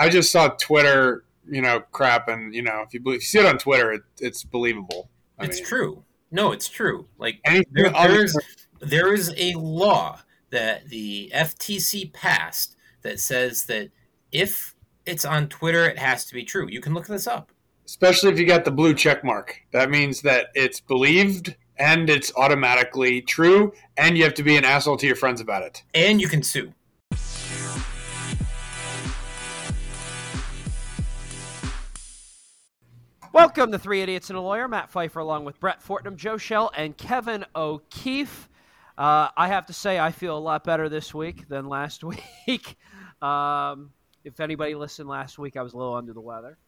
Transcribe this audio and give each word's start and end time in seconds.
I 0.00 0.08
just 0.08 0.32
saw 0.32 0.48
Twitter, 0.48 1.24
you 1.46 1.60
know, 1.60 1.80
crap, 1.92 2.28
and 2.28 2.54
you 2.54 2.62
know, 2.62 2.82
if 2.86 2.94
you, 2.94 3.00
believe, 3.00 3.18
if 3.18 3.22
you 3.22 3.26
see 3.26 3.38
it 3.38 3.44
on 3.46 3.58
Twitter, 3.58 3.92
it, 3.92 4.02
it's 4.18 4.44
believable. 4.44 5.10
I 5.38 5.44
it's 5.44 5.58
mean, 5.58 5.66
true. 5.66 6.04
No, 6.30 6.52
it's 6.52 6.68
true. 6.68 7.06
Like 7.18 7.40
there, 7.44 7.90
there 7.90 8.24
is 8.24 8.38
there 8.80 9.12
is 9.12 9.34
a 9.36 9.52
law 9.54 10.20
that 10.48 10.88
the 10.88 11.30
FTC 11.34 12.14
passed 12.14 12.76
that 13.02 13.20
says 13.20 13.64
that 13.64 13.90
if 14.32 14.74
it's 15.04 15.26
on 15.26 15.48
Twitter, 15.48 15.84
it 15.84 15.98
has 15.98 16.24
to 16.24 16.34
be 16.34 16.44
true. 16.44 16.66
You 16.68 16.80
can 16.80 16.94
look 16.94 17.06
this 17.06 17.26
up. 17.26 17.52
Especially 17.84 18.30
if 18.30 18.38
you 18.38 18.46
got 18.46 18.64
the 18.64 18.70
blue 18.70 18.94
check 18.94 19.22
mark. 19.22 19.60
That 19.72 19.90
means 19.90 20.22
that 20.22 20.46
it's 20.54 20.80
believed 20.80 21.56
and 21.76 22.08
it's 22.08 22.32
automatically 22.36 23.20
true, 23.22 23.72
and 23.96 24.16
you 24.16 24.24
have 24.24 24.34
to 24.34 24.42
be 24.42 24.56
an 24.56 24.64
asshole 24.64 24.96
to 24.98 25.06
your 25.06 25.16
friends 25.16 25.40
about 25.40 25.62
it. 25.62 25.82
And 25.94 26.20
you 26.20 26.28
can 26.28 26.42
sue. 26.42 26.72
Welcome 33.32 33.70
to 33.70 33.78
Three 33.78 34.02
Idiots 34.02 34.28
and 34.30 34.36
a 34.36 34.40
Lawyer. 34.40 34.66
Matt 34.66 34.90
Pfeiffer 34.90 35.20
along 35.20 35.44
with 35.44 35.60
Brett 35.60 35.80
Fortnum, 35.80 36.16
Joe 36.16 36.36
Shell, 36.36 36.72
and 36.76 36.96
Kevin 36.96 37.44
O'Keefe. 37.54 38.48
Uh, 38.98 39.28
I 39.36 39.46
have 39.46 39.66
to 39.66 39.72
say, 39.72 40.00
I 40.00 40.10
feel 40.10 40.36
a 40.36 40.40
lot 40.40 40.64
better 40.64 40.88
this 40.88 41.14
week 41.14 41.48
than 41.48 41.68
last 41.68 42.02
week. 42.48 42.76
um, 43.22 43.92
if 44.24 44.40
anybody 44.40 44.74
listened 44.74 45.08
last 45.08 45.38
week, 45.38 45.56
I 45.56 45.62
was 45.62 45.74
a 45.74 45.76
little 45.76 45.94
under 45.94 46.12
the 46.12 46.20
weather. 46.20 46.58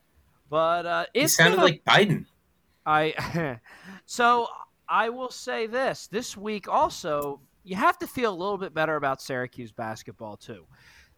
But 0.48 0.86
uh, 0.86 1.06
it 1.14 1.28
sounded 1.28 1.58
a, 1.58 1.62
like 1.62 1.84
Biden. 1.84 2.26
I 2.86 3.58
so 4.06 4.46
I 4.88 5.08
will 5.08 5.30
say 5.30 5.66
this: 5.66 6.06
this 6.06 6.36
week 6.36 6.68
also, 6.68 7.40
you 7.64 7.74
have 7.74 7.98
to 7.98 8.06
feel 8.06 8.32
a 8.32 8.36
little 8.36 8.58
bit 8.58 8.72
better 8.72 8.94
about 8.94 9.20
Syracuse 9.20 9.72
basketball 9.72 10.36
too. 10.36 10.64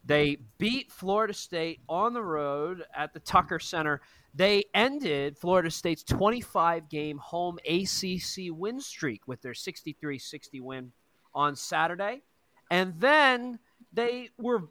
They 0.07 0.39
beat 0.59 0.93
Florida 0.93 1.33
State 1.33 1.81
on 1.89 2.13
the 2.13 2.23
road 2.23 2.85
at 2.95 3.15
the 3.15 3.21
Tucker 3.21 3.59
Center. 3.59 4.03
They 4.35 4.65
ended 4.75 5.39
Florida 5.39 5.71
State's 5.71 6.03
25 6.03 6.89
game 6.89 7.19
home 7.19 7.59
ACC 7.69 8.51
win 8.51 8.81
streak 8.81 9.27
with 9.27 9.41
their 9.41 9.55
63 9.55 10.19
60 10.19 10.61
win 10.61 10.93
on 11.35 11.57
Saturday. 11.57 12.23
And 12.71 12.95
then 12.99 13.59
they 13.93 14.31
were 14.39 14.65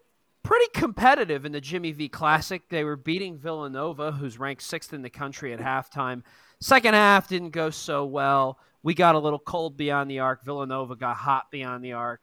pretty 0.43 0.67
competitive 0.73 1.45
in 1.45 1.51
the 1.51 1.61
Jimmy 1.61 1.93
V 1.93 2.09
Classic. 2.09 2.61
They 2.69 2.83
were 2.83 2.97
beating 2.97 3.39
Villanova, 3.39 4.11
who's 4.11 4.37
ranked 4.37 4.63
sixth 4.63 4.93
in 4.93 5.01
the 5.01 5.09
country 5.09 5.53
at 5.53 5.59
halftime. 5.59 6.21
Second 6.59 6.93
half 6.93 7.27
didn't 7.27 7.51
go 7.51 7.69
so 7.69 8.05
well. 8.05 8.59
We 8.83 8.93
got 8.93 9.15
a 9.15 9.19
little 9.19 9.39
cold 9.39 9.77
beyond 9.77 10.11
the 10.11 10.19
arc. 10.19 10.43
Villanova 10.43 10.95
got 10.95 11.15
hot 11.15 11.49
beyond 11.49 11.83
the 11.83 11.93
arc 11.93 12.21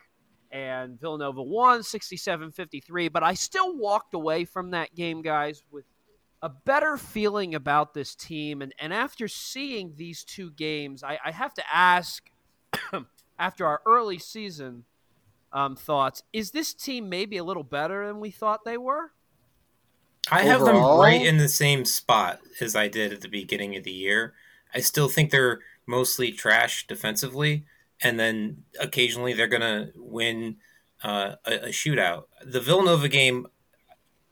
and 0.53 1.01
Villanova 1.01 1.43
won 1.43 1.83
67 1.83 2.53
53. 2.53 3.09
But 3.09 3.23
I 3.23 3.35
still 3.35 3.77
walked 3.77 4.15
away 4.15 4.45
from 4.45 4.71
that 4.71 4.95
game, 4.95 5.23
guys, 5.23 5.63
with 5.71 5.85
a 6.43 6.49
better 6.49 6.97
feeling 6.97 7.55
about 7.55 7.95
this 7.95 8.15
team. 8.15 8.63
And, 8.63 8.75
and 8.79 8.93
after 8.93 9.29
seeing 9.29 9.95
these 9.97 10.25
two 10.25 10.51
games, 10.53 11.03
I, 11.03 11.19
I 11.25 11.31
have 11.31 11.55
to 11.55 11.63
ask 11.73 12.31
after 13.39 13.67
our 13.67 13.81
early 13.87 14.19
season 14.19 14.85
um, 15.53 15.75
thoughts 15.75 16.23
is 16.33 16.53
this 16.53 16.73
team 16.73 17.09
maybe 17.09 17.37
a 17.37 17.45
little 17.45 17.65
better 17.65 18.07
than 18.07 18.21
we 18.21 18.31
thought 18.31 18.65
they 18.65 18.79
were? 18.79 19.13
I 20.31 20.43
have 20.43 20.63
Overall? 20.63 20.99
them 20.99 21.07
right 21.07 21.27
in 21.27 21.39
the 21.39 21.49
same 21.49 21.85
spot 21.85 22.41
as 22.61 22.77
I 22.77 22.89
did 22.89 23.13
at 23.13 23.21
the 23.21 23.29
beginning 23.29 23.77
of 23.77 23.85
the 23.85 23.91
year. 23.91 24.35
I 24.75 24.81
still 24.81 25.09
think 25.09 25.31
they're 25.31 25.61
mostly 25.87 26.31
trash 26.31 26.87
defensively 26.87 27.65
and 28.03 28.19
then 28.19 28.65
occasionally 28.81 29.33
they're 29.33 29.47
going 29.47 29.61
to 29.61 29.93
win 29.97 30.57
uh, 31.03 31.37
a, 31.47 31.55
a, 31.55 31.69
shootout. 31.69 32.25
The 32.45 32.61
Villanova 32.61 33.09
game, 33.09 33.47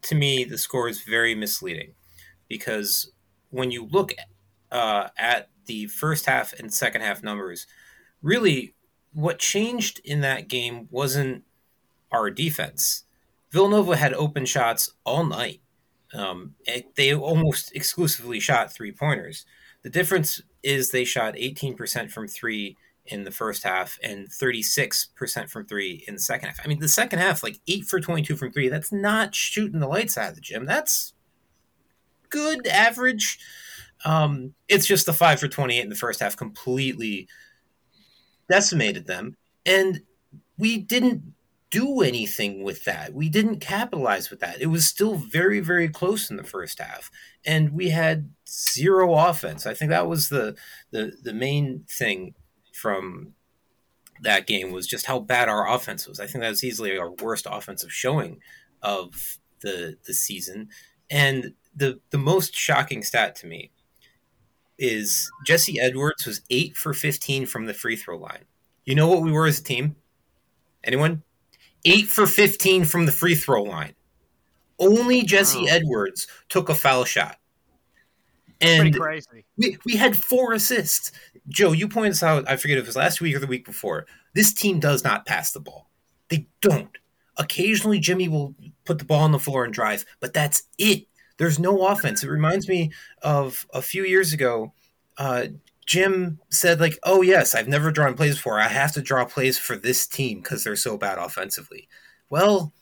to 0.02 0.14
me, 0.14 0.44
the 0.44 0.58
score 0.58 0.88
is 0.88 1.02
very 1.02 1.34
misleading 1.34 1.92
because 2.48 3.10
when 3.50 3.70
you 3.70 3.86
look 3.86 4.12
uh, 4.70 5.08
at 5.16 5.48
the 5.66 5.86
first 5.86 6.26
half 6.26 6.52
and 6.52 6.72
second 6.72 7.02
half 7.02 7.22
numbers, 7.22 7.66
really 8.22 8.74
what 9.12 9.38
changed 9.38 10.00
in 10.04 10.20
that 10.20 10.48
game 10.48 10.88
wasn't 10.90 11.44
our 12.12 12.30
defense. 12.30 13.04
Villanova 13.50 13.96
had 13.96 14.12
open 14.14 14.44
shots 14.44 14.90
all 15.04 15.24
night. 15.24 15.60
Um, 16.12 16.54
they 16.96 17.14
almost 17.14 17.74
exclusively 17.74 18.40
shot 18.40 18.72
three 18.72 18.92
pointers. 18.92 19.44
The 19.82 19.90
difference 19.90 20.42
is 20.62 20.90
they 20.90 21.04
shot 21.04 21.34
18% 21.34 22.10
from 22.10 22.28
three 22.28 22.76
in 23.08 23.24
the 23.24 23.30
first 23.30 23.62
half 23.62 23.98
and 24.02 24.28
36% 24.28 25.50
from 25.50 25.66
three 25.66 26.04
in 26.06 26.14
the 26.14 26.20
second 26.20 26.48
half. 26.48 26.60
I 26.62 26.68
mean, 26.68 26.78
the 26.78 26.88
second 26.88 27.18
half, 27.18 27.42
like 27.42 27.58
eight 27.66 27.86
for 27.86 28.00
22 28.00 28.36
from 28.36 28.52
three, 28.52 28.68
that's 28.68 28.92
not 28.92 29.34
shooting 29.34 29.80
the 29.80 29.88
lights 29.88 30.16
out 30.16 30.30
of 30.30 30.34
the 30.34 30.40
gym. 30.40 30.66
That's 30.66 31.14
good 32.30 32.66
average. 32.66 33.38
Um, 34.04 34.54
it's 34.68 34.86
just 34.86 35.06
the 35.06 35.12
five 35.12 35.40
for 35.40 35.48
28 35.48 35.80
in 35.80 35.88
the 35.88 35.96
first 35.96 36.20
half 36.20 36.36
completely 36.36 37.28
decimated 38.48 39.06
them. 39.06 39.36
And 39.66 40.02
we 40.56 40.78
didn't 40.78 41.34
do 41.70 42.00
anything 42.00 42.62
with 42.62 42.84
that. 42.84 43.12
We 43.12 43.28
didn't 43.28 43.60
capitalize 43.60 44.30
with 44.30 44.40
that. 44.40 44.60
It 44.60 44.66
was 44.66 44.86
still 44.86 45.16
very, 45.16 45.60
very 45.60 45.88
close 45.88 46.30
in 46.30 46.36
the 46.36 46.44
first 46.44 46.78
half. 46.80 47.10
And 47.44 47.72
we 47.72 47.90
had 47.90 48.30
zero 48.48 49.14
offense. 49.14 49.66
I 49.66 49.74
think 49.74 49.90
that 49.90 50.08
was 50.08 50.28
the 50.28 50.56
the, 50.90 51.12
the 51.22 51.34
main 51.34 51.84
thing 51.88 52.34
from 52.78 53.34
that 54.22 54.46
game 54.46 54.72
was 54.72 54.86
just 54.86 55.06
how 55.06 55.18
bad 55.18 55.48
our 55.48 55.68
offense 55.68 56.06
was. 56.06 56.20
I 56.20 56.26
think 56.26 56.42
that 56.42 56.50
was 56.50 56.64
easily 56.64 56.96
our 56.98 57.10
worst 57.10 57.46
offensive 57.50 57.92
showing 57.92 58.40
of 58.82 59.38
the 59.60 59.96
the 60.06 60.14
season. 60.14 60.68
And 61.10 61.54
the 61.74 62.00
the 62.10 62.18
most 62.18 62.54
shocking 62.54 63.02
stat 63.02 63.34
to 63.36 63.46
me 63.46 63.70
is 64.78 65.30
Jesse 65.44 65.80
Edwards 65.80 66.26
was 66.26 66.42
eight 66.50 66.76
for 66.76 66.92
fifteen 66.94 67.46
from 67.46 67.66
the 67.66 67.74
free 67.74 67.96
throw 67.96 68.18
line. 68.18 68.44
You 68.84 68.94
know 68.94 69.08
what 69.08 69.22
we 69.22 69.32
were 69.32 69.46
as 69.46 69.60
a 69.60 69.64
team? 69.64 69.96
Anyone? 70.84 71.22
Eight 71.84 72.06
for 72.06 72.26
fifteen 72.26 72.84
from 72.84 73.06
the 73.06 73.12
free 73.12 73.34
throw 73.34 73.62
line. 73.62 73.94
Only 74.78 75.22
Jesse 75.22 75.64
wow. 75.64 75.66
Edwards 75.70 76.26
took 76.48 76.68
a 76.68 76.74
foul 76.74 77.04
shot. 77.04 77.38
And 78.60 78.98
we, 79.56 79.78
we 79.86 79.96
had 79.96 80.16
four 80.16 80.52
assists. 80.52 81.12
Joe, 81.48 81.72
you 81.72 81.88
pointed 81.88 82.22
out, 82.24 82.48
I 82.50 82.56
forget 82.56 82.78
if 82.78 82.84
it 82.84 82.88
was 82.88 82.96
last 82.96 83.20
week 83.20 83.36
or 83.36 83.38
the 83.38 83.46
week 83.46 83.64
before. 83.64 84.06
This 84.34 84.52
team 84.52 84.80
does 84.80 85.04
not 85.04 85.26
pass 85.26 85.52
the 85.52 85.60
ball. 85.60 85.88
They 86.28 86.46
don't. 86.60 86.90
Occasionally, 87.36 88.00
Jimmy 88.00 88.28
will 88.28 88.54
put 88.84 88.98
the 88.98 89.04
ball 89.04 89.20
on 89.20 89.32
the 89.32 89.38
floor 89.38 89.64
and 89.64 89.72
drive, 89.72 90.04
but 90.18 90.32
that's 90.32 90.64
it. 90.76 91.06
There's 91.36 91.60
no 91.60 91.86
offense. 91.86 92.24
It 92.24 92.28
reminds 92.28 92.68
me 92.68 92.90
of 93.22 93.64
a 93.72 93.80
few 93.80 94.04
years 94.04 94.32
ago. 94.32 94.72
Uh, 95.16 95.46
Jim 95.86 96.40
said, 96.50 96.80
like, 96.80 96.98
oh, 97.04 97.22
yes, 97.22 97.54
I've 97.54 97.68
never 97.68 97.92
drawn 97.92 98.14
plays 98.14 98.34
before. 98.34 98.60
I 98.60 98.68
have 98.68 98.92
to 98.92 99.00
draw 99.00 99.24
plays 99.24 99.56
for 99.56 99.76
this 99.76 100.06
team 100.06 100.40
because 100.40 100.64
they're 100.64 100.76
so 100.76 100.98
bad 100.98 101.18
offensively. 101.18 101.88
Well, 102.28 102.72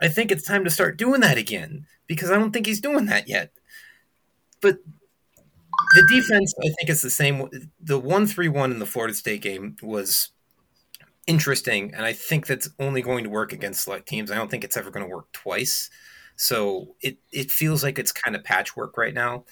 I 0.00 0.08
think 0.08 0.32
it's 0.32 0.44
time 0.44 0.64
to 0.64 0.70
start 0.70 0.96
doing 0.96 1.20
that 1.20 1.38
again 1.38 1.86
because 2.06 2.30
I 2.30 2.36
don't 2.36 2.52
think 2.52 2.66
he's 2.66 2.80
doing 2.80 3.06
that 3.06 3.28
yet. 3.28 3.52
But 4.60 4.78
the 5.94 6.06
defense, 6.08 6.54
I 6.62 6.68
think, 6.78 6.90
is 6.90 7.02
the 7.02 7.10
same. 7.10 7.48
The 7.80 7.98
one 7.98 8.26
three 8.26 8.48
one 8.48 8.72
in 8.72 8.78
the 8.78 8.86
Florida 8.86 9.14
State 9.14 9.42
game 9.42 9.76
was 9.82 10.30
interesting, 11.26 11.92
and 11.94 12.04
I 12.04 12.12
think 12.12 12.46
that's 12.46 12.68
only 12.78 13.02
going 13.02 13.24
to 13.24 13.30
work 13.30 13.52
against 13.52 13.84
select 13.84 14.08
teams. 14.08 14.30
I 14.30 14.36
don't 14.36 14.50
think 14.50 14.64
it's 14.64 14.76
ever 14.76 14.90
going 14.90 15.06
to 15.06 15.14
work 15.14 15.30
twice. 15.32 15.90
So 16.36 16.94
it 17.00 17.18
it 17.32 17.50
feels 17.50 17.82
like 17.82 17.98
it's 17.98 18.12
kind 18.12 18.36
of 18.36 18.44
patchwork 18.44 18.96
right 18.98 19.14
now. 19.14 19.44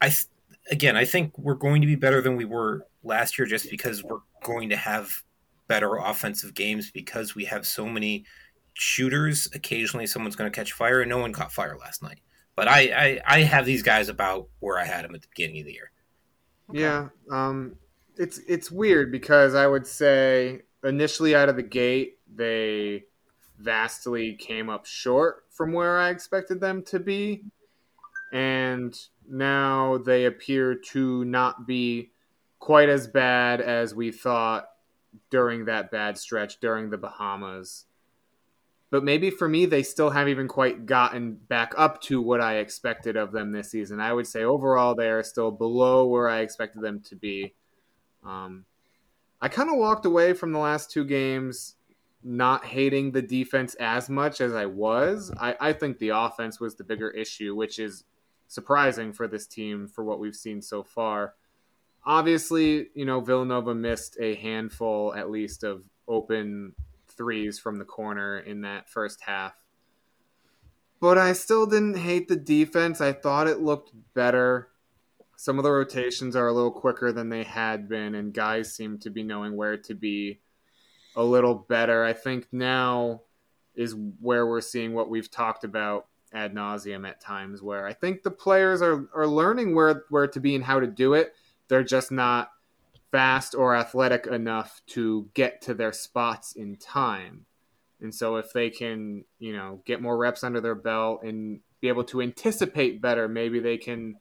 I 0.00 0.12
again, 0.70 0.96
I 0.96 1.04
think 1.04 1.36
we're 1.38 1.54
going 1.54 1.80
to 1.82 1.86
be 1.86 1.96
better 1.96 2.20
than 2.20 2.36
we 2.36 2.44
were 2.44 2.86
last 3.02 3.38
year, 3.38 3.46
just 3.46 3.70
because 3.70 4.02
we're 4.04 4.20
going 4.42 4.68
to 4.70 4.76
have 4.76 5.10
better 5.68 5.96
offensive 5.96 6.54
games 6.54 6.90
because 6.90 7.34
we 7.34 7.44
have 7.44 7.66
so 7.66 7.86
many 7.86 8.24
shooters. 8.74 9.48
Occasionally, 9.54 10.06
someone's 10.06 10.36
going 10.36 10.50
to 10.50 10.54
catch 10.54 10.72
fire, 10.72 11.00
and 11.00 11.08
no 11.10 11.18
one 11.18 11.32
caught 11.32 11.52
fire 11.52 11.76
last 11.80 12.02
night. 12.02 12.20
But 12.58 12.66
I, 12.66 12.80
I, 12.80 13.20
I 13.24 13.40
have 13.42 13.66
these 13.66 13.84
guys 13.84 14.08
about 14.08 14.48
where 14.58 14.80
I 14.80 14.84
had 14.84 15.04
them 15.04 15.14
at 15.14 15.22
the 15.22 15.28
beginning 15.28 15.60
of 15.60 15.66
the 15.66 15.74
year. 15.74 15.92
Okay. 16.70 16.80
Yeah, 16.80 17.10
um, 17.30 17.76
it's 18.16 18.38
it's 18.48 18.68
weird 18.68 19.12
because 19.12 19.54
I 19.54 19.68
would 19.68 19.86
say 19.86 20.62
initially 20.82 21.36
out 21.36 21.48
of 21.48 21.54
the 21.54 21.62
gate 21.62 22.18
they 22.34 23.04
vastly 23.60 24.34
came 24.34 24.68
up 24.68 24.86
short 24.86 25.44
from 25.50 25.72
where 25.72 26.00
I 26.00 26.10
expected 26.10 26.60
them 26.60 26.82
to 26.86 26.98
be, 26.98 27.44
and 28.32 28.92
now 29.28 29.98
they 29.98 30.24
appear 30.24 30.74
to 30.74 31.24
not 31.26 31.64
be 31.64 32.10
quite 32.58 32.88
as 32.88 33.06
bad 33.06 33.60
as 33.60 33.94
we 33.94 34.10
thought 34.10 34.68
during 35.30 35.66
that 35.66 35.92
bad 35.92 36.18
stretch 36.18 36.58
during 36.58 36.90
the 36.90 36.98
Bahamas 36.98 37.84
but 38.90 39.04
maybe 39.04 39.30
for 39.30 39.48
me, 39.48 39.66
they 39.66 39.82
still 39.82 40.10
haven't 40.10 40.30
even 40.30 40.48
quite 40.48 40.86
gotten 40.86 41.34
back 41.34 41.74
up 41.76 42.00
to 42.02 42.22
what 42.22 42.40
I 42.40 42.56
expected 42.56 43.16
of 43.16 43.32
them 43.32 43.52
this 43.52 43.70
season. 43.70 44.00
I 44.00 44.12
would 44.12 44.26
say 44.26 44.44
overall, 44.44 44.94
they 44.94 45.10
are 45.10 45.22
still 45.22 45.50
below 45.50 46.06
where 46.06 46.28
I 46.28 46.40
expected 46.40 46.82
them 46.82 47.00
to 47.00 47.16
be. 47.16 47.54
Um, 48.24 48.64
I 49.40 49.48
kind 49.48 49.68
of 49.68 49.76
walked 49.76 50.06
away 50.06 50.32
from 50.32 50.52
the 50.52 50.58
last 50.58 50.90
two 50.90 51.04
games 51.04 51.76
not 52.24 52.64
hating 52.64 53.12
the 53.12 53.22
defense 53.22 53.74
as 53.74 54.08
much 54.08 54.40
as 54.40 54.54
I 54.54 54.66
was. 54.66 55.32
I, 55.38 55.54
I 55.60 55.72
think 55.72 55.98
the 55.98 56.10
offense 56.10 56.58
was 56.58 56.74
the 56.74 56.84
bigger 56.84 57.10
issue, 57.10 57.54
which 57.54 57.78
is 57.78 58.04
surprising 58.48 59.12
for 59.12 59.28
this 59.28 59.46
team 59.46 59.86
for 59.86 60.02
what 60.02 60.18
we've 60.18 60.34
seen 60.34 60.60
so 60.60 60.82
far. 60.82 61.34
Obviously, 62.04 62.88
you 62.94 63.04
know, 63.04 63.20
Villanova 63.20 63.74
missed 63.74 64.16
a 64.18 64.34
handful 64.36 65.14
at 65.14 65.30
least 65.30 65.62
of 65.62 65.84
open 66.08 66.74
threes 67.18 67.58
from 67.58 67.76
the 67.76 67.84
corner 67.84 68.38
in 68.38 68.62
that 68.62 68.88
first 68.88 69.20
half. 69.20 69.52
But 71.00 71.18
I 71.18 71.34
still 71.34 71.66
didn't 71.66 71.98
hate 71.98 72.28
the 72.28 72.36
defense. 72.36 73.00
I 73.00 73.12
thought 73.12 73.46
it 73.46 73.60
looked 73.60 73.92
better. 74.14 74.70
Some 75.36 75.58
of 75.58 75.64
the 75.64 75.70
rotations 75.70 76.34
are 76.34 76.48
a 76.48 76.52
little 76.52 76.72
quicker 76.72 77.12
than 77.12 77.28
they 77.28 77.44
had 77.44 77.88
been, 77.88 78.14
and 78.14 78.32
guys 78.32 78.74
seem 78.74 78.98
to 79.00 79.10
be 79.10 79.22
knowing 79.22 79.56
where 79.56 79.76
to 79.76 79.94
be 79.94 80.40
a 81.14 81.22
little 81.22 81.54
better. 81.54 82.04
I 82.04 82.12
think 82.14 82.48
now 82.50 83.22
is 83.74 83.94
where 84.20 84.46
we're 84.46 84.60
seeing 84.60 84.94
what 84.94 85.10
we've 85.10 85.30
talked 85.30 85.62
about 85.62 86.06
ad 86.32 86.54
nauseum 86.54 87.08
at 87.08 87.20
times, 87.20 87.62
where 87.62 87.86
I 87.86 87.92
think 87.92 88.22
the 88.22 88.30
players 88.30 88.82
are, 88.82 89.08
are 89.14 89.26
learning 89.26 89.74
where, 89.74 90.04
where 90.10 90.26
to 90.26 90.40
be 90.40 90.56
and 90.56 90.64
how 90.64 90.80
to 90.80 90.86
do 90.86 91.14
it. 91.14 91.32
They're 91.68 91.84
just 91.84 92.10
not 92.10 92.50
fast 93.10 93.54
or 93.54 93.74
athletic 93.74 94.26
enough 94.26 94.80
to 94.88 95.28
get 95.34 95.62
to 95.62 95.74
their 95.74 95.92
spots 95.92 96.52
in 96.52 96.76
time. 96.76 97.46
And 98.00 98.14
so 98.14 98.36
if 98.36 98.52
they 98.52 98.70
can, 98.70 99.24
you 99.38 99.52
know, 99.52 99.82
get 99.84 100.02
more 100.02 100.16
reps 100.16 100.44
under 100.44 100.60
their 100.60 100.74
belt 100.74 101.22
and 101.22 101.60
be 101.80 101.88
able 101.88 102.04
to 102.04 102.22
anticipate 102.22 103.02
better, 103.02 103.28
maybe 103.28 103.60
they 103.60 103.76
can 103.76 104.16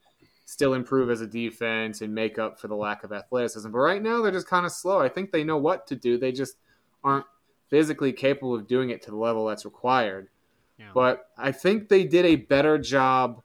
still 0.45 0.73
improve 0.73 1.09
as 1.09 1.21
a 1.21 1.27
defense 1.27 2.01
and 2.01 2.15
make 2.15 2.39
up 2.39 2.59
for 2.59 2.67
the 2.69 2.75
lack 2.75 3.03
of 3.03 3.11
athleticism. 3.11 3.69
But 3.69 3.77
right 3.79 4.01
now 4.01 4.21
they're 4.21 4.31
just 4.31 4.47
kind 4.47 4.65
of 4.65 4.71
slow. 4.71 4.99
I 4.99 5.09
think 5.09 5.31
they 5.31 5.43
know 5.43 5.57
what 5.57 5.85
to 5.87 5.95
do. 5.95 6.17
They 6.17 6.31
just 6.31 6.55
aren't 7.03 7.25
physically 7.69 8.13
capable 8.13 8.55
of 8.55 8.67
doing 8.67 8.89
it 8.89 9.01
to 9.03 9.11
the 9.11 9.17
level 9.17 9.45
that's 9.45 9.65
required. 9.65 10.29
Yeah. 10.79 10.91
But 10.93 11.25
I 11.37 11.51
think 11.51 11.89
they 11.89 12.05
did 12.05 12.25
a 12.25 12.35
better 12.37 12.77
job 12.77 13.43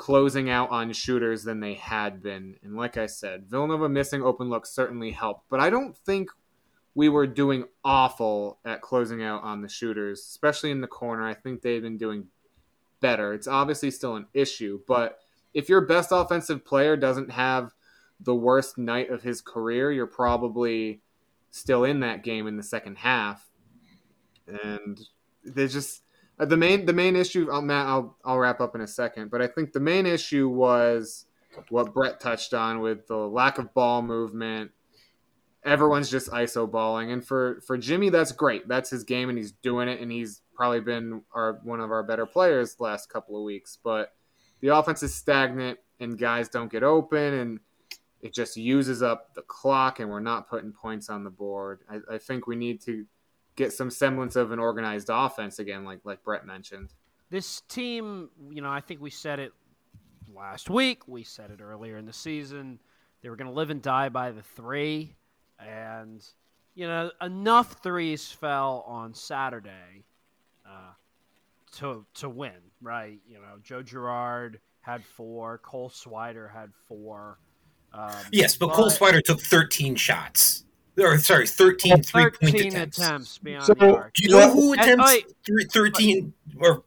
closing 0.00 0.48
out 0.48 0.70
on 0.70 0.90
shooters 0.94 1.44
than 1.44 1.60
they 1.60 1.74
had 1.74 2.22
been. 2.22 2.56
And 2.62 2.74
like 2.74 2.96
I 2.96 3.04
said, 3.04 3.44
Villanova 3.50 3.86
missing 3.86 4.22
open 4.22 4.48
looks 4.48 4.70
certainly 4.70 5.10
helped, 5.10 5.50
but 5.50 5.60
I 5.60 5.68
don't 5.68 5.94
think 5.94 6.30
we 6.94 7.10
were 7.10 7.26
doing 7.26 7.66
awful 7.84 8.60
at 8.64 8.80
closing 8.80 9.22
out 9.22 9.42
on 9.42 9.60
the 9.60 9.68
shooters, 9.68 10.20
especially 10.20 10.70
in 10.70 10.80
the 10.80 10.86
corner. 10.86 11.28
I 11.28 11.34
think 11.34 11.60
they've 11.60 11.82
been 11.82 11.98
doing 11.98 12.28
better. 13.00 13.34
It's 13.34 13.46
obviously 13.46 13.90
still 13.90 14.16
an 14.16 14.26
issue, 14.32 14.80
but 14.88 15.18
if 15.52 15.68
your 15.68 15.82
best 15.82 16.12
offensive 16.12 16.64
player 16.64 16.96
doesn't 16.96 17.32
have 17.32 17.74
the 18.20 18.34
worst 18.34 18.78
night 18.78 19.10
of 19.10 19.22
his 19.22 19.42
career, 19.42 19.92
you're 19.92 20.06
probably 20.06 21.02
still 21.50 21.84
in 21.84 22.00
that 22.00 22.24
game 22.24 22.46
in 22.46 22.56
the 22.56 22.62
second 22.62 22.96
half. 22.96 23.50
And 24.46 24.98
they 25.44 25.68
just 25.68 26.04
uh, 26.40 26.44
the 26.46 26.56
main 26.56 26.86
the 26.86 26.92
main 26.92 27.16
issue, 27.16 27.48
I'll, 27.52 27.62
Matt, 27.62 27.86
I'll 27.86 28.16
I'll 28.24 28.38
wrap 28.38 28.60
up 28.60 28.74
in 28.74 28.80
a 28.80 28.86
second, 28.86 29.30
but 29.30 29.42
I 29.42 29.46
think 29.46 29.72
the 29.72 29.80
main 29.80 30.06
issue 30.06 30.48
was 30.48 31.26
what 31.68 31.92
Brett 31.92 32.20
touched 32.20 32.54
on 32.54 32.80
with 32.80 33.06
the 33.06 33.16
lack 33.16 33.58
of 33.58 33.74
ball 33.74 34.02
movement. 34.02 34.70
Everyone's 35.64 36.10
just 36.10 36.30
iso 36.30 36.70
balling, 36.70 37.12
and 37.12 37.24
for 37.24 37.60
for 37.66 37.76
Jimmy, 37.76 38.08
that's 38.08 38.32
great. 38.32 38.66
That's 38.66 38.88
his 38.88 39.04
game, 39.04 39.28
and 39.28 39.36
he's 39.36 39.52
doing 39.52 39.88
it, 39.88 40.00
and 40.00 40.10
he's 40.10 40.40
probably 40.54 40.80
been 40.80 41.22
our 41.34 41.60
one 41.62 41.80
of 41.80 41.90
our 41.90 42.02
better 42.02 42.24
players 42.24 42.74
the 42.74 42.84
last 42.84 43.10
couple 43.10 43.36
of 43.36 43.44
weeks. 43.44 43.76
But 43.82 44.14
the 44.60 44.68
offense 44.68 45.02
is 45.02 45.14
stagnant, 45.14 45.78
and 46.00 46.18
guys 46.18 46.48
don't 46.48 46.72
get 46.72 46.82
open, 46.82 47.34
and 47.34 47.60
it 48.22 48.32
just 48.32 48.56
uses 48.56 49.02
up 49.02 49.34
the 49.34 49.42
clock, 49.42 50.00
and 50.00 50.08
we're 50.08 50.20
not 50.20 50.48
putting 50.48 50.72
points 50.72 51.10
on 51.10 51.24
the 51.24 51.30
board. 51.30 51.80
I, 51.90 52.14
I 52.14 52.18
think 52.18 52.46
we 52.46 52.56
need 52.56 52.80
to 52.82 53.04
get 53.60 53.72
some 53.72 53.90
semblance 53.90 54.36
of 54.36 54.52
an 54.52 54.58
organized 54.58 55.10
offense 55.12 55.58
again, 55.58 55.84
like 55.84 56.00
like 56.04 56.24
Brett 56.24 56.46
mentioned. 56.46 56.94
This 57.28 57.60
team, 57.68 58.30
you 58.50 58.62
know, 58.62 58.70
I 58.70 58.80
think 58.80 59.00
we 59.00 59.10
said 59.10 59.38
it 59.38 59.52
last 60.34 60.70
week. 60.70 61.06
We 61.06 61.22
said 61.22 61.50
it 61.50 61.60
earlier 61.60 61.96
in 61.96 62.06
the 62.06 62.12
season. 62.12 62.80
They 63.22 63.28
were 63.28 63.36
going 63.36 63.48
to 63.48 63.54
live 63.54 63.70
and 63.70 63.82
die 63.82 64.08
by 64.08 64.32
the 64.32 64.42
three, 64.42 65.14
and 65.58 66.26
you 66.74 66.86
know, 66.86 67.10
enough 67.20 67.82
threes 67.82 68.32
fell 68.32 68.82
on 68.86 69.14
Saturday 69.14 70.04
uh, 70.66 70.92
to 71.76 72.04
to 72.14 72.28
win. 72.28 72.52
Right? 72.80 73.20
You 73.28 73.36
know, 73.36 73.58
Joe 73.62 73.82
Girard 73.82 74.58
had 74.80 75.04
four. 75.04 75.58
Cole 75.58 75.90
Swider 75.90 76.50
had 76.50 76.70
four. 76.88 77.38
Um, 77.92 78.12
yes, 78.32 78.56
but, 78.56 78.68
but 78.68 78.76
Cole 78.76 78.90
Swider 78.90 79.20
took 79.22 79.40
13 79.40 79.96
shots 79.96 80.64
or 81.00 81.18
sorry, 81.18 81.46
13 81.46 82.02
three 82.02 82.30
point 82.30 82.54
attempts. 82.54 82.98
attempts 82.98 83.38
beyond 83.38 83.64
so, 83.64 83.74
the 83.74 83.94
arc. 83.94 84.14
Do 84.14 84.24
you 84.24 84.30
know 84.30 84.50
who 84.50 84.72
attempts 84.74 85.24
and, 85.48 85.72
13 85.72 86.32
or 86.58 86.82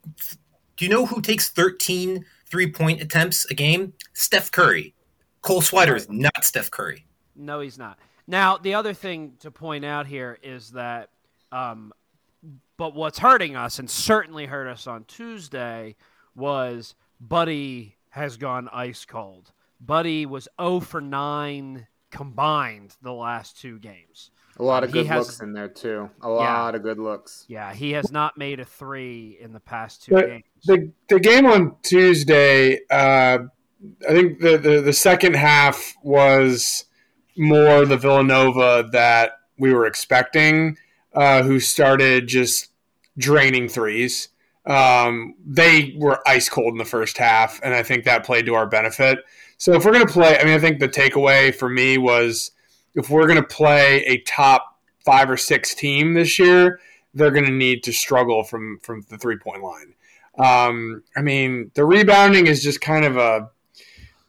do 0.77 0.85
you 0.85 0.89
know 0.89 1.05
who 1.05 1.21
takes 1.21 1.49
13 1.49 2.25
three 2.45 2.71
point 2.71 3.01
attempts 3.01 3.49
a 3.49 3.53
game? 3.53 3.93
Steph 4.13 4.51
Curry. 4.51 4.93
Cole 5.41 5.61
Swider 5.61 5.95
is 5.95 6.09
not 6.09 6.43
Steph 6.43 6.71
Curry. 6.71 7.05
No, 7.35 7.59
he's 7.59 7.77
not. 7.77 7.99
Now, 8.27 8.57
the 8.57 8.73
other 8.75 8.93
thing 8.93 9.33
to 9.39 9.51
point 9.51 9.83
out 9.83 10.07
here 10.07 10.37
is 10.41 10.71
that, 10.71 11.09
um, 11.51 11.91
but 12.77 12.95
what's 12.95 13.19
hurting 13.19 13.55
us 13.55 13.79
and 13.79 13.89
certainly 13.89 14.45
hurt 14.45 14.67
us 14.67 14.87
on 14.87 15.03
Tuesday 15.05 15.95
was 16.35 16.95
Buddy 17.19 17.97
has 18.09 18.37
gone 18.37 18.69
ice 18.71 19.05
cold. 19.05 19.51
Buddy 19.81 20.25
was 20.25 20.47
0 20.61 20.79
for 20.79 21.01
9 21.01 21.87
combined 22.13 22.95
the 23.01 23.11
last 23.11 23.59
two 23.59 23.79
games. 23.79 24.29
A 24.57 24.63
lot 24.63 24.83
of 24.83 24.91
good 24.91 25.07
has, 25.07 25.25
looks 25.25 25.41
in 25.41 25.51
there 25.51 25.67
too. 25.67 26.11
A 26.21 26.29
lot 26.29 26.73
yeah, 26.73 26.77
of 26.77 26.83
good 26.83 26.99
looks. 26.99 27.43
Yeah, 27.47 27.73
he 27.73 27.91
has 27.93 28.11
not 28.11 28.37
made 28.37 28.59
a 28.59 28.65
three 28.65 29.37
in 29.41 29.51
the 29.51 29.59
past 29.59 30.03
two 30.03 30.15
the, 30.15 30.21
games. 30.21 30.43
The 30.63 30.91
the 31.09 31.19
game 31.19 31.47
on 31.47 31.75
Tuesday, 31.81 32.79
uh, 32.91 33.39
I 34.07 34.11
think 34.11 34.39
the, 34.39 34.57
the 34.57 34.81
the 34.81 34.93
second 34.93 35.35
half 35.35 35.95
was 36.03 36.85
more 37.35 37.83
the 37.85 37.97
Villanova 37.97 38.87
that 38.91 39.31
we 39.57 39.73
were 39.73 39.87
expecting, 39.87 40.77
uh, 41.15 41.41
who 41.41 41.59
started 41.59 42.27
just 42.27 42.69
draining 43.17 43.67
threes. 43.67 44.29
Um, 44.67 45.33
they 45.43 45.95
were 45.97 46.19
ice 46.27 46.47
cold 46.47 46.73
in 46.73 46.77
the 46.77 46.85
first 46.85 47.17
half, 47.17 47.59
and 47.63 47.73
I 47.73 47.81
think 47.81 48.03
that 48.03 48.23
played 48.23 48.45
to 48.45 48.53
our 48.53 48.67
benefit. 48.67 49.19
So 49.57 49.73
if 49.73 49.85
we're 49.85 49.93
going 49.93 50.05
to 50.05 50.11
play, 50.11 50.37
I 50.37 50.43
mean, 50.43 50.53
I 50.53 50.59
think 50.59 50.79
the 50.79 50.89
takeaway 50.89 51.53
for 51.53 51.69
me 51.69 51.97
was 51.97 52.51
if 52.95 53.09
we're 53.09 53.27
going 53.27 53.41
to 53.41 53.47
play 53.47 54.03
a 54.05 54.19
top 54.19 54.79
five 55.05 55.29
or 55.29 55.37
six 55.37 55.73
team 55.73 56.13
this 56.13 56.39
year, 56.39 56.79
they're 57.13 57.31
going 57.31 57.45
to 57.45 57.51
need 57.51 57.83
to 57.83 57.93
struggle 57.93 58.43
from 58.43 58.79
from 58.81 59.05
the 59.09 59.17
three 59.17 59.37
point 59.37 59.63
line. 59.63 59.93
Um, 60.37 61.03
I 61.15 61.21
mean, 61.21 61.71
the 61.75 61.85
rebounding 61.85 62.47
is 62.47 62.63
just 62.63 62.81
kind 62.81 63.05
of 63.05 63.17
a 63.17 63.49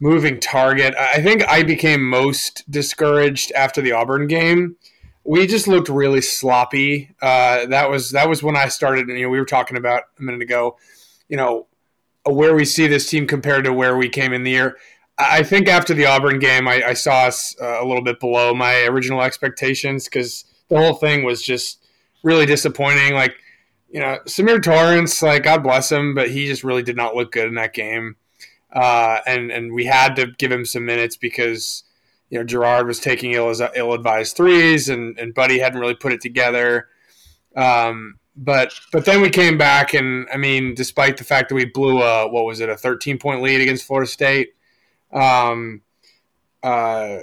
moving 0.00 0.38
target. 0.38 0.94
I 0.98 1.22
think 1.22 1.48
I 1.48 1.62
became 1.62 2.02
most 2.08 2.70
discouraged 2.70 3.52
after 3.52 3.80
the 3.80 3.92
Auburn 3.92 4.26
game. 4.26 4.76
We 5.24 5.46
just 5.46 5.66
looked 5.66 5.88
really 5.88 6.20
sloppy. 6.20 7.14
Uh, 7.22 7.66
that 7.66 7.88
was 7.88 8.10
that 8.10 8.28
was 8.28 8.42
when 8.42 8.56
I 8.56 8.68
started. 8.68 9.08
You 9.08 9.22
know, 9.22 9.30
we 9.30 9.38
were 9.38 9.46
talking 9.46 9.78
about 9.78 10.02
a 10.18 10.22
minute 10.22 10.42
ago. 10.42 10.76
You 11.28 11.38
know, 11.38 11.66
where 12.26 12.54
we 12.54 12.66
see 12.66 12.86
this 12.86 13.08
team 13.08 13.26
compared 13.26 13.64
to 13.64 13.72
where 13.72 13.96
we 13.96 14.08
came 14.08 14.32
in 14.34 14.44
the 14.44 14.50
year. 14.50 14.76
I 15.18 15.42
think 15.42 15.68
after 15.68 15.94
the 15.94 16.06
Auburn 16.06 16.38
game, 16.40 16.66
I, 16.66 16.82
I 16.88 16.94
saw 16.94 17.26
us 17.26 17.54
uh, 17.60 17.82
a 17.82 17.86
little 17.86 18.02
bit 18.02 18.18
below 18.18 18.52
my 18.54 18.84
original 18.84 19.22
expectations 19.22 20.04
because 20.04 20.44
the 20.68 20.76
whole 20.76 20.94
thing 20.94 21.22
was 21.22 21.40
just 21.40 21.86
really 22.24 22.46
disappointing. 22.46 23.14
Like, 23.14 23.36
you 23.90 24.00
know, 24.00 24.18
Symir 24.26 24.60
Torrence, 24.60 25.22
like 25.22 25.44
God 25.44 25.62
bless 25.62 25.92
him, 25.92 26.14
but 26.14 26.30
he 26.30 26.46
just 26.46 26.64
really 26.64 26.82
did 26.82 26.96
not 26.96 27.14
look 27.14 27.30
good 27.30 27.46
in 27.46 27.54
that 27.54 27.74
game. 27.74 28.16
Uh, 28.72 29.20
and 29.24 29.52
and 29.52 29.72
we 29.72 29.84
had 29.84 30.16
to 30.16 30.32
give 30.38 30.50
him 30.50 30.64
some 30.64 30.84
minutes 30.84 31.16
because 31.16 31.84
you 32.28 32.38
know 32.38 32.44
Girard 32.44 32.88
was 32.88 32.98
taking 32.98 33.32
ill 33.32 33.54
ill 33.76 33.92
advised 33.92 34.36
threes, 34.36 34.88
and 34.88 35.16
and 35.16 35.32
Buddy 35.32 35.60
hadn't 35.60 35.78
really 35.78 35.94
put 35.94 36.12
it 36.12 36.20
together. 36.20 36.88
Um, 37.54 38.18
but 38.34 38.74
but 38.90 39.04
then 39.04 39.20
we 39.20 39.30
came 39.30 39.56
back, 39.56 39.94
and 39.94 40.26
I 40.34 40.38
mean, 40.38 40.74
despite 40.74 41.18
the 41.18 41.22
fact 41.22 41.50
that 41.50 41.54
we 41.54 41.66
blew 41.66 42.02
a 42.02 42.28
what 42.28 42.46
was 42.46 42.58
it 42.58 42.68
a 42.68 42.76
thirteen 42.76 43.16
point 43.16 43.42
lead 43.42 43.60
against 43.60 43.84
Florida 43.84 44.10
State 44.10 44.54
um, 45.14 45.82
uh, 46.62 47.20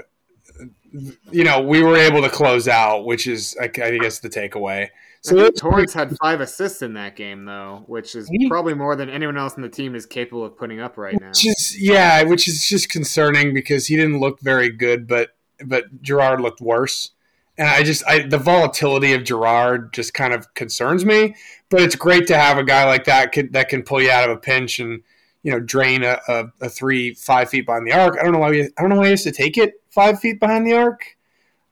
you 1.32 1.44
know, 1.44 1.62
we 1.62 1.84
were 1.84 1.98
able 1.98 2.22
to 2.22 2.30
close 2.30 2.68
out, 2.68 3.06
which 3.06 3.28
is, 3.28 3.56
I, 3.60 3.66
I 3.66 3.98
guess, 3.98 4.20
the 4.20 4.30
takeaway. 4.30 4.90
So 5.24 5.52
Torrence 5.52 5.94
had 5.94 6.18
five 6.18 6.42
assists 6.42 6.82
in 6.82 6.96
that 6.96 7.16
game, 7.16 7.46
though, 7.46 7.84
which 7.86 8.16
is 8.16 8.30
probably 8.48 8.74
more 8.74 8.96
than 8.96 9.08
anyone 9.08 9.38
else 9.38 9.56
in 9.56 9.62
the 9.62 9.70
team 9.70 9.94
is 9.94 10.08
capable 10.08 10.44
of 10.44 10.58
putting 10.58 10.80
up 10.80 10.98
right 10.98 11.20
now. 11.20 11.32
Yeah, 11.78 12.24
which 12.24 12.48
is 12.48 12.66
just 12.68 12.90
concerning 12.90 13.54
because 13.54 13.86
he 13.86 13.96
didn't 13.96 14.20
look 14.20 14.40
very 14.40 14.70
good, 14.70 15.08
but 15.08 15.36
but 15.64 16.02
Girard 16.02 16.42
looked 16.42 16.60
worse, 16.60 17.12
and 17.56 17.68
I 17.68 17.84
just 17.84 18.04
I 18.08 18.24
the 18.24 18.40
volatility 18.40 19.14
of 19.14 19.24
Girard 19.24 19.94
just 19.94 20.16
kind 20.16 20.34
of 20.34 20.52
concerns 20.56 21.06
me. 21.06 21.36
But 21.70 21.82
it's 21.84 21.96
great 21.96 22.26
to 22.28 22.38
have 22.38 22.58
a 22.58 22.64
guy 22.64 22.86
like 22.86 23.06
that 23.06 23.32
can, 23.32 23.52
that 23.52 23.70
can 23.70 23.84
pull 23.84 24.02
you 24.02 24.10
out 24.10 24.28
of 24.28 24.36
a 24.36 24.40
pinch 24.40 24.80
and 24.80 25.04
you 25.44 25.52
know, 25.52 25.60
drain 25.60 26.04
a, 26.04 26.20
a, 26.28 26.46
a, 26.62 26.70
three 26.70 27.14
five 27.14 27.50
feet 27.50 27.66
behind 27.66 27.88
the 27.88 27.94
arc. 27.94 28.18
I 28.20 28.24
don't 28.24 28.34
know 28.34 28.40
why. 28.40 28.52
We, 28.52 28.64
I 28.64 28.82
don't 28.82 28.90
know 28.90 28.98
why 28.98 29.06
he 29.06 29.12
has 29.12 29.24
to 29.24 29.32
take 29.32 29.58
it 29.58 29.74
five 29.90 30.20
feet 30.20 30.40
behind 30.40 30.68
the 30.68 30.74
arc. 30.74 31.18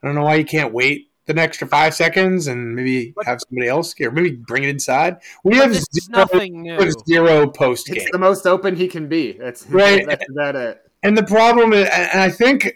I 0.02 0.08
don't 0.08 0.16
know 0.16 0.24
why 0.24 0.36
you 0.36 0.46
can't 0.46 0.74
wait 0.74 1.10
the 1.26 1.42
extra 1.42 1.68
five 1.68 1.94
seconds 1.94 2.48
and 2.48 2.76
maybe 2.76 3.14
have 3.24 3.40
somebody 3.48 3.68
else 3.68 3.94
or 4.02 4.12
maybe 4.12 4.32
bring 4.32 4.64
it 4.64 4.70
inside. 4.70 5.18
We 5.44 5.58
have 5.58 5.74
zero, 5.74 5.86
nothing 6.10 6.64
new. 6.64 6.92
zero 7.08 7.48
post 7.48 7.88
game. 7.88 7.98
It's 7.98 8.12
the 8.12 8.18
most 8.18 8.48
open 8.48 8.76
he 8.76 8.88
can 8.88 9.08
be. 9.08 9.34
That's 9.34 9.66
right. 9.70 10.06
That's 10.08 10.26
that 10.36 10.56
it. 10.56 10.82
And 11.04 11.18
the 11.18 11.24
problem 11.24 11.72
is, 11.74 11.88
and 11.90 12.20
I 12.20 12.30
think 12.30 12.76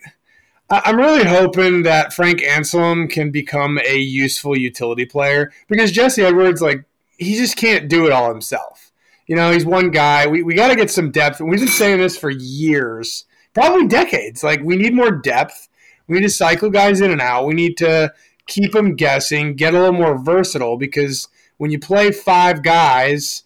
I'm 0.70 0.98
really 0.98 1.26
hoping 1.26 1.84
that 1.84 2.14
Frank 2.14 2.42
Anselem 2.42 3.10
can 3.10 3.32
become 3.32 3.80
a 3.86 3.98
useful 3.98 4.58
utility 4.58 5.06
player 5.06 5.52
because 5.68 5.92
Jesse 5.92 6.24
Edwards, 6.24 6.62
like, 6.62 6.86
he 7.18 7.36
just 7.36 7.58
can't 7.58 7.90
do 7.90 8.06
it 8.06 8.12
all 8.12 8.30
himself. 8.30 8.92
You 9.28 9.36
know, 9.36 9.52
he's 9.52 9.66
one 9.66 9.92
guy. 9.92 10.28
We, 10.28 10.44
we 10.44 10.54
got 10.54 10.70
to 10.70 10.76
get 10.76 10.92
some 10.92 11.12
depth. 11.12 11.40
And 11.40 11.50
we've 11.50 11.60
been 11.60 11.70
saying 11.70 12.00
this 12.00 12.18
for 12.18 12.30
years, 12.30 13.26
probably 13.54 13.88
decades. 13.88 14.44
Like, 14.44 14.62
we 14.62 14.76
need 14.76 14.94
more 14.94 15.12
depth. 15.12 15.70
We 16.08 16.16
need 16.16 16.24
to 16.24 16.30
cycle 16.30 16.70
guys 16.70 17.02
in 17.02 17.12
and 17.12 17.22
out. 17.22 17.46
We 17.46 17.54
need 17.54 17.78
to 17.78 18.14
keep 18.48 18.74
them 18.74 18.96
guessing, 18.96 19.56
get 19.56 19.74
a 19.74 19.80
little 19.80 19.94
more 19.94 20.18
versatile 20.18 20.78
because 20.78 21.30
when 21.58 21.72
you 21.72 21.80
play 21.80 22.12
five 22.12 22.62
guys 22.62 23.44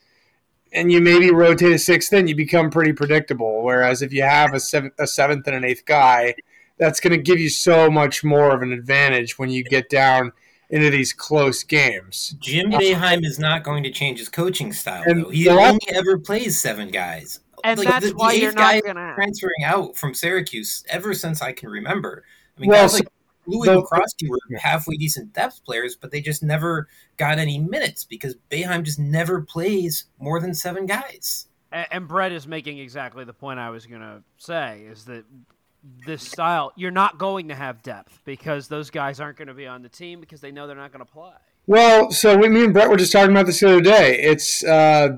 and 0.73 0.91
you 0.91 0.99
maybe 0.99 1.31
rotate 1.31 1.73
a 1.73 1.79
sixth 1.79 2.11
in, 2.13 2.27
you 2.27 2.35
become 2.35 2.71
pretty 2.71 2.93
predictable. 2.93 3.63
Whereas 3.63 4.01
if 4.01 4.11
you 4.11 4.23
have 4.23 4.53
a, 4.53 4.59
seventh, 4.59 4.93
a 4.97 5.05
seventh 5.05 5.45
and 5.47 5.55
an 5.55 5.63
eighth 5.63 5.85
guy, 5.85 6.35
that's 6.77 6.99
going 6.99 7.15
to 7.15 7.21
give 7.21 7.39
you 7.39 7.49
so 7.49 7.89
much 7.89 8.23
more 8.23 8.53
of 8.55 8.61
an 8.61 8.71
advantage 8.71 9.37
when 9.37 9.49
you 9.49 9.63
get 9.63 9.89
down 9.89 10.31
into 10.69 10.89
these 10.89 11.13
close 11.13 11.63
games. 11.63 12.35
Jim 12.39 12.71
Boeheim 12.71 13.23
is 13.25 13.39
not 13.39 13.63
going 13.63 13.83
to 13.83 13.91
change 13.91 14.19
his 14.19 14.29
coaching 14.29 14.73
style. 14.73 15.03
And 15.05 15.25
though. 15.25 15.29
He 15.29 15.47
only 15.49 15.79
ever 15.89 16.17
plays 16.17 16.59
seven 16.59 16.89
guys. 16.89 17.39
And 17.63 17.79
like, 17.79 17.87
that's 17.87 18.09
the, 18.09 18.15
why 18.15 18.33
the 18.33 18.41
you're 18.41 18.53
not 18.53 18.83
gonna... 18.83 19.13
transferring 19.15 19.63
out 19.65 19.95
from 19.95 20.13
Syracuse 20.13 20.83
ever 20.89 21.13
since 21.13 21.41
I 21.41 21.53
can 21.53 21.69
remember. 21.69 22.23
I 22.57 22.61
mean, 22.61 22.69
well, 22.69 22.83
guys 22.83 22.93
like 22.95 23.07
Louis 23.47 23.67
the, 23.67 23.81
McCroskey 23.81 24.29
were 24.29 24.39
halfway 24.57 24.95
decent 24.97 25.33
depth 25.33 25.63
players, 25.63 25.95
but 25.95 26.11
they 26.11 26.21
just 26.21 26.43
never 26.43 26.87
got 27.15 27.39
any 27.39 27.57
minutes 27.57 28.03
because 28.03 28.35
Boeheim 28.51 28.83
just 28.83 28.99
never 28.99 29.41
plays 29.41 30.05
more 30.19 30.39
than 30.39 30.53
seven 30.53 30.85
guys. 30.85 31.47
And, 31.71 31.87
and 31.91 32.07
Brett 32.07 32.31
is 32.31 32.45
making 32.45 32.77
exactly 32.77 33.23
the 33.23 33.33
point 33.33 33.59
I 33.59 33.69
was 33.69 33.85
going 33.85 34.01
to 34.01 34.21
say 34.37 34.81
is 34.89 35.05
that 35.05 35.25
this 36.05 36.23
style, 36.23 36.73
you're 36.75 36.91
not 36.91 37.17
going 37.17 37.49
to 37.49 37.55
have 37.55 37.81
depth 37.81 38.19
because 38.25 38.67
those 38.67 38.89
guys 38.89 39.19
aren't 39.19 39.37
going 39.37 39.47
to 39.47 39.53
be 39.53 39.67
on 39.67 39.81
the 39.81 39.89
team 39.89 40.19
because 40.19 40.41
they 40.41 40.51
know 40.51 40.67
they're 40.67 40.75
not 40.75 40.91
going 40.91 41.05
to 41.05 41.11
play. 41.11 41.31
Well, 41.65 42.11
so 42.11 42.37
we, 42.37 42.49
me 42.49 42.63
and 42.65 42.73
Brett 42.73 42.89
were 42.89 42.97
just 42.97 43.11
talking 43.11 43.31
about 43.31 43.45
this 43.45 43.59
the 43.59 43.67
other 43.67 43.81
day. 43.81 44.19
It's 44.19 44.63
uh, 44.63 45.17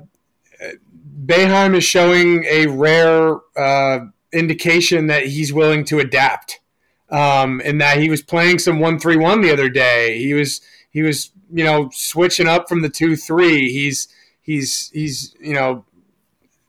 Boeheim 1.25 1.75
is 1.75 1.83
showing 1.83 2.43
a 2.45 2.67
rare 2.67 3.35
uh, 3.55 3.99
indication 4.33 5.07
that 5.07 5.27
he's 5.27 5.53
willing 5.53 5.85
to 5.85 5.99
adapt, 5.99 6.59
um, 7.09 7.61
and 7.63 7.79
that 7.81 7.99
he 7.99 8.09
was 8.09 8.21
playing 8.21 8.59
some 8.59 8.79
one 8.79 8.99
three 8.99 9.15
one 9.15 9.41
the 9.41 9.51
other 9.51 9.69
day. 9.69 10.17
He 10.17 10.33
was 10.33 10.61
he 10.89 11.03
was 11.03 11.31
you 11.51 11.63
know 11.63 11.89
switching 11.93 12.47
up 12.47 12.67
from 12.67 12.81
the 12.81 12.89
two 12.89 13.15
three. 13.15 13.71
He's 13.71 14.07
he's 14.41 14.89
he's 14.89 15.35
you 15.39 15.53
know 15.53 15.85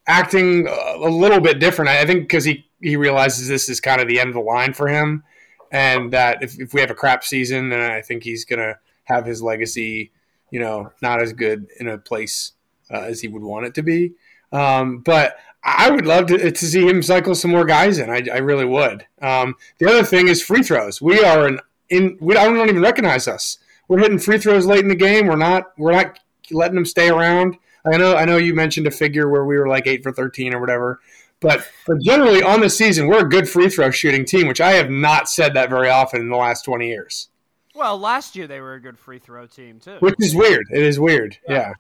acting 0.07 0.67
a 0.69 1.09
little 1.09 1.41
bit 1.41 1.59
different. 1.59 1.89
I 1.89 2.05
think 2.05 2.23
because 2.25 2.45
he 2.45 2.70
he 2.81 2.97
realizes 2.97 3.49
this 3.49 3.69
is 3.69 3.81
kind 3.81 4.01
of 4.01 4.09
the 4.09 4.21
end 4.21 4.29
of 4.29 4.35
the 4.35 4.41
line 4.41 4.73
for 4.73 4.89
him, 4.89 5.25
and 5.71 6.13
that 6.13 6.43
if, 6.43 6.59
if 6.59 6.75
we 6.75 6.81
have 6.81 6.91
a 6.91 6.95
crap 6.95 7.25
season, 7.25 7.69
then 7.69 7.81
I 7.81 8.03
think 8.03 8.23
he's 8.23 8.45
gonna 8.45 8.79
have 9.05 9.27
his 9.27 9.43
legacy, 9.43 10.13
you 10.51 10.61
know, 10.61 10.93
not 11.03 11.21
as 11.21 11.33
good 11.33 11.69
in 11.79 11.89
a 11.89 11.99
place 11.99 12.53
uh, 12.91 13.01
as 13.01 13.21
he 13.21 13.29
would 13.29 13.43
want 13.43 13.67
it 13.67 13.75
to 13.75 13.83
be. 13.83 14.13
Um, 14.53 14.99
but 14.99 15.37
I 15.63 15.91
would 15.91 16.07
love 16.07 16.27
to, 16.27 16.51
to 16.51 16.65
see 16.65 16.89
him 16.89 17.03
cycle 17.03 17.35
some 17.35 17.51
more 17.51 17.65
guys 17.65 17.99
in. 17.99 18.09
I, 18.11 18.23
I 18.33 18.39
really 18.39 18.65
would. 18.65 19.07
Um, 19.21 19.57
the 19.79 19.89
other 19.89 20.03
thing 20.03 20.29
is 20.29 20.43
free 20.43 20.63
throws. 20.63 21.03
We 21.03 21.23
are 21.23 21.47
an 21.47 21.61
in. 21.89 22.17
We 22.21 22.37
I 22.37 22.45
don't 22.45 22.69
even 22.69 22.83
recognize 22.83 23.29
us. 23.29 23.59
We're 23.89 23.99
hitting 23.99 24.19
free 24.19 24.39
throws 24.39 24.67
late 24.67 24.81
in 24.81 24.89
the 24.89 24.95
game. 24.95 25.27
We're 25.27 25.37
not. 25.37 25.73
We're 25.77 25.93
not 25.93 26.19
letting 26.51 26.77
them 26.77 26.87
stay 26.87 27.11
around. 27.11 27.57
I 27.85 27.97
know. 27.97 28.17
I 28.17 28.25
know 28.25 28.37
you 28.37 28.55
mentioned 28.55 28.87
a 28.87 28.91
figure 28.91 29.29
where 29.29 29.45
we 29.45 29.59
were 29.59 29.69
like 29.69 29.87
eight 29.87 30.03
for 30.03 30.13
thirteen 30.13 30.55
or 30.55 30.61
whatever. 30.61 31.01
But, 31.41 31.67
but 31.87 32.01
generally 32.03 32.43
on 32.43 32.61
the 32.61 32.69
season, 32.69 33.07
we're 33.07 33.25
a 33.25 33.29
good 33.29 33.49
free 33.49 33.69
throw 33.69 33.91
shooting 33.91 34.25
team, 34.25 34.47
which 34.47 34.61
I 34.61 34.73
have 34.73 34.91
not 34.91 35.29
said 35.29 35.55
that 35.55 35.71
very 35.71 35.89
often 35.89 36.21
in 36.21 36.29
the 36.29 36.37
last 36.37 36.65
20 36.65 36.87
years. 36.87 37.29
Well, 37.75 37.99
last 37.99 38.37
year 38.37 38.47
they 38.47 38.61
were 38.61 38.75
a 38.75 38.81
good 38.81 38.99
free 38.99 39.19
throw 39.19 39.47
team, 39.47 39.81
too. 39.81 39.97
Which 40.01 40.17
is 40.19 40.35
weird. 40.35 40.67
It 40.71 40.83
is 40.83 41.01
weird. 41.01 41.39
Yeah. 41.49 41.73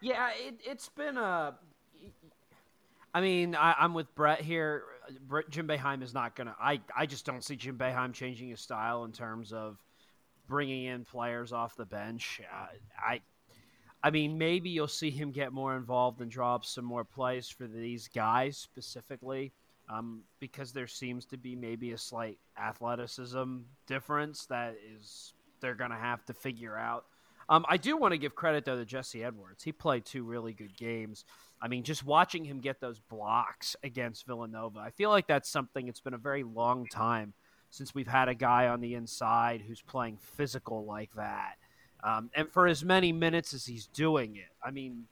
Yeah, 0.00 0.30
it, 0.34 0.60
has 0.66 0.88
been 0.96 1.16
a. 1.16 1.54
I 3.12 3.20
mean, 3.20 3.54
I, 3.54 3.84
am 3.84 3.92
with 3.94 4.14
Brett 4.14 4.40
here. 4.40 4.84
Jim 5.50 5.66
Boeheim 5.66 6.02
is 6.02 6.14
not 6.14 6.36
going 6.36 6.46
to. 6.46 6.54
I 6.60 6.80
I 6.96 7.06
just 7.06 7.26
don't 7.26 7.44
see 7.44 7.56
Jim 7.56 7.76
Boeheim 7.76 8.14
changing 8.14 8.48
his 8.48 8.60
style 8.60 9.04
in 9.04 9.12
terms 9.12 9.52
of 9.52 9.76
bringing 10.48 10.84
in 10.84 11.04
players 11.04 11.52
off 11.52 11.76
the 11.76 11.84
bench. 11.84 12.40
Uh, 12.50 12.66
I 12.98 13.20
I 14.02 14.10
mean, 14.10 14.38
maybe 14.38 14.70
you'll 14.70 14.88
see 14.88 15.10
him 15.10 15.30
get 15.30 15.52
more 15.52 15.76
involved 15.76 16.20
and 16.20 16.30
draw 16.30 16.54
up 16.54 16.64
some 16.64 16.84
more 16.84 17.04
plays 17.04 17.48
for 17.48 17.66
these 17.66 18.08
guys 18.08 18.56
specifically, 18.56 19.52
um, 19.90 20.22
because 20.38 20.72
there 20.72 20.86
seems 20.86 21.26
to 21.26 21.36
be 21.36 21.54
maybe 21.54 21.92
a 21.92 21.98
slight 21.98 22.38
athleticism 22.58 23.58
difference 23.86 24.46
that 24.46 24.76
is 24.96 25.34
they're 25.60 25.74
going 25.74 25.90
to 25.90 25.96
have 25.96 26.24
to 26.26 26.34
figure 26.34 26.76
out. 26.76 27.04
Um, 27.50 27.66
I 27.68 27.76
do 27.76 27.96
want 27.96 28.12
to 28.12 28.18
give 28.18 28.34
credit 28.34 28.64
though 28.64 28.76
to 28.76 28.84
Jesse 28.84 29.24
Edwards. 29.24 29.64
He 29.64 29.72
played 29.72 30.04
two 30.04 30.22
really 30.22 30.54
good 30.54 30.76
games. 30.76 31.24
I 31.60 31.68
mean, 31.68 31.82
just 31.82 32.06
watching 32.06 32.44
him 32.44 32.60
get 32.60 32.80
those 32.80 33.00
blocks 33.00 33.76
against 33.82 34.26
Villanova, 34.26 34.78
I 34.78 34.90
feel 34.90 35.10
like 35.10 35.26
that's 35.26 35.50
something. 35.50 35.88
It's 35.88 36.00
been 36.00 36.14
a 36.14 36.18
very 36.18 36.44
long 36.44 36.86
time 36.86 37.34
since 37.68 37.94
we've 37.94 38.06
had 38.06 38.28
a 38.28 38.34
guy 38.34 38.68
on 38.68 38.80
the 38.80 38.94
inside 38.94 39.62
who's 39.66 39.82
playing 39.82 40.18
physical 40.18 40.84
like 40.84 41.12
that. 41.16 41.56
Um, 42.02 42.30
and 42.34 42.50
for 42.50 42.66
as 42.66 42.84
many 42.84 43.12
minutes 43.12 43.52
as 43.52 43.66
he's 43.66 43.86
doing 43.88 44.36
it, 44.36 44.48
I 44.64 44.70
mean, 44.70 45.04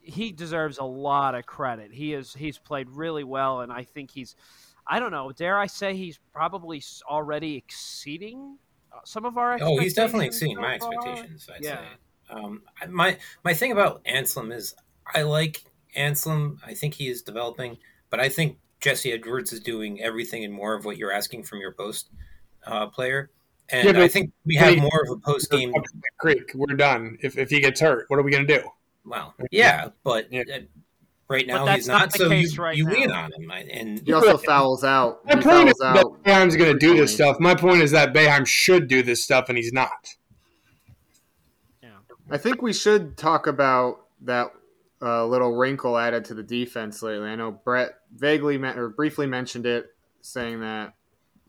he 0.00 0.32
deserves 0.32 0.78
a 0.78 0.84
lot 0.84 1.34
of 1.34 1.46
credit. 1.46 1.92
He 1.92 2.14
is 2.14 2.34
he's 2.34 2.58
played 2.58 2.88
really 2.90 3.24
well, 3.24 3.60
and 3.60 3.72
I 3.72 3.84
think 3.84 4.10
he's, 4.10 4.36
I 4.86 4.98
don't 4.98 5.10
know, 5.10 5.32
dare 5.32 5.58
I 5.58 5.66
say 5.66 5.94
he's 5.94 6.18
probably 6.32 6.82
already 7.08 7.56
exceeding 7.56 8.58
uh, 8.92 8.98
some 9.04 9.24
of 9.24 9.36
our. 9.36 9.54
Expectations. 9.54 9.78
Oh, 9.78 9.82
he's 9.82 9.94
definitely 9.94 10.26
exceeding 10.26 10.56
so 10.56 10.62
my 10.62 10.74
expectations. 10.74 11.48
I'd 11.54 11.64
yeah. 11.64 11.78
say. 11.78 11.84
Um, 12.30 12.62
my 12.88 13.18
my 13.44 13.54
thing 13.54 13.72
about 13.72 14.04
Anselem 14.04 14.54
is 14.54 14.74
I 15.12 15.22
like 15.22 15.64
Anselem. 15.96 16.58
I 16.64 16.74
think 16.74 16.94
he 16.94 17.08
is 17.08 17.22
developing, 17.22 17.78
but 18.08 18.20
I 18.20 18.28
think 18.28 18.58
Jesse 18.80 19.12
Edwards 19.12 19.52
is 19.52 19.60
doing 19.60 20.00
everything 20.00 20.44
and 20.44 20.54
more 20.54 20.74
of 20.74 20.84
what 20.84 20.96
you're 20.96 21.12
asking 21.12 21.42
from 21.42 21.58
your 21.60 21.72
post 21.72 22.08
uh, 22.66 22.86
player. 22.86 23.30
And 23.72 23.96
yeah, 23.96 24.02
I 24.02 24.08
think 24.08 24.32
we 24.44 24.56
have 24.56 24.76
more 24.78 25.02
of 25.02 25.10
a 25.10 25.16
post 25.16 25.50
game. 25.50 25.72
Creek, 26.18 26.52
we're 26.54 26.76
done. 26.76 27.18
If, 27.22 27.38
if 27.38 27.50
he 27.50 27.60
gets 27.60 27.80
hurt, 27.80 28.06
what 28.08 28.18
are 28.18 28.22
we 28.22 28.30
going 28.30 28.46
to 28.46 28.58
do? 28.58 28.68
Well, 29.04 29.34
yeah, 29.50 29.88
but 30.04 30.32
yeah. 30.32 30.42
right 31.28 31.46
now 31.46 31.66
he's 31.66 31.88
not. 31.88 32.00
not 32.00 32.12
so 32.12 32.30
you, 32.30 32.48
right 32.58 32.76
you 32.76 32.88
lean 32.88 33.10
on 33.10 33.32
him, 33.32 33.50
and 33.50 34.00
he 34.04 34.12
also 34.12 34.36
fouls 34.36 34.84
out. 34.84 35.24
My 35.24 35.36
he 35.36 35.42
point 35.42 35.68
is 35.68 35.78
that 35.78 35.96
Boeheim's 35.96 36.56
going 36.56 36.72
to 36.72 36.78
do 36.78 36.96
this 36.96 37.14
stuff. 37.14 37.40
My 37.40 37.54
point 37.54 37.82
is 37.82 37.92
that 37.92 38.12
Boeheim 38.12 38.46
should 38.46 38.88
do 38.88 39.02
this 39.02 39.24
stuff, 39.24 39.48
and 39.48 39.56
he's 39.56 39.72
not. 39.72 40.14
Yeah, 41.82 41.88
I 42.30 42.36
think 42.36 42.60
we 42.60 42.72
should 42.72 43.16
talk 43.16 43.46
about 43.46 44.06
that 44.22 44.52
uh, 45.02 45.24
little 45.26 45.56
wrinkle 45.56 45.96
added 45.96 46.26
to 46.26 46.34
the 46.34 46.42
defense 46.42 47.02
lately. 47.02 47.28
I 47.28 47.36
know 47.36 47.52
Brett 47.52 47.94
vaguely 48.14 48.56
or 48.56 48.90
briefly 48.90 49.26
mentioned 49.26 49.66
it, 49.66 49.94
saying 50.20 50.60
that 50.60 50.94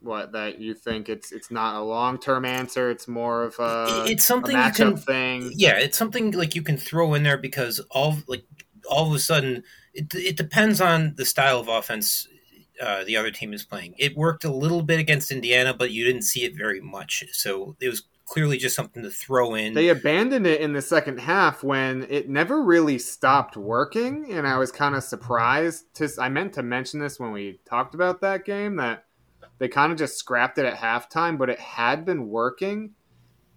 what 0.02 0.32
that 0.32 0.60
you 0.60 0.74
think 0.74 1.08
it's 1.08 1.32
it's 1.32 1.50
not 1.50 1.76
a 1.76 1.84
long 1.84 2.18
term 2.18 2.44
answer. 2.44 2.90
It's 2.90 3.08
more 3.08 3.44
of 3.44 3.58
a 3.58 4.04
it's 4.06 4.24
something 4.24 4.56
a 4.56 4.66
you 4.66 4.72
can 4.72 4.96
thing. 4.96 5.52
Yeah, 5.54 5.78
it's 5.78 5.96
something 5.98 6.32
like 6.32 6.54
you 6.54 6.62
can 6.62 6.76
throw 6.76 7.14
in 7.14 7.22
there 7.22 7.38
because 7.38 7.80
all 7.90 8.18
like 8.26 8.44
all 8.90 9.08
of 9.08 9.14
a 9.14 9.18
sudden 9.18 9.62
it 9.94 10.14
it 10.14 10.36
depends 10.36 10.80
on 10.80 11.14
the 11.16 11.24
style 11.24 11.60
of 11.60 11.68
offense 11.68 12.28
uh, 12.80 13.04
the 13.04 13.16
other 13.16 13.30
team 13.30 13.52
is 13.52 13.64
playing. 13.64 13.94
It 13.98 14.16
worked 14.16 14.44
a 14.44 14.52
little 14.52 14.82
bit 14.82 14.98
against 14.98 15.30
Indiana, 15.30 15.72
but 15.72 15.92
you 15.92 16.04
didn't 16.04 16.22
see 16.22 16.44
it 16.44 16.56
very 16.56 16.80
much. 16.80 17.24
So 17.32 17.76
it 17.80 17.88
was 17.88 18.02
clearly 18.24 18.56
just 18.56 18.74
something 18.74 19.02
to 19.02 19.10
throw 19.10 19.54
in. 19.54 19.74
They 19.74 19.88
abandoned 19.90 20.46
it 20.46 20.60
in 20.60 20.72
the 20.72 20.82
second 20.82 21.20
half 21.20 21.62
when 21.62 22.06
it 22.08 22.28
never 22.28 22.62
really 22.62 22.98
stopped 22.98 23.56
working, 23.56 24.32
and 24.32 24.46
I 24.46 24.58
was 24.58 24.72
kind 24.72 24.94
of 24.94 25.04
surprised. 25.04 25.94
To 25.94 26.08
I 26.18 26.28
meant 26.28 26.54
to 26.54 26.62
mention 26.62 26.98
this 26.98 27.20
when 27.20 27.32
we 27.32 27.60
talked 27.64 27.94
about 27.94 28.20
that 28.22 28.44
game 28.44 28.76
that 28.76 29.04
they 29.58 29.68
kind 29.68 29.92
of 29.92 29.98
just 29.98 30.18
scrapped 30.18 30.58
it 30.58 30.66
at 30.66 30.78
halftime, 30.78 31.38
but 31.38 31.50
it 31.50 31.60
had 31.60 32.04
been 32.04 32.28
working. 32.28 32.94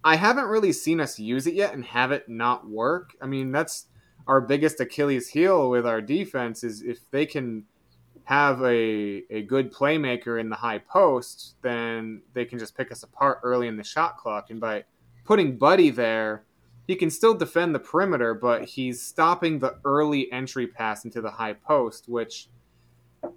I 0.04 0.16
haven't 0.16 0.46
really 0.46 0.72
seen 0.72 1.00
us 1.00 1.18
use 1.18 1.46
it 1.46 1.54
yet 1.54 1.74
and 1.74 1.84
have 1.84 2.12
it 2.12 2.28
not 2.28 2.68
work. 2.68 3.16
I 3.20 3.26
mean, 3.26 3.50
that's 3.50 3.86
our 4.26 4.40
biggest 4.40 4.80
Achilles 4.80 5.28
heel 5.28 5.68
with 5.70 5.86
our 5.86 6.00
defense 6.00 6.62
is 6.62 6.82
if 6.82 7.10
they 7.10 7.26
can 7.26 7.64
have 8.24 8.60
a, 8.62 9.22
a 9.30 9.42
good 9.42 9.72
playmaker 9.72 10.38
in 10.40 10.48
the 10.48 10.56
high 10.56 10.78
post, 10.78 11.54
then 11.62 12.22
they 12.34 12.44
can 12.44 12.58
just 12.58 12.76
pick 12.76 12.90
us 12.90 13.02
apart 13.02 13.38
early 13.42 13.68
in 13.68 13.76
the 13.76 13.84
shot 13.84 14.16
clock. 14.16 14.50
And 14.50 14.60
by 14.60 14.84
putting 15.24 15.58
Buddy 15.58 15.90
there, 15.90 16.44
he 16.86 16.96
can 16.96 17.10
still 17.10 17.34
defend 17.34 17.74
the 17.74 17.80
perimeter, 17.80 18.34
but 18.34 18.64
he's 18.64 19.02
stopping 19.02 19.58
the 19.58 19.78
early 19.84 20.30
entry 20.32 20.66
pass 20.66 21.04
into 21.04 21.20
the 21.20 21.32
high 21.32 21.52
post, 21.52 22.08
which 22.08 22.48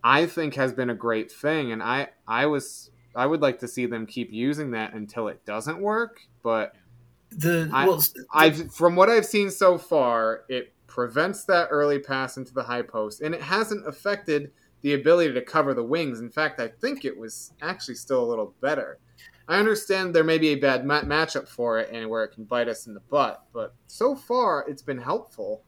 I 0.03 0.25
think 0.25 0.55
has 0.55 0.73
been 0.73 0.89
a 0.89 0.95
great 0.95 1.31
thing. 1.31 1.71
And 1.71 1.81
I, 1.81 2.09
I 2.27 2.45
was 2.45 2.91
I 3.15 3.25
would 3.25 3.41
like 3.41 3.59
to 3.59 3.67
see 3.67 3.85
them 3.85 4.05
keep 4.05 4.31
using 4.31 4.71
that 4.71 4.93
until 4.93 5.27
it 5.27 5.45
doesn't 5.45 5.79
work. 5.79 6.19
But 6.43 6.73
the 7.31 7.69
I, 7.73 7.87
well, 7.87 8.03
I've 8.33 8.73
from 8.73 8.95
what 8.95 9.09
I've 9.09 9.25
seen 9.25 9.49
so 9.49 9.77
far, 9.77 10.45
it 10.49 10.73
prevents 10.87 11.45
that 11.45 11.67
early 11.69 11.99
pass 11.99 12.37
into 12.37 12.53
the 12.53 12.63
high 12.63 12.81
post, 12.81 13.21
and 13.21 13.33
it 13.35 13.41
hasn't 13.41 13.87
affected 13.87 14.51
the 14.81 14.93
ability 14.93 15.33
to 15.33 15.41
cover 15.41 15.73
the 15.73 15.83
wings. 15.83 16.19
In 16.19 16.29
fact, 16.29 16.59
I 16.59 16.67
think 16.67 17.05
it 17.05 17.17
was 17.17 17.53
actually 17.61 17.95
still 17.95 18.23
a 18.23 18.29
little 18.29 18.53
better. 18.61 18.99
I 19.47 19.57
understand 19.57 20.13
there 20.13 20.23
may 20.23 20.37
be 20.37 20.49
a 20.49 20.55
bad 20.55 20.85
ma- 20.85 21.01
matchup 21.01 21.47
for 21.47 21.79
it 21.79 21.89
and 21.91 22.09
where 22.09 22.23
it 22.23 22.33
can 22.33 22.43
bite 22.45 22.67
us 22.67 22.87
in 22.87 22.93
the 22.93 22.99
butt, 22.99 23.43
but 23.51 23.73
so 23.87 24.15
far 24.15 24.65
it's 24.69 24.83
been 24.83 24.99
helpful. 24.99 25.63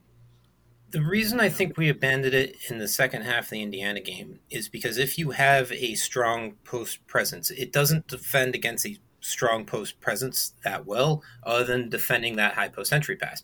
The 0.92 1.02
reason 1.02 1.40
I 1.40 1.50
think 1.50 1.78
we 1.78 1.90
abandoned 1.90 2.34
it 2.34 2.58
in 2.70 2.78
the 2.78 2.88
second 2.88 3.22
half 3.24 3.46
of 3.46 3.50
the 3.52 3.62
Indiana 3.62 4.02
game 4.02 4.40
is 4.50 4.68
because 4.68 4.98
if 4.98 5.18
you 5.18 5.32
have 5.32 5.72
a 5.72 5.96
strong 5.96 6.54
post 6.66 7.06
presence, 7.08 7.50
it 7.50 7.72
doesn't 7.72 8.08
defend 8.08 8.56
against 8.56 8.86
a 8.86 9.00
strong 9.22 9.66
post 9.66 10.00
presence 10.02 10.54
that 10.64 10.86
well, 10.86 11.24
other 11.44 11.64
than 11.64 11.90
defending 11.90 12.36
that 12.36 12.56
high 12.56 12.68
post 12.68 12.92
entry 12.92 13.16
pass. 13.16 13.44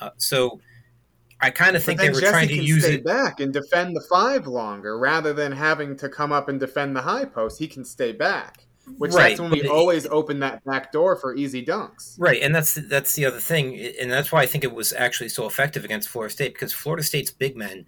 Uh, 0.00 0.10
so 0.16 0.60
I 1.40 1.50
kind 1.50 1.76
of 1.76 1.84
think 1.84 2.00
they 2.00 2.10
were 2.10 2.20
Jesse 2.20 2.32
trying 2.32 2.48
to 2.48 2.62
use 2.62 2.84
stay 2.84 2.94
it 2.94 3.04
back 3.04 3.40
and 3.40 3.52
defend 3.52 3.94
the 3.94 4.00
five 4.02 4.46
longer 4.46 4.98
rather 4.98 5.32
than 5.32 5.52
having 5.52 5.96
to 5.98 6.08
come 6.08 6.32
up 6.32 6.48
and 6.48 6.58
defend 6.58 6.96
the 6.96 7.02
high 7.02 7.24
post. 7.24 7.58
He 7.58 7.68
can 7.68 7.84
stay 7.84 8.12
back. 8.12 8.64
Which 8.98 9.12
right, 9.12 9.30
that's 9.30 9.40
when 9.40 9.50
we 9.50 9.68
always 9.68 10.06
open 10.06 10.40
that 10.40 10.64
back 10.64 10.90
door 10.90 11.16
for 11.16 11.34
easy 11.34 11.64
dunks. 11.64 12.16
Right, 12.18 12.42
and 12.42 12.54
that's 12.54 12.74
that's 12.74 13.14
the 13.14 13.26
other 13.26 13.38
thing, 13.38 13.78
and 14.00 14.10
that's 14.10 14.32
why 14.32 14.42
I 14.42 14.46
think 14.46 14.64
it 14.64 14.74
was 14.74 14.92
actually 14.92 15.28
so 15.28 15.46
effective 15.46 15.84
against 15.84 16.08
Florida 16.08 16.32
State 16.32 16.54
because 16.54 16.72
Florida 16.72 17.02
State's 17.02 17.30
big 17.30 17.56
man 17.56 17.86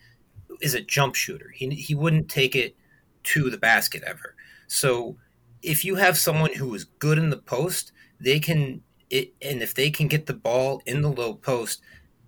is 0.60 0.74
a 0.74 0.80
jump 0.80 1.14
shooter. 1.14 1.50
He 1.54 1.70
he 1.70 1.94
wouldn't 1.94 2.28
take 2.28 2.54
it 2.54 2.76
to 3.24 3.50
the 3.50 3.58
basket 3.58 4.02
ever. 4.06 4.34
So 4.68 5.16
if 5.62 5.84
you 5.84 5.96
have 5.96 6.18
someone 6.18 6.54
who 6.54 6.74
is 6.74 6.84
good 6.84 7.18
in 7.18 7.30
the 7.30 7.36
post, 7.36 7.92
they 8.20 8.38
can 8.38 8.82
it, 9.10 9.34
and 9.42 9.62
if 9.62 9.74
they 9.74 9.90
can 9.90 10.08
get 10.08 10.26
the 10.26 10.34
ball 10.34 10.82
in 10.86 11.02
the 11.02 11.10
low 11.10 11.34
post, 11.34 11.82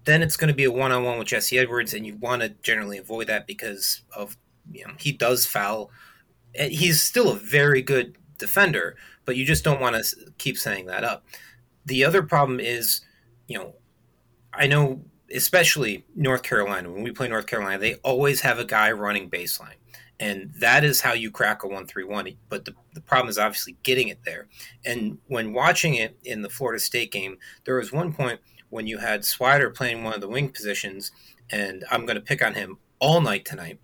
then 0.04 0.23
it's 0.23 0.37
going 0.37 0.49
to 0.49 0.54
be 0.54 0.64
a 0.64 0.71
one 0.71 0.92
on 0.92 1.04
one 1.04 1.18
with 1.18 1.28
Jesse 1.28 1.59
Edwards, 1.59 1.94
and 1.94 2.06
you 2.06 2.16
want 2.16 2.42
to 2.42 2.50
generally 2.62 2.99
avoid 2.99 3.26
that 3.26 3.47
because 3.47 4.02
of 4.14 4.37
you 4.71 4.87
know 4.87 4.94
he 4.99 5.12
does 5.12 5.47
foul. 5.47 5.90
He's 6.54 7.02
still 7.02 7.33
a 7.33 7.37
very 7.37 7.83
good 7.83 8.16
defender, 8.38 8.96
but 9.24 9.36
you 9.36 9.44
just 9.44 9.64
don't 9.64 9.80
want 9.80 9.96
to 9.96 10.32
keep 10.38 10.56
saying 10.56 10.86
that 10.86 11.04
up. 11.04 11.24
The 11.86 12.04
other 12.04 12.22
problem 12.22 12.60
is, 12.60 13.02
you 13.46 13.58
know, 13.58 13.74
I 14.52 14.66
know 14.66 15.04
especially 15.32 16.04
North 16.14 16.42
Carolina, 16.42 16.90
when 16.90 17.02
we 17.02 17.10
play 17.10 17.28
North 17.28 17.46
Carolina, 17.46 17.78
they 17.78 17.94
always 17.96 18.40
have 18.42 18.58
a 18.58 18.64
guy 18.64 18.92
running 18.92 19.30
baseline. 19.30 19.76
And 20.20 20.52
that 20.60 20.84
is 20.84 21.00
how 21.00 21.12
you 21.12 21.30
crack 21.30 21.64
a 21.64 21.68
1 21.68 21.86
3 21.86 22.04
1. 22.04 22.28
But 22.48 22.64
the, 22.64 22.74
the 22.94 23.00
problem 23.00 23.28
is 23.28 23.38
obviously 23.38 23.76
getting 23.82 24.08
it 24.08 24.20
there. 24.24 24.46
And 24.84 25.18
when 25.26 25.52
watching 25.52 25.94
it 25.94 26.16
in 26.24 26.42
the 26.42 26.48
Florida 26.48 26.78
State 26.78 27.10
game, 27.10 27.38
there 27.64 27.76
was 27.76 27.92
one 27.92 28.12
point 28.12 28.40
when 28.70 28.86
you 28.86 28.98
had 28.98 29.22
Swider 29.22 29.74
playing 29.74 30.04
one 30.04 30.14
of 30.14 30.20
the 30.20 30.28
wing 30.28 30.50
positions, 30.50 31.10
and 31.50 31.84
I'm 31.90 32.06
going 32.06 32.16
to 32.16 32.22
pick 32.22 32.44
on 32.44 32.54
him 32.54 32.78
all 33.00 33.20
night 33.20 33.44
tonight. 33.44 33.80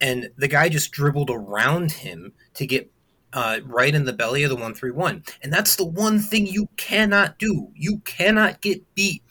And 0.00 0.30
the 0.36 0.48
guy 0.48 0.68
just 0.68 0.92
dribbled 0.92 1.30
around 1.30 1.92
him 1.92 2.32
to 2.54 2.66
get 2.66 2.90
uh, 3.32 3.60
right 3.64 3.94
in 3.94 4.04
the 4.04 4.12
belly 4.12 4.42
of 4.42 4.50
the 4.50 4.56
131. 4.56 5.22
And 5.42 5.52
that's 5.52 5.76
the 5.76 5.84
one 5.84 6.18
thing 6.18 6.46
you 6.46 6.68
cannot 6.76 7.38
do. 7.38 7.68
You 7.74 7.98
cannot 8.00 8.60
get 8.60 8.82
beat 8.94 9.22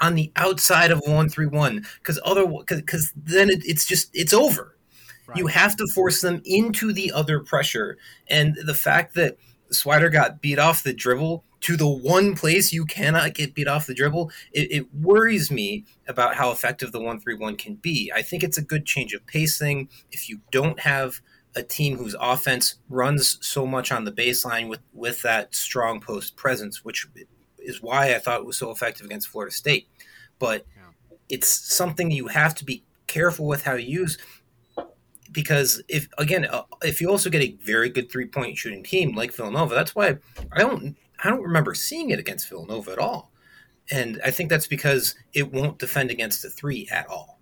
on 0.00 0.14
the 0.14 0.32
outside 0.36 0.90
of 0.90 0.98
131 1.00 1.86
because 1.98 2.20
other 2.24 2.46
because 2.66 3.12
then 3.16 3.48
it, 3.48 3.62
it's 3.64 3.86
just 3.86 4.10
it's 4.12 4.32
over. 4.32 4.76
Right. 5.26 5.38
You 5.38 5.46
have 5.46 5.76
to 5.76 5.86
force 5.94 6.20
them 6.20 6.42
into 6.44 6.92
the 6.92 7.12
other 7.12 7.40
pressure. 7.40 7.96
And 8.28 8.56
the 8.64 8.74
fact 8.74 9.14
that 9.14 9.38
Swider 9.72 10.12
got 10.12 10.42
beat 10.42 10.58
off 10.58 10.82
the 10.82 10.92
dribble 10.92 11.44
to 11.60 11.76
the 11.78 11.88
one 11.88 12.34
place 12.34 12.74
you 12.74 12.84
cannot 12.84 13.32
get 13.32 13.54
beat 13.54 13.66
off 13.66 13.86
the 13.86 13.94
dribble, 13.94 14.30
it, 14.52 14.70
it 14.70 14.94
worries 14.94 15.50
me 15.50 15.86
about 16.06 16.34
how 16.34 16.50
effective 16.50 16.92
the 16.92 16.98
131 16.98 17.56
can 17.56 17.76
be. 17.76 18.12
I 18.14 18.20
think 18.20 18.42
it's 18.42 18.58
a 18.58 18.62
good 18.62 18.84
change 18.84 19.14
of 19.14 19.26
pace 19.26 19.56
thing. 19.56 19.88
If 20.10 20.28
you 20.28 20.40
don't 20.50 20.80
have– 20.80 21.20
a 21.56 21.62
team 21.62 21.96
whose 21.96 22.16
offense 22.20 22.76
runs 22.88 23.38
so 23.46 23.66
much 23.66 23.92
on 23.92 24.04
the 24.04 24.12
baseline 24.12 24.68
with 24.68 24.80
with 24.92 25.22
that 25.22 25.54
strong 25.54 26.00
post 26.00 26.36
presence, 26.36 26.84
which 26.84 27.06
is 27.58 27.82
why 27.82 28.14
I 28.14 28.18
thought 28.18 28.40
it 28.40 28.46
was 28.46 28.58
so 28.58 28.70
effective 28.70 29.06
against 29.06 29.28
Florida 29.28 29.54
State. 29.54 29.88
But 30.38 30.66
yeah. 30.76 30.82
it's 31.28 31.48
something 31.48 32.10
you 32.10 32.26
have 32.28 32.54
to 32.56 32.64
be 32.64 32.84
careful 33.06 33.46
with 33.46 33.64
how 33.64 33.74
you 33.74 34.00
use 34.00 34.18
because 35.34 35.82
if 35.88 36.08
again 36.16 36.46
uh, 36.46 36.62
if 36.82 37.00
you 37.00 37.10
also 37.10 37.28
get 37.28 37.42
a 37.42 37.56
very 37.62 37.90
good 37.90 38.10
three 38.10 38.26
point 38.26 38.56
shooting 38.56 38.82
team 38.82 39.14
like 39.14 39.32
Villanova, 39.32 39.74
that's 39.74 39.94
why 39.94 40.16
I 40.52 40.60
don't 40.60 40.96
I 41.22 41.28
don't 41.28 41.42
remember 41.42 41.74
seeing 41.74 42.10
it 42.10 42.18
against 42.18 42.48
Villanova 42.48 42.92
at 42.92 42.98
all. 42.98 43.30
And 43.90 44.20
I 44.24 44.30
think 44.30 44.48
that's 44.48 44.66
because 44.66 45.14
it 45.34 45.52
won't 45.52 45.78
defend 45.78 46.10
against 46.10 46.42
the 46.42 46.48
three 46.48 46.88
at 46.90 47.06
all. 47.08 47.33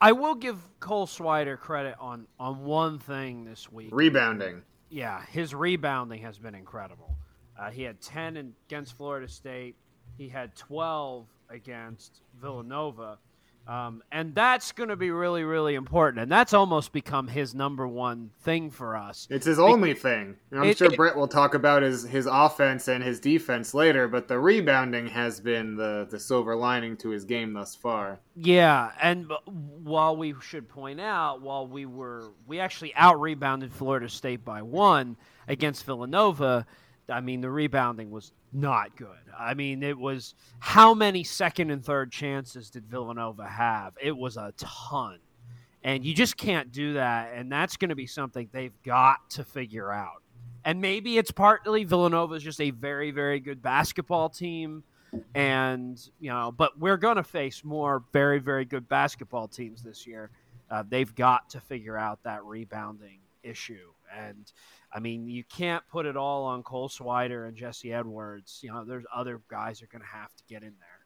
I 0.00 0.12
will 0.12 0.34
give 0.34 0.58
Cole 0.78 1.06
Swider 1.06 1.58
credit 1.58 1.96
on 1.98 2.26
on 2.38 2.64
one 2.64 2.98
thing 2.98 3.44
this 3.44 3.70
week. 3.72 3.88
Rebounding. 3.92 4.62
Yeah, 4.90 5.24
his 5.26 5.54
rebounding 5.54 6.22
has 6.22 6.38
been 6.38 6.54
incredible. 6.54 7.16
Uh, 7.58 7.70
he 7.70 7.82
had 7.82 8.00
10 8.00 8.54
against 8.68 8.96
Florida 8.96 9.26
State. 9.26 9.74
He 10.18 10.28
had 10.28 10.54
12 10.54 11.26
against 11.48 12.20
Villanova. 12.40 13.18
Um, 13.66 14.02
and 14.12 14.32
that's 14.32 14.70
going 14.70 14.90
to 14.90 14.96
be 14.96 15.10
really, 15.10 15.42
really 15.42 15.74
important. 15.74 16.22
And 16.22 16.30
that's 16.30 16.54
almost 16.54 16.92
become 16.92 17.26
his 17.26 17.52
number 17.52 17.86
one 17.88 18.30
thing 18.42 18.70
for 18.70 18.96
us. 18.96 19.26
It's 19.28 19.46
his 19.46 19.58
only 19.58 19.92
thing. 19.92 20.36
And 20.52 20.60
I'm 20.60 20.66
it, 20.66 20.78
sure 20.78 20.92
it, 20.92 20.96
Brett 20.96 21.16
will 21.16 21.26
talk 21.26 21.54
about 21.54 21.82
his, 21.82 22.04
his 22.04 22.26
offense 22.30 22.86
and 22.86 23.02
his 23.02 23.18
defense 23.18 23.74
later, 23.74 24.06
but 24.06 24.28
the 24.28 24.38
rebounding 24.38 25.08
has 25.08 25.40
been 25.40 25.74
the, 25.74 26.06
the 26.08 26.20
silver 26.20 26.54
lining 26.54 26.96
to 26.98 27.08
his 27.08 27.24
game 27.24 27.52
thus 27.52 27.74
far. 27.74 28.20
Yeah. 28.36 28.92
And 29.02 29.32
while 29.44 30.16
we 30.16 30.34
should 30.40 30.68
point 30.68 31.00
out, 31.00 31.42
while 31.42 31.66
we 31.66 31.86
were, 31.86 32.30
we 32.46 32.60
actually 32.60 32.94
out 32.94 33.20
rebounded 33.20 33.72
Florida 33.72 34.08
State 34.08 34.44
by 34.44 34.62
one 34.62 35.16
against 35.48 35.84
Villanova 35.84 36.66
I 37.08 37.20
mean, 37.20 37.40
the 37.40 37.50
rebounding 37.50 38.10
was 38.10 38.32
not 38.56 38.96
good. 38.96 39.08
I 39.38 39.54
mean, 39.54 39.82
it 39.82 39.98
was 39.98 40.34
how 40.58 40.94
many 40.94 41.22
second 41.22 41.70
and 41.70 41.84
third 41.84 42.10
chances 42.10 42.70
did 42.70 42.86
Villanova 42.86 43.46
have? 43.46 43.94
It 44.02 44.16
was 44.16 44.36
a 44.36 44.52
ton. 44.56 45.18
And 45.84 46.04
you 46.04 46.14
just 46.14 46.36
can't 46.36 46.72
do 46.72 46.94
that. 46.94 47.32
And 47.34 47.52
that's 47.52 47.76
going 47.76 47.90
to 47.90 47.94
be 47.94 48.06
something 48.06 48.48
they've 48.50 48.82
got 48.82 49.30
to 49.30 49.44
figure 49.44 49.92
out. 49.92 50.22
And 50.64 50.80
maybe 50.80 51.18
it's 51.18 51.30
partly 51.30 51.84
Villanova 51.84 52.34
is 52.34 52.42
just 52.42 52.60
a 52.60 52.70
very, 52.70 53.12
very 53.12 53.38
good 53.38 53.62
basketball 53.62 54.28
team. 54.28 54.82
And, 55.34 56.00
you 56.18 56.30
know, 56.30 56.50
but 56.50 56.78
we're 56.78 56.96
going 56.96 57.16
to 57.16 57.22
face 57.22 57.62
more 57.62 58.02
very, 58.12 58.40
very 58.40 58.64
good 58.64 58.88
basketball 58.88 59.46
teams 59.46 59.82
this 59.82 60.06
year. 60.06 60.30
Uh, 60.68 60.82
they've 60.88 61.14
got 61.14 61.50
to 61.50 61.60
figure 61.60 61.96
out 61.96 62.22
that 62.24 62.44
rebounding 62.44 63.20
issue. 63.44 63.92
And, 64.12 64.50
I 64.96 64.98
mean, 64.98 65.28
you 65.28 65.44
can't 65.44 65.84
put 65.92 66.06
it 66.06 66.16
all 66.16 66.44
on 66.44 66.62
Cole 66.62 66.88
Swider 66.88 67.46
and 67.46 67.54
Jesse 67.54 67.92
Edwards. 67.92 68.60
You 68.62 68.72
know, 68.72 68.82
there's 68.82 69.04
other 69.14 69.42
guys 69.46 69.82
are 69.82 69.88
going 69.88 70.00
to 70.00 70.08
have 70.08 70.34
to 70.34 70.42
get 70.48 70.62
in 70.62 70.72
there. 70.80 71.04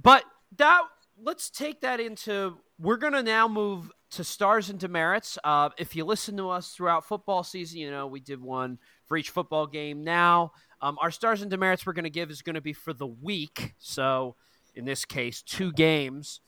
But 0.00 0.24
that 0.58 0.82
let's 1.18 1.48
take 1.48 1.80
that 1.80 2.00
into. 2.00 2.58
We're 2.78 2.98
going 2.98 3.14
to 3.14 3.22
now 3.22 3.48
move 3.48 3.90
to 4.10 4.24
stars 4.24 4.68
and 4.68 4.78
demerits. 4.78 5.38
Uh, 5.42 5.70
if 5.78 5.96
you 5.96 6.04
listen 6.04 6.36
to 6.36 6.50
us 6.50 6.72
throughout 6.72 7.06
football 7.06 7.42
season, 7.42 7.78
you 7.78 7.90
know 7.90 8.06
we 8.06 8.20
did 8.20 8.42
one 8.42 8.78
for 9.06 9.16
each 9.16 9.30
football 9.30 9.66
game. 9.66 10.04
Now, 10.04 10.52
um, 10.82 10.98
our 11.00 11.10
stars 11.10 11.40
and 11.40 11.50
demerits 11.50 11.86
we're 11.86 11.94
going 11.94 12.04
to 12.04 12.10
give 12.10 12.30
is 12.30 12.42
going 12.42 12.56
to 12.56 12.60
be 12.60 12.74
for 12.74 12.92
the 12.92 13.06
week. 13.06 13.72
So, 13.78 14.36
in 14.74 14.84
this 14.84 15.06
case, 15.06 15.40
two 15.40 15.72
games. 15.72 16.40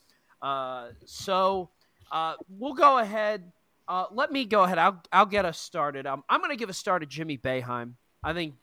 Uh, 0.42 0.88
so, 1.07 1.70
uh, 2.12 2.35
we'll 2.50 2.74
go 2.74 2.98
ahead 2.98 3.50
uh, 3.87 4.07
let 4.12 4.33
me 4.33 4.44
go 4.44 4.62
ahead. 4.62 4.79
I'll 4.79 5.03
I'll 5.12 5.27
get 5.27 5.44
us 5.44 5.59
started. 5.59 6.07
Um, 6.07 6.25
I'm 6.29 6.40
going 6.40 6.51
to 6.51 6.57
give 6.57 6.70
a 6.70 6.75
start 6.75 7.03
to 7.03 7.07
Jimmy 7.07 7.37
Boeheim. 7.37 7.94
I 8.23 8.33
think 8.33 8.55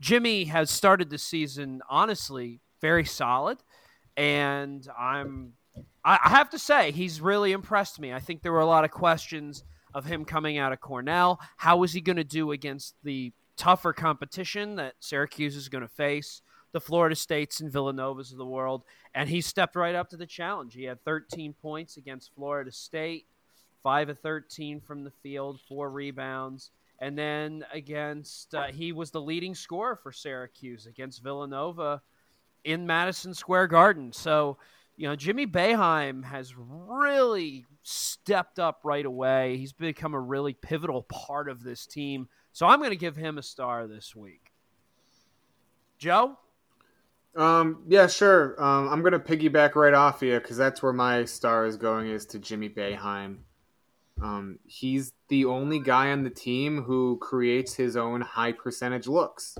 Jimmy 0.00 0.44
has 0.44 0.70
started 0.70 1.10
the 1.10 1.18
season 1.18 1.82
honestly 1.88 2.60
very 2.80 3.04
solid, 3.04 3.58
and 4.16 4.86
I'm 4.98 5.52
I, 6.04 6.18
I 6.24 6.28
have 6.30 6.50
to 6.50 6.58
say 6.58 6.90
he's 6.90 7.20
really 7.20 7.52
impressed 7.52 8.00
me. 8.00 8.12
I 8.12 8.20
think 8.20 8.42
there 8.42 8.52
were 8.52 8.60
a 8.60 8.66
lot 8.66 8.84
of 8.84 8.90
questions 8.90 9.64
of 9.94 10.04
him 10.04 10.24
coming 10.24 10.58
out 10.58 10.72
of 10.72 10.80
Cornell. 10.80 11.40
How 11.56 11.82
is 11.82 11.92
he 11.92 12.00
going 12.00 12.16
to 12.16 12.24
do 12.24 12.52
against 12.52 12.94
the 13.02 13.32
tougher 13.56 13.92
competition 13.92 14.76
that 14.76 14.94
Syracuse 15.00 15.56
is 15.56 15.68
going 15.68 15.82
to 15.82 15.88
face? 15.88 16.42
The 16.72 16.80
Florida 16.80 17.16
States 17.16 17.60
and 17.60 17.72
Villanovas 17.72 18.32
of 18.32 18.38
the 18.38 18.44
world, 18.44 18.82
and 19.14 19.30
he 19.30 19.40
stepped 19.40 19.76
right 19.76 19.94
up 19.94 20.10
to 20.10 20.16
the 20.16 20.26
challenge. 20.26 20.74
He 20.74 20.84
had 20.84 21.02
13 21.04 21.54
points 21.54 21.96
against 21.96 22.34
Florida 22.34 22.70
State 22.70 23.26
five 23.86 24.08
of 24.08 24.18
13 24.18 24.80
from 24.80 25.04
the 25.04 25.12
field, 25.22 25.60
four 25.68 25.88
rebounds. 25.90 26.72
And 26.98 27.16
then 27.16 27.64
against, 27.72 28.52
uh, 28.52 28.64
he 28.64 28.90
was 28.90 29.12
the 29.12 29.20
leading 29.20 29.54
scorer 29.54 29.94
for 29.94 30.10
Syracuse 30.10 30.86
against 30.86 31.22
Villanova 31.22 32.02
in 32.64 32.84
Madison 32.84 33.32
Square 33.32 33.68
Garden. 33.68 34.12
So, 34.12 34.58
you 34.96 35.06
know, 35.06 35.14
Jimmy 35.14 35.46
Boeheim 35.46 36.24
has 36.24 36.52
really 36.56 37.64
stepped 37.84 38.58
up 38.58 38.80
right 38.82 39.06
away. 39.06 39.56
He's 39.56 39.72
become 39.72 40.14
a 40.14 40.20
really 40.20 40.54
pivotal 40.54 41.02
part 41.02 41.48
of 41.48 41.62
this 41.62 41.86
team 41.86 42.26
So 42.52 42.66
I'm 42.66 42.80
going 42.80 42.90
to 42.90 42.96
give 42.96 43.14
him 43.14 43.38
a 43.38 43.42
star 43.42 43.86
this 43.86 44.16
week. 44.16 44.50
Joe? 45.96 46.36
Um, 47.36 47.84
yeah, 47.86 48.08
sure. 48.08 48.60
Um, 48.60 48.88
I'm 48.88 49.02
gonna 49.02 49.20
piggyback 49.20 49.74
right 49.74 49.92
off 49.92 50.22
you 50.22 50.40
because 50.40 50.56
that's 50.56 50.82
where 50.82 50.94
my 50.94 51.26
star 51.26 51.66
is 51.66 51.76
going 51.76 52.08
is 52.08 52.24
to 52.26 52.38
Jimmy 52.38 52.70
Boeheim. 52.70 53.40
Um, 54.22 54.58
he's 54.66 55.12
the 55.28 55.44
only 55.44 55.78
guy 55.78 56.10
on 56.10 56.22
the 56.22 56.30
team 56.30 56.82
who 56.82 57.18
creates 57.18 57.74
his 57.74 57.96
own 57.96 58.20
high 58.22 58.52
percentage 58.52 59.06
looks. 59.06 59.58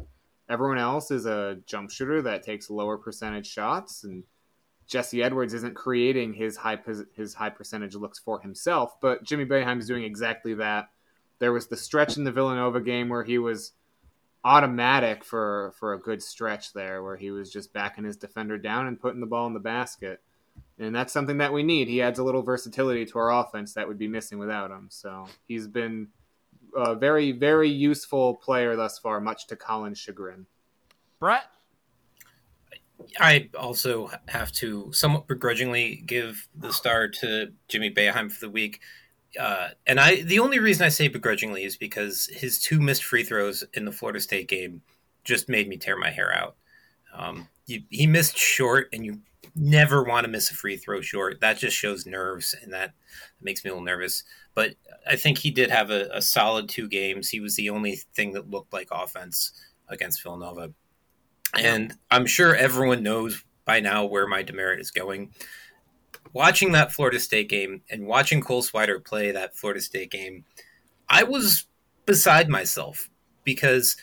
Everyone 0.48 0.78
else 0.78 1.10
is 1.10 1.26
a 1.26 1.58
jump 1.66 1.90
shooter 1.90 2.22
that 2.22 2.42
takes 2.42 2.70
lower 2.70 2.96
percentage 2.96 3.46
shots, 3.46 4.04
and 4.04 4.24
Jesse 4.86 5.22
Edwards 5.22 5.54
isn't 5.54 5.74
creating 5.74 6.34
his 6.34 6.56
high 6.56 6.78
his 7.14 7.34
high 7.34 7.50
percentage 7.50 7.94
looks 7.94 8.18
for 8.18 8.40
himself. 8.40 9.00
But 9.00 9.24
Jimmy 9.24 9.44
Boeheim 9.44 9.80
is 9.80 9.88
doing 9.88 10.04
exactly 10.04 10.54
that. 10.54 10.88
There 11.38 11.52
was 11.52 11.66
the 11.66 11.76
stretch 11.76 12.16
in 12.16 12.24
the 12.24 12.32
Villanova 12.32 12.80
game 12.80 13.08
where 13.08 13.24
he 13.24 13.38
was 13.38 13.72
automatic 14.44 15.24
for 15.24 15.74
for 15.78 15.92
a 15.92 15.98
good 15.98 16.22
stretch 16.22 16.72
there, 16.72 17.02
where 17.02 17.16
he 17.16 17.32
was 17.32 17.52
just 17.52 17.72
backing 17.72 18.04
his 18.04 18.16
defender 18.16 18.56
down 18.56 18.86
and 18.86 19.00
putting 19.00 19.20
the 19.20 19.26
ball 19.26 19.48
in 19.48 19.54
the 19.54 19.60
basket. 19.60 20.22
And 20.78 20.94
that's 20.94 21.12
something 21.12 21.38
that 21.38 21.52
we 21.52 21.62
need. 21.62 21.88
He 21.88 22.02
adds 22.02 22.18
a 22.18 22.24
little 22.24 22.42
versatility 22.42 23.06
to 23.06 23.18
our 23.18 23.32
offense 23.32 23.72
that 23.74 23.88
would 23.88 23.98
be 23.98 24.08
missing 24.08 24.38
without 24.38 24.70
him. 24.70 24.88
So 24.90 25.26
he's 25.48 25.66
been 25.66 26.08
a 26.76 26.94
very, 26.94 27.32
very 27.32 27.70
useful 27.70 28.34
player 28.34 28.76
thus 28.76 28.98
far, 28.98 29.20
much 29.20 29.46
to 29.46 29.56
Colin's 29.56 29.98
chagrin. 29.98 30.46
Brett? 31.18 31.44
I 33.18 33.48
also 33.58 34.10
have 34.28 34.52
to 34.52 34.90
somewhat 34.92 35.26
begrudgingly 35.26 36.02
give 36.06 36.48
the 36.54 36.72
star 36.72 37.08
to 37.08 37.52
Jimmy 37.68 37.90
Boeheim 37.90 38.30
for 38.30 38.40
the 38.40 38.50
week. 38.50 38.80
Uh, 39.38 39.68
and 39.86 40.00
I, 40.00 40.22
the 40.22 40.38
only 40.38 40.58
reason 40.58 40.84
I 40.84 40.88
say 40.88 41.08
begrudgingly 41.08 41.64
is 41.64 41.76
because 41.76 42.26
his 42.32 42.58
two 42.58 42.80
missed 42.80 43.04
free 43.04 43.22
throws 43.22 43.64
in 43.74 43.84
the 43.84 43.92
Florida 43.92 44.20
State 44.20 44.48
game 44.48 44.82
just 45.24 45.48
made 45.48 45.68
me 45.68 45.76
tear 45.76 45.96
my 45.96 46.10
hair 46.10 46.34
out. 46.34 46.56
Um, 47.14 47.48
you, 47.66 47.82
he 47.90 48.06
missed 48.06 48.38
short, 48.38 48.88
and 48.92 49.04
you 49.04 49.20
never 49.56 50.02
want 50.02 50.24
to 50.24 50.30
miss 50.30 50.50
a 50.50 50.54
free 50.54 50.76
throw 50.76 51.00
short. 51.00 51.40
That 51.40 51.58
just 51.58 51.76
shows 51.76 52.06
nerves, 52.06 52.54
and 52.62 52.72
that 52.72 52.92
makes 53.40 53.64
me 53.64 53.70
a 53.70 53.72
little 53.72 53.84
nervous. 53.84 54.22
But 54.54 54.74
I 55.08 55.16
think 55.16 55.38
he 55.38 55.50
did 55.50 55.70
have 55.70 55.90
a, 55.90 56.08
a 56.12 56.22
solid 56.22 56.68
two 56.68 56.88
games. 56.88 57.28
He 57.28 57.40
was 57.40 57.56
the 57.56 57.70
only 57.70 57.96
thing 58.14 58.32
that 58.32 58.50
looked 58.50 58.72
like 58.72 58.88
offense 58.90 59.52
against 59.88 60.22
Villanova. 60.22 60.72
And 61.58 61.94
I'm 62.10 62.26
sure 62.26 62.54
everyone 62.54 63.02
knows 63.02 63.42
by 63.64 63.80
now 63.80 64.04
where 64.04 64.26
my 64.26 64.42
demerit 64.42 64.80
is 64.80 64.90
going. 64.90 65.32
Watching 66.32 66.72
that 66.72 66.92
Florida 66.92 67.18
State 67.18 67.48
game 67.48 67.82
and 67.90 68.06
watching 68.06 68.42
Cole 68.42 68.62
Swider 68.62 69.02
play 69.02 69.30
that 69.30 69.56
Florida 69.56 69.80
State 69.80 70.10
game, 70.10 70.44
I 71.08 71.22
was 71.22 71.66
beside 72.04 72.48
myself 72.48 73.08
because 73.44 73.96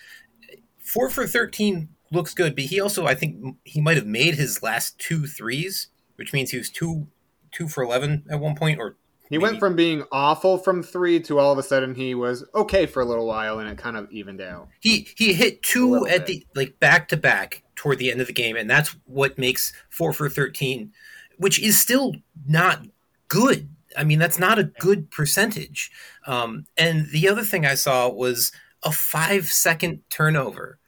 four 0.80 1.10
for 1.10 1.28
13 1.28 1.89
looks 2.13 2.34
good, 2.34 2.56
but 2.56 2.65
he 2.65 2.80
also, 2.80 3.06
I 3.06 3.15
think, 3.15 3.58
he 3.63 3.82
might 3.82 3.97
have 3.97 4.06
made 4.08 4.36
his 4.36 4.63
last 4.63 4.97
two 4.99 5.28
threes, 5.28 5.88
which 6.15 6.34
means 6.34 6.52
he 6.52 6.58
was 6.58 6.69
two 6.69 7.08
two 7.52 7.67
for 7.67 7.84
11 7.84 8.26
at 8.32 8.39
one 8.39 8.56
point 8.56 8.80
or 8.80 8.95
he 9.30 9.38
Maybe. 9.38 9.43
went 9.43 9.60
from 9.60 9.76
being 9.76 10.04
awful 10.12 10.58
from 10.58 10.84
three 10.84 11.19
to 11.21 11.39
all 11.39 11.52
of 11.52 11.58
a 11.58 11.63
sudden 11.63 11.95
he 11.95 12.13
was 12.13 12.43
okay 12.54 12.86
for 12.86 13.02
a 13.02 13.06
little 13.06 13.26
while, 13.26 13.58
and 13.60 13.69
it 13.69 13.78
kind 13.78 13.95
of 13.97 14.12
evened 14.12 14.41
out. 14.41 14.67
He 14.80 15.08
he 15.15 15.34
hit 15.34 15.63
two 15.63 16.06
at 16.06 16.26
bit. 16.26 16.28
the 16.28 16.47
like 16.56 16.80
back 16.80 17.08
to 17.10 17.17
back 17.17 17.63
toward 17.76 17.97
the 17.99 18.12
end 18.12 18.21
of 18.21 18.28
the 18.28 18.34
game, 18.34 18.56
and 18.56 18.69
that's 18.69 18.95
what 19.06 19.38
makes 19.38 19.73
four 19.89 20.13
for 20.13 20.30
thirteen, 20.30 20.91
which 21.38 21.60
is 21.60 21.80
still 21.80 22.13
not 22.47 22.86
good. 23.28 23.69
I 23.97 24.04
mean, 24.04 24.19
that's 24.19 24.39
not 24.39 24.60
a 24.60 24.65
good 24.65 25.10
percentage. 25.10 25.89
Um, 26.28 26.65
and 26.78 27.08
the 27.12 27.28
other 27.30 27.43
thing 27.43 27.65
I 27.65 27.76
saw 27.76 28.10
was 28.10 28.52
a 28.84 28.91
five 28.91 29.45
second 29.45 30.02
turnover. 30.10 30.80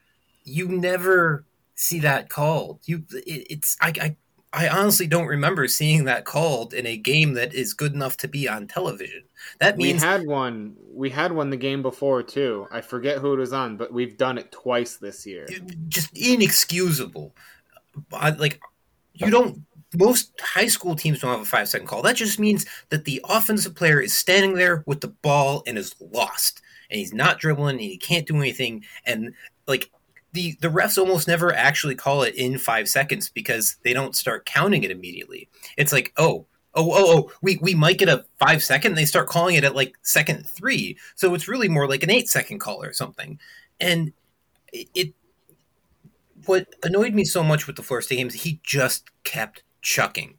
You 0.45 0.69
never 0.69 1.45
see 1.75 1.99
that 1.99 2.29
called. 2.29 2.79
You, 2.85 3.03
it, 3.11 3.47
it's 3.49 3.75
I, 3.81 3.93
I 4.01 4.15
I 4.55 4.69
honestly 4.69 5.05
don't 5.05 5.27
remember 5.27 5.67
seeing 5.67 6.05
that 6.05 6.23
called 6.23 6.73
in 6.73 6.85
a 6.85 6.95
game 6.95 7.33
that 7.33 7.53
is 7.53 7.73
good 7.73 7.93
enough 7.93 8.15
to 8.17 8.29
be 8.29 8.47
on 8.47 8.67
television. 8.67 9.23
That 9.59 9.77
means 9.77 10.01
we 10.01 10.07
had 10.07 10.25
one. 10.25 10.77
We 10.93 11.09
had 11.09 11.33
one 11.33 11.49
the 11.49 11.57
game 11.57 11.81
before 11.81 12.23
too. 12.23 12.65
I 12.71 12.79
forget 12.79 13.17
who 13.17 13.33
it 13.33 13.39
was 13.39 13.51
on, 13.51 13.75
but 13.75 13.91
we've 13.91 14.17
done 14.17 14.37
it 14.37 14.53
twice 14.53 14.95
this 14.95 15.25
year. 15.25 15.45
Just 15.89 16.17
inexcusable. 16.17 17.35
Like 18.11 18.61
you 19.13 19.29
don't. 19.29 19.61
Most 19.97 20.31
high 20.41 20.67
school 20.67 20.95
teams 20.95 21.19
don't 21.19 21.31
have 21.31 21.41
a 21.41 21.45
five 21.45 21.67
second 21.67 21.87
call. 21.87 22.01
That 22.01 22.15
just 22.15 22.39
means 22.39 22.65
that 22.89 23.05
the 23.05 23.21
offensive 23.29 23.75
player 23.75 23.99
is 23.99 24.15
standing 24.15 24.53
there 24.53 24.83
with 24.85 25.01
the 25.01 25.09
ball 25.09 25.63
and 25.67 25.77
is 25.77 25.95
lost, 25.99 26.61
and 26.89 26.97
he's 26.97 27.13
not 27.13 27.39
dribbling, 27.39 27.75
and 27.75 27.81
he 27.81 27.97
can't 27.97 28.27
do 28.27 28.37
anything. 28.37 28.85
And 29.05 29.33
like 29.67 29.89
the 30.35 30.55
the 30.61 30.67
refs 30.67 30.97
almost 30.97 31.27
never 31.27 31.53
actually 31.53 31.95
call 31.95 32.21
it 32.21 32.35
in 32.35 32.57
five 32.57 32.87
seconds 32.87 33.29
because 33.29 33.77
they 33.83 33.93
don't 33.93 34.15
start 34.15 34.45
counting 34.45 34.83
it 34.83 34.91
immediately. 34.91 35.49
It's 35.77 35.91
like, 35.91 36.13
oh, 36.17 36.45
oh, 36.75 36.91
oh, 36.91 37.17
oh, 37.17 37.31
we, 37.41 37.57
we 37.61 37.73
might 37.73 37.97
get 37.97 38.09
a 38.09 38.25
five 38.37 38.63
second. 38.63 38.91
And 38.91 38.97
they 38.97 39.05
start 39.05 39.27
calling 39.27 39.55
it 39.55 39.63
at 39.63 39.75
like 39.75 39.95
second 40.03 40.47
three. 40.47 40.97
So 41.15 41.33
it's 41.33 41.47
really 41.47 41.69
more 41.69 41.87
like 41.87 42.03
an 42.03 42.11
eight 42.11 42.29
second 42.29 42.59
call 42.59 42.83
or 42.83 42.93
something. 42.93 43.39
And 43.79 44.13
it, 44.71 44.89
it 44.93 45.13
what 46.45 46.67
annoyed 46.83 47.13
me 47.13 47.23
so 47.23 47.43
much 47.43 47.65
with 47.65 47.75
the 47.75 47.81
Florida 47.83 48.05
State 48.05 48.17
games, 48.17 48.33
he 48.35 48.59
just 48.63 49.09
kept 49.23 49.63
chucking. 49.81 50.35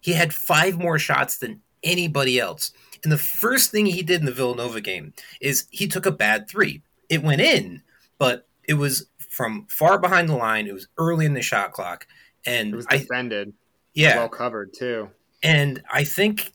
He 0.00 0.12
had 0.12 0.34
five 0.34 0.78
more 0.78 0.98
shots 0.98 1.38
than 1.38 1.60
anybody 1.82 2.38
else. 2.38 2.72
And 3.02 3.12
the 3.12 3.18
first 3.18 3.70
thing 3.70 3.86
he 3.86 4.02
did 4.02 4.20
in 4.20 4.26
the 4.26 4.32
Villanova 4.32 4.80
game 4.80 5.12
is 5.40 5.66
he 5.70 5.88
took 5.88 6.06
a 6.06 6.12
bad 6.12 6.48
three. 6.48 6.82
It 7.08 7.22
went 7.22 7.40
in, 7.40 7.82
but 8.18 8.46
it 8.66 8.74
was 8.74 9.06
from 9.34 9.66
far 9.68 9.98
behind 9.98 10.28
the 10.28 10.36
line. 10.36 10.68
It 10.68 10.72
was 10.74 10.86
early 10.96 11.26
in 11.26 11.34
the 11.34 11.42
shot 11.42 11.72
clock, 11.72 12.06
and 12.46 12.72
it 12.72 12.76
was 12.76 12.86
defended. 12.86 13.48
I, 13.48 13.52
yeah, 13.94 14.16
well 14.16 14.28
covered 14.28 14.72
too. 14.72 15.10
And 15.42 15.82
I 15.90 16.04
think 16.04 16.52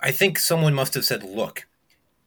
I 0.00 0.12
think 0.12 0.38
someone 0.38 0.72
must 0.72 0.94
have 0.94 1.04
said, 1.04 1.24
"Look, 1.24 1.66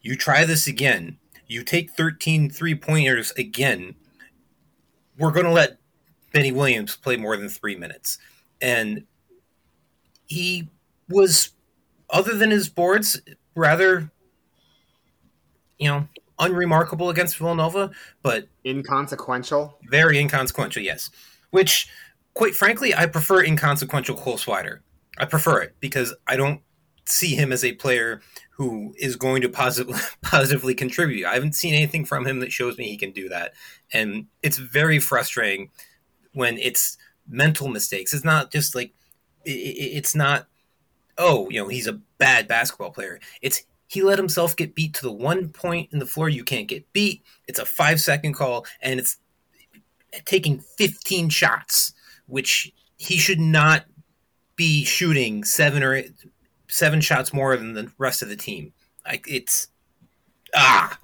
you 0.01 0.17
try 0.17 0.43
this 0.43 0.67
again. 0.67 1.17
You 1.47 1.63
take 1.63 1.91
13 1.91 2.49
three 2.49 2.75
pointers 2.75 3.31
again. 3.37 3.95
We're 5.17 5.31
going 5.31 5.45
to 5.45 5.51
let 5.51 5.77
Benny 6.33 6.51
Williams 6.51 6.97
play 6.97 7.15
more 7.15 7.37
than 7.37 7.47
three 7.47 7.77
minutes." 7.77 8.17
And 8.61 9.05
he 10.25 10.69
was, 11.07 11.51
other 12.09 12.35
than 12.35 12.51
his 12.51 12.67
boards, 12.67 13.21
rather, 13.55 14.11
you 15.77 15.87
know, 15.87 16.07
unremarkable 16.39 17.09
against 17.09 17.37
Villanova, 17.37 17.91
but 18.21 18.47
inconsequential. 18.65 19.77
Very 19.89 20.19
inconsequential, 20.19 20.83
yes. 20.83 21.09
Which, 21.51 21.87
quite 22.33 22.55
frankly, 22.55 22.93
I 22.93 23.05
prefer 23.05 23.43
inconsequential 23.43 24.17
Cole 24.17 24.37
Swider. 24.37 24.79
I 25.17 25.25
prefer 25.25 25.61
it 25.61 25.75
because 25.79 26.13
I 26.27 26.35
don't 26.35 26.61
see 27.05 27.35
him 27.35 27.51
as 27.51 27.63
a 27.63 27.73
player 27.73 28.21
who 28.51 28.93
is 28.97 29.15
going 29.15 29.41
to 29.41 29.49
positively 29.49 29.99
positively 30.21 30.73
contribute. 30.73 31.25
I 31.25 31.33
haven't 31.33 31.55
seen 31.55 31.73
anything 31.73 32.05
from 32.05 32.25
him 32.25 32.39
that 32.39 32.51
shows 32.51 32.77
me 32.77 32.85
he 32.85 32.97
can 32.97 33.11
do 33.11 33.29
that, 33.29 33.53
and 33.93 34.27
it's 34.41 34.57
very 34.57 34.99
frustrating 34.99 35.69
when 36.33 36.57
it's 36.57 36.97
mental 37.27 37.67
mistakes. 37.67 38.13
It's 38.13 38.25
not 38.25 38.51
just 38.51 38.75
like 38.75 38.93
it's 39.47 40.15
not 40.15 40.47
oh 41.17 41.49
you 41.51 41.61
know 41.61 41.67
he's 41.67 41.87
a 41.87 41.99
bad 42.17 42.47
basketball 42.47 42.91
player. 42.91 43.19
It's 43.41 43.63
he 43.87 44.01
let 44.01 44.17
himself 44.17 44.55
get 44.55 44.75
beat 44.75 44.93
to 44.95 45.03
the 45.03 45.11
one 45.11 45.49
point 45.49 45.89
in 45.91 45.99
the 45.99 46.05
floor 46.05 46.29
you 46.29 46.43
can't 46.43 46.67
get 46.67 46.91
beat. 46.93 47.23
It's 47.47 47.59
a 47.59 47.65
five 47.65 48.01
second 48.01 48.33
call, 48.33 48.65
and 48.81 48.99
it's 48.99 49.17
taking 50.25 50.59
15 50.59 51.29
shots, 51.29 51.93
which 52.27 52.71
he 52.97 53.17
should 53.17 53.39
not 53.39 53.85
be 54.55 54.85
shooting 54.85 55.43
seven 55.43 55.83
or 55.83 55.95
eight, 55.95 56.13
seven 56.67 57.01
shots 57.01 57.33
more 57.33 57.55
than 57.57 57.73
the 57.73 57.91
rest 57.97 58.21
of 58.21 58.29
the 58.29 58.35
team. 58.35 58.73
Like 59.05 59.25
it's 59.27 59.67
ah. 60.55 60.97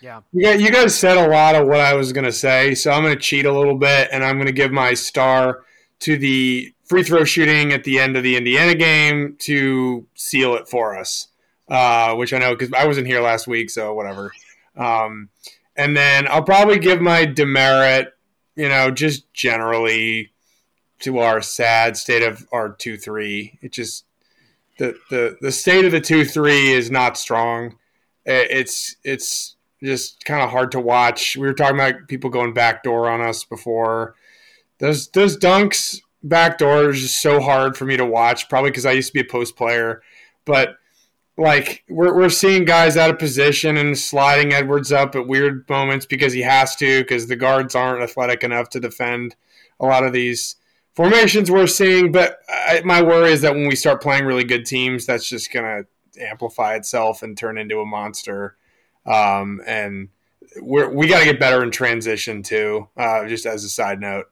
Yeah. 0.00 0.20
You 0.32 0.42
guys, 0.44 0.62
you 0.62 0.70
guys 0.70 0.98
said 0.98 1.16
a 1.16 1.28
lot 1.28 1.54
of 1.54 1.66
what 1.66 1.80
I 1.80 1.94
was 1.94 2.12
going 2.12 2.26
to 2.26 2.32
say, 2.32 2.74
so 2.74 2.90
I'm 2.90 3.02
going 3.02 3.14
to 3.14 3.20
cheat 3.20 3.46
a 3.46 3.52
little 3.52 3.78
bit, 3.78 4.08
and 4.12 4.22
I'm 4.22 4.36
going 4.36 4.48
to 4.48 4.52
give 4.52 4.70
my 4.70 4.92
star 4.92 5.64
to 6.00 6.18
the 6.18 6.74
free 6.84 7.02
throw 7.02 7.24
shooting 7.24 7.72
at 7.72 7.84
the 7.84 7.98
end 7.98 8.14
of 8.14 8.22
the 8.22 8.36
Indiana 8.36 8.74
game 8.74 9.36
to 9.40 10.06
seal 10.14 10.56
it 10.56 10.68
for 10.68 10.98
us 10.98 11.28
uh, 11.68 12.14
which 12.14 12.32
I 12.32 12.38
know 12.38 12.54
because 12.54 12.72
I 12.72 12.86
wasn't 12.86 13.06
here 13.06 13.20
last 13.20 13.46
week, 13.46 13.70
so 13.70 13.94
whatever. 13.94 14.32
Um, 14.76 15.30
and 15.76 15.96
then 15.96 16.26
I'll 16.28 16.42
probably 16.42 16.78
give 16.78 17.00
my 17.00 17.24
demerit, 17.24 18.12
you 18.56 18.68
know, 18.68 18.90
just 18.90 19.32
generally 19.32 20.32
to 21.00 21.18
our 21.18 21.42
sad 21.42 21.96
state 21.96 22.22
of 22.22 22.46
our 22.52 22.70
two 22.70 22.96
three. 22.96 23.58
It 23.62 23.72
just 23.72 24.04
the 24.78 24.96
the 25.10 25.36
the 25.40 25.52
state 25.52 25.84
of 25.84 25.92
the 25.92 26.00
two 26.00 26.24
three 26.24 26.72
is 26.72 26.90
not 26.90 27.18
strong. 27.18 27.76
It's 28.24 28.96
it's 29.04 29.56
just 29.82 30.24
kind 30.24 30.42
of 30.42 30.50
hard 30.50 30.72
to 30.72 30.80
watch. 30.80 31.36
We 31.36 31.46
were 31.46 31.52
talking 31.52 31.76
about 31.76 32.08
people 32.08 32.30
going 32.30 32.54
backdoor 32.54 33.08
on 33.08 33.20
us 33.20 33.44
before. 33.44 34.14
Those 34.78 35.08
those 35.08 35.36
dunks 35.36 36.00
backdoor 36.22 36.90
is 36.90 37.02
just 37.02 37.20
so 37.20 37.40
hard 37.40 37.76
for 37.76 37.84
me 37.84 37.96
to 37.96 38.06
watch. 38.06 38.48
Probably 38.48 38.70
because 38.70 38.86
I 38.86 38.92
used 38.92 39.08
to 39.08 39.14
be 39.14 39.20
a 39.20 39.30
post 39.30 39.56
player, 39.56 40.02
but 40.44 40.76
like 41.36 41.84
we're 41.88 42.14
we're 42.14 42.28
seeing 42.28 42.64
guys 42.64 42.96
out 42.96 43.10
of 43.10 43.18
position 43.18 43.76
and 43.76 43.98
sliding 43.98 44.52
Edwards 44.52 44.92
up 44.92 45.14
at 45.16 45.26
weird 45.26 45.68
moments 45.68 46.06
because 46.06 46.32
he 46.32 46.42
has 46.42 46.76
to 46.76 47.02
because 47.02 47.26
the 47.26 47.36
guards 47.36 47.74
aren't 47.74 48.02
athletic 48.02 48.44
enough 48.44 48.68
to 48.70 48.80
defend 48.80 49.34
a 49.80 49.86
lot 49.86 50.04
of 50.04 50.12
these 50.12 50.56
formations 50.94 51.50
we're 51.50 51.66
seeing. 51.66 52.12
But 52.12 52.38
I, 52.48 52.82
my 52.84 53.02
worry 53.02 53.32
is 53.32 53.40
that 53.42 53.54
when 53.54 53.68
we 53.68 53.76
start 53.76 54.02
playing 54.02 54.26
really 54.26 54.44
good 54.44 54.64
teams, 54.64 55.06
that's 55.06 55.28
just 55.28 55.52
gonna 55.52 55.84
amplify 56.20 56.74
itself 56.74 57.22
and 57.22 57.36
turn 57.36 57.58
into 57.58 57.80
a 57.80 57.86
monster. 57.86 58.56
Um, 59.06 59.60
and 59.66 60.08
we're, 60.60 60.88
we 60.88 61.06
got 61.08 61.20
to 61.20 61.24
get 61.24 61.40
better 61.40 61.62
in 61.62 61.70
transition 61.70 62.42
too. 62.42 62.88
Uh, 62.96 63.26
just 63.26 63.46
as 63.46 63.64
a 63.64 63.68
side 63.68 64.00
note, 64.00 64.26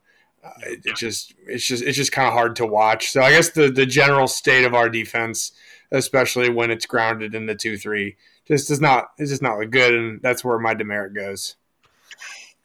uh, 0.45 0.51
it, 0.67 0.81
it, 0.85 0.97
just 0.97 1.35
it's 1.47 1.67
just 1.67 1.83
it's 1.83 1.97
just 1.97 2.13
kind 2.13 2.27
of 2.27 2.35
hard 2.35 2.57
to 2.57 2.67
watch. 2.67 3.11
So 3.11 3.23
I 3.23 3.31
guess 3.31 3.51
the 3.51 3.71
the 3.71 3.87
general 3.87 4.29
state 4.29 4.65
of 4.65 4.75
our 4.75 4.89
defense, 4.89 5.53
especially 5.93 6.49
when 6.51 6.71
it's 6.71 6.87
grounded 6.87 7.35
in 7.35 7.47
the 7.47 7.55
two 7.55 7.77
three, 7.77 8.17
just 8.47 8.69
does 8.69 8.81
not 8.81 9.11
it's 9.19 9.31
just 9.31 9.43
not 9.43 9.59
look 9.59 9.71
good, 9.71 9.95
and 9.95 10.21
that's 10.23 10.45
where 10.45 10.59
my 10.59 10.75
demerit 10.75 11.15
goes. 11.15 11.57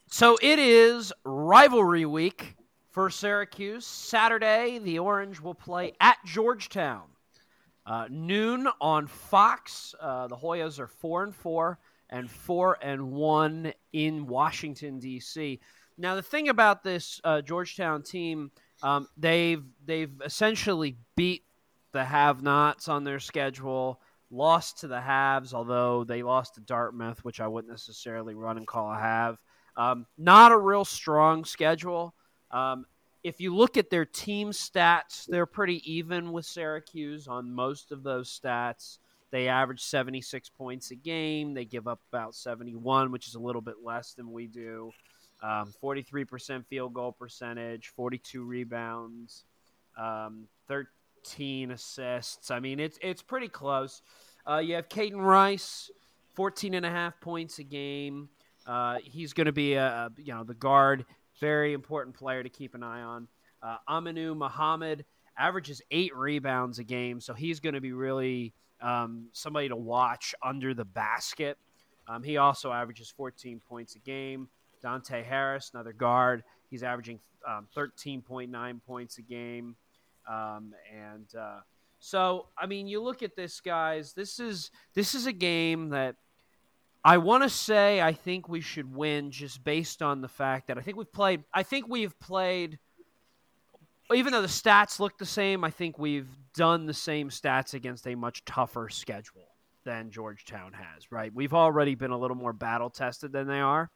So 0.10 0.38
it 0.42 0.58
is 0.58 1.14
rivalry 1.24 2.06
week 2.06 2.56
for 2.90 3.10
Syracuse. 3.10 3.86
Saturday, 3.86 4.80
the 4.80 5.00
Orange 5.00 5.40
will 5.40 5.54
play 5.54 5.94
at 6.02 6.18
Georgetown. 6.26 7.04
Uh, 7.86 8.08
noon 8.10 8.68
on 8.82 9.08
Fox. 9.08 9.94
Uh, 10.00 10.28
the 10.28 10.36
Hoyas 10.36 10.80
are 10.80 10.88
four 10.88 11.24
and 11.24 11.36
four 11.36 11.80
and 12.10 12.30
four 12.30 12.78
and 12.82 13.12
one 13.12 13.74
in 13.94 14.28
Washington 14.28 15.00
D.C. 15.00 15.60
Now 15.98 16.16
the 16.16 16.22
thing 16.22 16.50
about 16.50 16.84
this 16.84 17.20
uh, 17.24 17.42
Georgetown 17.42 18.04
team, 18.04 18.52
um, 18.84 19.08
they've 19.18 19.64
they've 19.86 20.22
essentially 20.24 20.98
beat 21.16 21.44
the 21.98 22.06
have-nots 22.06 22.88
on 22.90 23.04
their 23.04 23.20
schedule, 23.20 24.00
lost 24.30 24.82
to 24.82 24.88
the 24.88 25.02
haves, 25.02 25.52
although 25.52 26.04
they 26.04 26.22
lost 26.22 26.54
to 26.54 26.62
Dartmouth, 26.62 27.26
which 27.26 27.40
I 27.40 27.48
wouldn't 27.48 27.74
necessarily 27.74 28.36
run 28.36 28.58
and 28.58 28.68
call 28.68 28.92
a 28.92 28.96
have. 28.96 29.40
Um, 29.76 30.06
not 30.16 30.52
a 30.52 30.58
real 30.58 30.86
strong 30.86 31.44
schedule. 31.44 32.14
Um, 32.52 32.86
if 33.24 33.42
you 33.42 33.56
look 33.56 33.78
at 33.78 33.90
their 33.90 34.06
team 34.06 34.52
stats, 34.52 35.26
they're 35.26 35.48
pretty 35.48 35.82
even 35.92 36.32
with 36.32 36.46
Syracuse 36.46 37.28
on 37.28 37.52
most 37.52 37.92
of 37.92 38.04
those 38.04 38.30
stats. 38.30 39.00
They 39.32 39.48
average 39.48 39.82
76 39.82 40.50
points 40.50 40.92
a 40.92 40.96
game. 40.96 41.56
They 41.56 41.66
give 41.66 41.88
up 41.88 42.00
about 42.14 42.36
71, 42.36 43.12
which 43.12 43.28
is 43.28 43.34
a 43.34 43.40
little 43.40 43.62
bit 43.62 43.78
less 43.84 44.14
than 44.14 44.32
we 44.32 44.46
do. 44.46 44.92
Um, 45.42 45.74
43% 45.84 46.64
field 46.68 46.94
goal 46.94 47.12
percentage, 47.12 47.88
42 47.96 48.44
rebounds, 48.44 49.46
um, 49.98 50.48
13 51.28 51.72
assists. 51.72 52.52
I 52.52 52.60
mean, 52.60 52.80
it's 52.80 52.98
it's 53.02 53.22
pretty 53.22 53.48
close. 53.48 54.02
Uh, 54.48 54.58
you 54.58 54.76
have 54.76 54.88
Kaiden 54.90 55.22
Rice, 55.22 55.92
14 56.36 56.74
and 56.74 56.86
a 56.86 56.90
half 56.90 57.20
points 57.20 57.60
a 57.60 57.64
game. 57.64 58.30
Uh, 58.66 58.98
he's 59.04 59.34
going 59.34 59.46
to 59.46 59.52
be 59.52 59.74
a, 59.74 60.10
you 60.18 60.34
know 60.34 60.44
the 60.44 60.54
guard 60.54 61.06
very 61.40 61.74
important 61.74 62.16
player 62.16 62.42
to 62.42 62.50
keep 62.50 62.74
an 62.74 62.84
eye 62.84 63.02
on. 63.02 63.28
Uh, 63.62 63.78
Aminu 63.88 64.36
Mohammed 64.36 65.06
averages 65.38 65.82
eight 65.92 66.16
rebounds 66.16 66.80
a 66.80 66.84
game, 66.84 67.22
so 67.22 67.34
he's 67.34 67.60
going 67.60 67.76
to 67.76 67.82
be 67.82 67.92
really 67.92 68.54
um, 68.82 69.28
somebody 69.34 69.70
to 69.70 69.76
watch 69.76 70.34
under 70.44 70.74
the 70.74 70.86
basket. 70.86 71.58
Um, 72.08 72.24
he 72.24 72.38
also 72.38 72.72
averages 72.72 73.14
14 73.16 73.62
points 73.68 73.96
a 73.96 74.00
game. 74.00 74.50
Dante 74.82 75.24
Harris, 75.24 75.72
another 75.74 75.94
guard, 75.94 76.44
he's 76.70 76.84
averaging 76.84 77.20
um, 77.48 77.68
13.9 77.76 78.82
points 78.86 79.18
a 79.18 79.22
game. 79.22 79.76
Um, 80.28 80.74
and 80.94 81.28
uh, 81.36 81.60
so, 82.00 82.48
I 82.58 82.68
mean, 82.68 82.88
you 82.88 83.02
look 83.02 83.24
at 83.24 83.36
this, 83.36 83.60
guys. 83.62 84.14
This 84.14 84.40
is 84.40 84.72
this 84.94 85.16
is 85.16 85.26
a 85.26 85.34
game 85.34 85.90
that 85.90 86.16
I 87.04 87.18
want 87.18 87.44
to 87.44 87.50
say 87.50 88.02
I 88.02 88.14
think 88.14 88.50
we 88.50 88.62
should 88.62 88.94
win 88.94 89.32
just 89.32 89.64
based 89.64 90.02
on 90.02 90.22
the 90.22 90.28
fact 90.28 90.68
that 90.68 90.78
I 90.78 90.82
think 90.82 90.98
we've 90.98 91.12
played. 91.12 91.44
I 91.54 91.64
think 91.64 91.88
we've 91.88 92.18
played. 92.20 92.80
Even 94.14 94.32
though 94.32 94.42
the 94.42 94.48
stats 94.48 95.02
look 95.02 95.18
the 95.18 95.26
same, 95.26 95.66
I 95.66 95.70
think 95.70 96.00
we've 96.00 96.30
done 96.56 96.86
the 96.86 96.94
same 96.94 97.30
stats 97.30 97.74
against 97.74 98.08
a 98.08 98.16
much 98.16 98.46
tougher 98.46 98.88
schedule 98.88 99.50
than 99.84 100.12
Georgetown 100.12 100.74
has. 100.74 101.12
Right? 101.12 101.34
We've 101.34 101.54
already 101.54 101.96
been 101.96 102.12
a 102.12 102.18
little 102.18 102.38
more 102.38 102.54
battle 102.54 102.90
tested 102.90 103.32
than 103.32 103.48
they 103.48 103.60
are. 103.60 103.90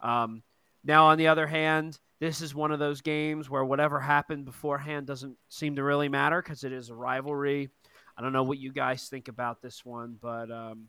Um, 0.00 0.42
now, 0.84 1.06
on 1.06 1.18
the 1.18 1.28
other 1.28 1.46
hand, 1.46 1.98
this 2.20 2.42
is 2.42 2.54
one 2.54 2.70
of 2.70 2.78
those 2.78 3.00
games 3.00 3.48
where 3.48 3.64
whatever 3.64 3.98
happened 3.98 4.44
beforehand 4.44 5.06
doesn't 5.06 5.36
seem 5.48 5.76
to 5.76 5.82
really 5.82 6.08
matter 6.08 6.40
because 6.40 6.64
it 6.64 6.72
is 6.72 6.90
a 6.90 6.94
rivalry. 6.94 7.70
I 8.16 8.22
don't 8.22 8.34
know 8.34 8.42
what 8.42 8.58
you 8.58 8.72
guys 8.72 9.08
think 9.08 9.28
about 9.28 9.62
this 9.62 9.84
one, 9.84 10.16
but 10.20 10.50
um, 10.50 10.88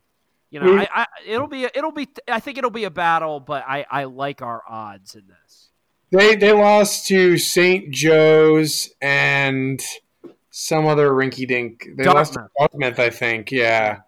you 0.49 0.59
know, 0.59 0.77
I, 0.77 0.87
I, 0.93 1.05
it'll 1.25 1.47
be 1.47 1.63
it'll 1.63 1.93
be 1.93 2.09
I 2.27 2.41
think 2.41 2.57
it'll 2.57 2.69
be 2.69 2.83
a 2.83 2.91
battle, 2.91 3.39
but 3.39 3.63
I 3.65 3.85
I 3.89 4.03
like 4.03 4.41
our 4.41 4.61
odds 4.69 5.15
in 5.15 5.23
this. 5.27 5.69
They 6.11 6.35
they 6.35 6.51
lost 6.51 7.07
to 7.07 7.37
St. 7.37 7.89
Joe's 7.91 8.89
and 9.01 9.81
some 10.49 10.85
other 10.85 11.11
rinky 11.11 11.47
dink. 11.47 11.87
They 11.95 12.03
Dartmouth. 12.03 12.15
lost 12.15 12.33
to 12.33 12.47
Dartmouth, 12.59 12.99
I 12.99 13.09
think. 13.09 13.49
Yeah, 13.49 13.99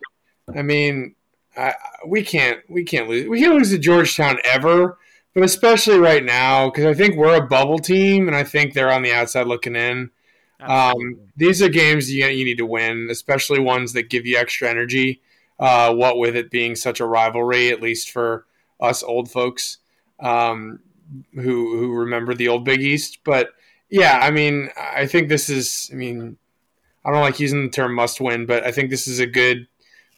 I 0.53 0.61
mean, 0.61 1.15
I, 1.55 1.75
we 2.05 2.23
can't 2.23 2.59
we 2.69 2.83
can't 2.83 3.07
lose 3.07 3.29
we 3.29 3.39
can't 3.39 3.53
lose 3.53 3.69
to 3.69 3.77
Georgetown 3.77 4.39
ever, 4.43 4.97
but 5.33 5.43
especially 5.43 5.97
right 5.97 6.23
now 6.23 6.69
because 6.69 6.85
I 6.85 6.93
think 6.93 7.15
we're 7.15 7.35
a 7.35 7.47
bubble 7.47 7.79
team 7.79 8.27
and 8.27 8.35
I 8.35 8.43
think 8.43 8.73
they're 8.73 8.91
on 8.91 9.01
the 9.01 9.13
outside 9.13 9.47
looking 9.47 9.75
in. 9.75 10.11
Um, 10.59 11.19
these 11.35 11.61
are 11.61 11.69
games 11.69 12.11
you 12.11 12.25
you 12.27 12.45
need 12.45 12.57
to 12.57 12.65
win, 12.65 13.07
especially 13.11 13.59
ones 13.59 13.93
that 13.93 14.09
give 14.09 14.25
you 14.25 14.37
extra 14.37 14.69
energy. 14.69 15.21
Uh, 15.59 15.93
what 15.93 16.17
with 16.17 16.35
it 16.35 16.49
being 16.49 16.75
such 16.75 16.99
a 16.99 17.05
rivalry, 17.05 17.69
at 17.69 17.81
least 17.81 18.11
for 18.11 18.45
us 18.79 19.03
old 19.03 19.29
folks 19.29 19.77
um, 20.19 20.79
who 21.35 21.77
who 21.77 21.93
remember 21.93 22.33
the 22.33 22.47
old 22.47 22.65
Big 22.65 22.81
East. 22.81 23.19
But 23.23 23.49
yeah, 23.89 24.19
I 24.21 24.31
mean, 24.31 24.69
I 24.77 25.05
think 25.05 25.29
this 25.29 25.49
is. 25.49 25.89
I 25.91 25.95
mean, 25.95 26.37
I 27.05 27.11
don't 27.11 27.21
like 27.21 27.39
using 27.39 27.63
the 27.63 27.69
term 27.69 27.93
"must 27.93 28.21
win," 28.21 28.45
but 28.45 28.65
I 28.65 28.71
think 28.71 28.89
this 28.89 29.07
is 29.07 29.19
a 29.19 29.27
good 29.27 29.67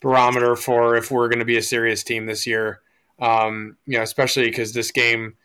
barometer 0.02 0.56
for 0.56 0.96
if 0.96 1.10
we're 1.12 1.28
going 1.28 1.40
to 1.40 1.46
be 1.46 1.58
a 1.58 1.64
serious 1.64 2.04
team 2.04 2.26
this 2.26 2.46
year. 2.46 2.82
Um, 3.20 3.78
you 3.86 3.98
know, 3.98 4.04
especially 4.04 4.46
because 4.46 4.74
this 4.74 4.92
game, 4.92 5.36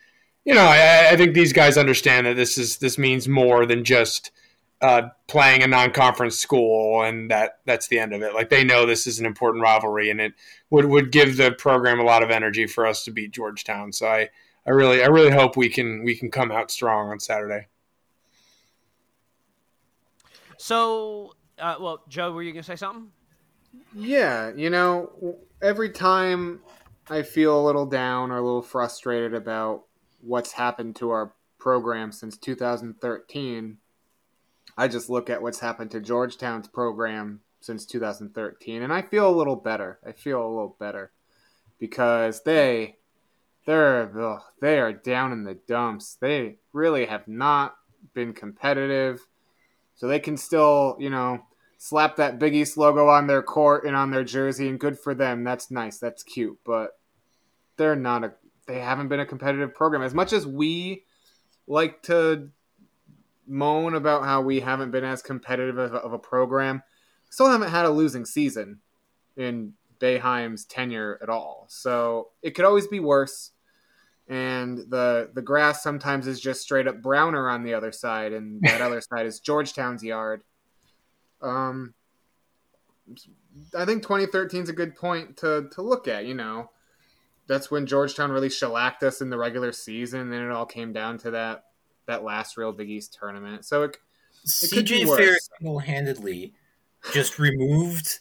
you 0.45 0.55
know, 0.55 0.65
I, 0.65 1.11
I, 1.11 1.17
think 1.17 1.35
these 1.35 1.53
guys 1.53 1.79
understand 1.79 2.27
that 2.27 2.35
this 2.35 2.59
is 2.59 2.79
this 2.79 2.99
means 2.99 3.29
more 3.29 3.65
than 3.65 3.85
just 3.85 4.33
uh, 4.81 5.03
playing 5.29 5.63
a 5.63 5.67
non-conference 5.67 6.39
school, 6.39 7.03
and 7.03 7.31
that 7.31 7.59
that's 7.67 7.89
the 7.89 7.99
end 7.99 8.13
of 8.13 8.23
it. 8.23 8.35
Like 8.35 8.51
they 8.51 8.65
know 8.65 8.87
this 8.87 9.07
is 9.07 9.21
an 9.21 9.27
important 9.27 9.63
rivalry, 9.63 10.11
and 10.11 10.21
it 10.21 10.33
would 10.71 10.87
would 10.87 11.13
give 11.13 11.37
the 11.37 11.53
program 11.53 12.01
a 12.01 12.05
lot 12.05 12.23
of 12.23 12.31
energy 12.31 12.67
for 12.67 12.87
us 12.87 13.05
to 13.05 13.11
beat 13.11 13.31
Georgetown. 13.31 13.93
So 13.93 14.07
I, 14.09 14.31
I 14.67 14.71
really 14.71 15.03
I 15.03 15.07
really 15.07 15.31
hope 15.31 15.57
we 15.57 15.69
can 15.69 16.03
we 16.03 16.17
can 16.17 16.31
come 16.31 16.51
out 16.51 16.71
strong 16.71 17.11
on 17.11 17.21
Saturday. 17.21 17.69
So, 20.57 21.35
uh, 21.59 21.77
well, 21.81 22.03
Joe, 22.09 22.33
were 22.33 22.43
you 22.43 22.53
gonna 22.53 22.63
say 22.63 22.77
something? 22.77 23.11
Yeah, 23.95 24.53
you 24.55 24.71
know, 24.71 25.37
every 25.63 25.91
time 25.91 26.61
I 27.11 27.23
feel 27.23 27.61
a 27.61 27.67
little 27.67 27.87
down 27.87 28.31
or 28.31 28.39
a 28.39 28.43
little 28.43 28.63
frustrated 28.63 29.35
about 29.35 29.85
what's 30.21 30.53
happened 30.53 30.97
to 30.97 31.11
our 31.11 31.33
program 31.59 32.13
since 32.13 32.37
2013 32.39 33.79
I 34.77 34.89
just 34.89 35.11
look 35.11 35.29
at 35.29 35.43
what's 35.43 35.61
happened 35.61 35.91
to 35.91 36.01
Georgetown's 36.01 36.69
program 36.69 37.41
since 37.61 37.85
2013, 37.85 38.83
and 38.83 38.93
I 38.93 39.03
feel 39.03 39.29
a 39.29 39.37
little 39.37 39.57
better. 39.57 39.99
I 40.07 40.13
feel 40.13 40.41
a 40.41 40.49
little 40.49 40.77
better 40.79 41.13
because 41.79 42.43
they 42.45 42.97
they're 43.67 44.11
ugh, 44.19 44.41
they 44.61 44.79
are 44.79 44.93
down 44.93 45.33
in 45.33 45.45
the 45.45 45.59
dumps. 45.69 46.17
They 46.19 46.57
really 46.73 47.07
have 47.07 47.29
not 47.29 47.77
been 48.15 48.33
competitive, 48.33 49.27
so 49.95 50.09
they 50.09 50.19
can 50.19 50.39
still 50.39 50.97
you 50.99 51.11
know 51.11 51.41
slap 51.77 52.17
that 52.17 52.39
Big 52.39 52.55
East 52.55 52.79
logo 52.79 53.09
on 53.09 53.27
their 53.27 53.43
court 53.43 53.85
and 53.85 53.95
on 53.95 54.11
their 54.11 54.25
jersey, 54.25 54.67
and 54.67 54.81
good 54.81 54.99
for 54.99 55.15
them. 55.15 55.45
That's 55.45 55.71
nice. 55.71 55.99
That's 55.99 56.23
cute, 56.23 56.59
but 56.65 56.93
they're 57.81 57.97
not 57.97 58.25
a 58.25 58.35
they 58.67 58.79
haven't 58.79 59.09
been 59.09 59.21
a 59.21 59.27
competitive 59.27 59.75
program 59.75 60.03
as 60.03 60.13
much 60.13 60.35
as 60.35 60.47
we 60.47 61.05
like 61.67 62.03
to 62.03 62.51
moan 63.49 63.95
about 63.95 64.23
how 64.23 64.43
we 64.43 64.61
haven't 64.61 64.91
been 64.91 65.03
as 65.03 65.23
competitive 65.23 65.79
of 65.79 66.13
a, 66.13 66.19
program. 66.19 66.83
Still 67.31 67.51
haven't 67.51 67.71
had 67.71 67.87
a 67.87 67.91
losing 67.91 68.27
season 68.27 68.81
in 69.37 69.73
Boeheim's 69.99 70.67
tenure 70.67 71.19
at 71.23 71.31
all. 71.31 71.67
So 71.69 72.29
it 72.43 72.51
could 72.51 72.67
always 72.67 72.87
be 72.87 73.01
worse. 73.01 73.53
And 74.29 74.79
the 74.79 75.31
the 75.33 75.43
grass 75.43 75.83
sometimes 75.83 76.27
is 76.27 76.39
just 76.39 76.61
straight 76.61 76.87
up 76.87 77.01
browner 77.01 77.49
on 77.49 77.65
the 77.65 77.75
other 77.75 77.93
side, 77.93 78.35
and 78.35 78.61
that 78.65 78.83
other 78.83 79.01
side 79.01 79.27
is 79.27 79.41
Georgetown's 79.41 80.05
yard. 80.05 80.43
Um, 81.41 81.95
I 83.75 83.87
think 83.87 84.03
2013 84.03 84.65
is 84.65 84.69
a 84.69 84.75
good 84.75 84.95
point 84.95 85.39
to 85.39 85.69
to 85.73 85.83
look 85.83 86.07
at. 86.07 86.27
You 86.27 86.35
know, 86.35 86.71
that's 87.51 87.69
when 87.69 87.85
Georgetown 87.85 88.31
really 88.31 88.49
shellacked 88.49 89.03
us 89.03 89.21
in 89.21 89.29
the 89.29 89.37
regular 89.37 89.73
season. 89.73 90.31
Then 90.31 90.43
it 90.43 90.53
all 90.53 90.65
came 90.65 90.93
down 90.93 91.19
to 91.19 91.33
that 91.33 91.65
that 92.07 92.23
last 92.23 92.57
real 92.57 92.73
Big 92.73 92.89
East 92.89 93.17
tournament. 93.19 93.65
So 93.65 93.83
it, 93.83 93.97
it 94.45 94.71
CJ 94.71 95.17
Fair 95.17 95.37
single 95.59 95.81
handedly 95.81 96.55
just 97.13 97.41
removed 97.41 98.21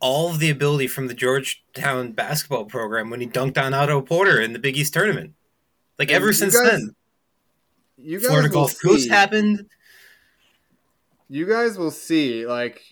all 0.00 0.28
of 0.28 0.40
the 0.40 0.50
ability 0.50 0.88
from 0.88 1.06
the 1.06 1.14
Georgetown 1.14 2.12
basketball 2.12 2.64
program 2.64 3.10
when 3.10 3.20
he 3.20 3.28
dunked 3.28 3.62
on 3.62 3.74
Otto 3.74 4.00
Porter 4.00 4.40
in 4.40 4.52
the 4.52 4.58
Big 4.58 4.76
East 4.76 4.92
tournament. 4.92 5.34
Like 5.96 6.10
ever 6.10 6.32
since 6.32 6.58
guys, 6.58 6.68
then, 6.68 6.96
you 7.96 8.18
guys 8.18 8.26
Florida 8.26 8.48
Gulf 8.48 8.72
see, 8.72 8.88
Coast 8.88 9.08
happened. 9.08 9.66
You 11.28 11.46
guys 11.46 11.78
will 11.78 11.92
see, 11.92 12.44
like 12.44 12.82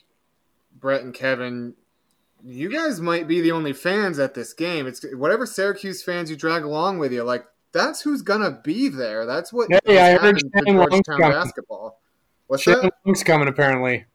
Brett 0.79 1.03
and 1.03 1.13
Kevin. 1.13 1.75
You 2.45 2.69
guys 2.69 3.01
might 3.01 3.29
be 3.29 3.41
the 3.41 3.53
only 3.53 3.73
fans 3.73 4.19
at 4.19 4.35
this 4.35 4.53
game. 4.53 4.87
It's 4.87 5.05
whatever 5.15 5.47
Syracuse 5.47 6.03
fans 6.03 6.31
you 6.31 6.37
drag 6.37 6.65
along 6.65 6.99
with 6.99 7.13
you. 7.13 7.23
Like 7.23 7.45
that's 7.73 8.03
who's 8.03 8.23
gonna 8.23 8.61
be 8.63 8.89
there. 8.89 9.27
That's 9.27 9.53
what. 9.53 9.69
Hey, 9.85 9.99
I 9.99 10.19
heard 10.19 10.41
Shannon 10.41 10.77
Georgetown 10.77 11.19
basketball. 11.19 12.01
What's 12.47 12.65
Shannon 12.65 12.83
that? 12.83 12.95
Long's 13.05 13.23
coming 13.23 13.49
apparently. 13.49 14.07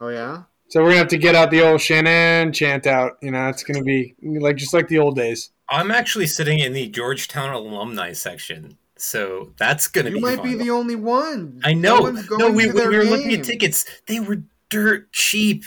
Oh 0.00 0.08
yeah. 0.08 0.44
So 0.68 0.82
we're 0.82 0.90
gonna 0.90 0.98
have 0.98 1.08
to 1.08 1.18
get 1.18 1.34
out 1.34 1.50
the 1.50 1.62
old 1.62 1.80
Shannon 1.80 2.52
chant 2.52 2.86
out. 2.86 3.18
You 3.20 3.32
know, 3.32 3.48
it's 3.48 3.64
gonna 3.64 3.82
be 3.82 4.14
like 4.22 4.56
just 4.56 4.72
like 4.72 4.88
the 4.88 4.98
old 4.98 5.16
days. 5.16 5.50
I'm 5.68 5.90
actually 5.90 6.26
sitting 6.26 6.60
in 6.60 6.72
the 6.72 6.88
Georgetown 6.88 7.52
alumni 7.52 8.12
section, 8.12 8.78
so 8.96 9.52
that's 9.58 9.88
gonna 9.88 10.10
you 10.10 10.16
be. 10.16 10.20
You 10.20 10.26
might 10.26 10.38
fun. 10.38 10.46
be 10.46 10.54
the 10.54 10.70
only 10.70 10.94
one. 10.96 11.60
I 11.64 11.74
know. 11.74 12.10
No, 12.10 12.36
no 12.36 12.50
we, 12.50 12.70
we 12.70 12.86
were 12.86 13.02
game. 13.02 13.10
looking 13.10 13.34
at 13.34 13.44
tickets. 13.44 13.84
They 14.06 14.20
were 14.20 14.42
dirt 14.68 15.12
cheap. 15.12 15.64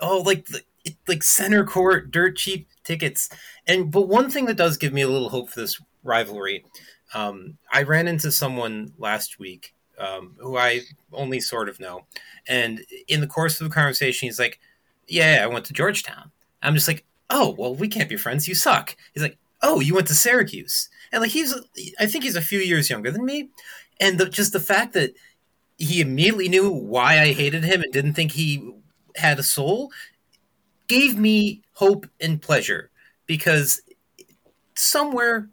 Oh, 0.00 0.18
like 0.18 0.48
like 1.08 1.22
center 1.22 1.64
court, 1.64 2.10
dirt 2.10 2.36
cheap 2.36 2.68
tickets. 2.84 3.28
And 3.66 3.90
but 3.90 4.08
one 4.08 4.30
thing 4.30 4.46
that 4.46 4.56
does 4.56 4.76
give 4.76 4.92
me 4.92 5.02
a 5.02 5.08
little 5.08 5.28
hope 5.28 5.50
for 5.50 5.60
this 5.60 5.80
rivalry, 6.02 6.64
um, 7.14 7.58
I 7.72 7.82
ran 7.82 8.08
into 8.08 8.32
someone 8.32 8.92
last 8.98 9.38
week 9.38 9.74
um, 9.98 10.34
who 10.38 10.56
I 10.56 10.80
only 11.12 11.40
sort 11.40 11.68
of 11.68 11.80
know. 11.80 12.06
And 12.48 12.84
in 13.08 13.20
the 13.20 13.26
course 13.26 13.60
of 13.60 13.68
the 13.68 13.74
conversation, 13.74 14.26
he's 14.26 14.38
like, 14.38 14.58
Yeah, 15.06 15.40
I 15.42 15.46
went 15.46 15.66
to 15.66 15.72
Georgetown. 15.72 16.30
I'm 16.62 16.74
just 16.74 16.88
like, 16.88 17.04
Oh, 17.30 17.54
well, 17.58 17.74
we 17.74 17.88
can't 17.88 18.08
be 18.08 18.16
friends. 18.16 18.48
You 18.48 18.54
suck. 18.54 18.96
He's 19.14 19.22
like, 19.22 19.38
Oh, 19.62 19.80
you 19.80 19.94
went 19.94 20.08
to 20.08 20.14
Syracuse. 20.14 20.88
And 21.12 21.20
like, 21.20 21.30
he's, 21.30 21.54
I 22.00 22.06
think 22.06 22.24
he's 22.24 22.36
a 22.36 22.42
few 22.42 22.58
years 22.58 22.90
younger 22.90 23.10
than 23.10 23.24
me. 23.24 23.50
And 24.00 24.18
the, 24.18 24.28
just 24.28 24.52
the 24.52 24.60
fact 24.60 24.94
that 24.94 25.12
he 25.78 26.00
immediately 26.00 26.48
knew 26.48 26.70
why 26.70 27.20
I 27.20 27.32
hated 27.32 27.64
him 27.64 27.82
and 27.82 27.92
didn't 27.92 28.14
think 28.14 28.32
he 28.32 28.72
had 29.16 29.38
a 29.38 29.42
soul 29.42 29.90
gave 30.92 31.18
me 31.18 31.62
hope 31.74 32.06
and 32.20 32.40
pleasure 32.40 32.90
because 33.26 33.80
somewhere 34.74 35.48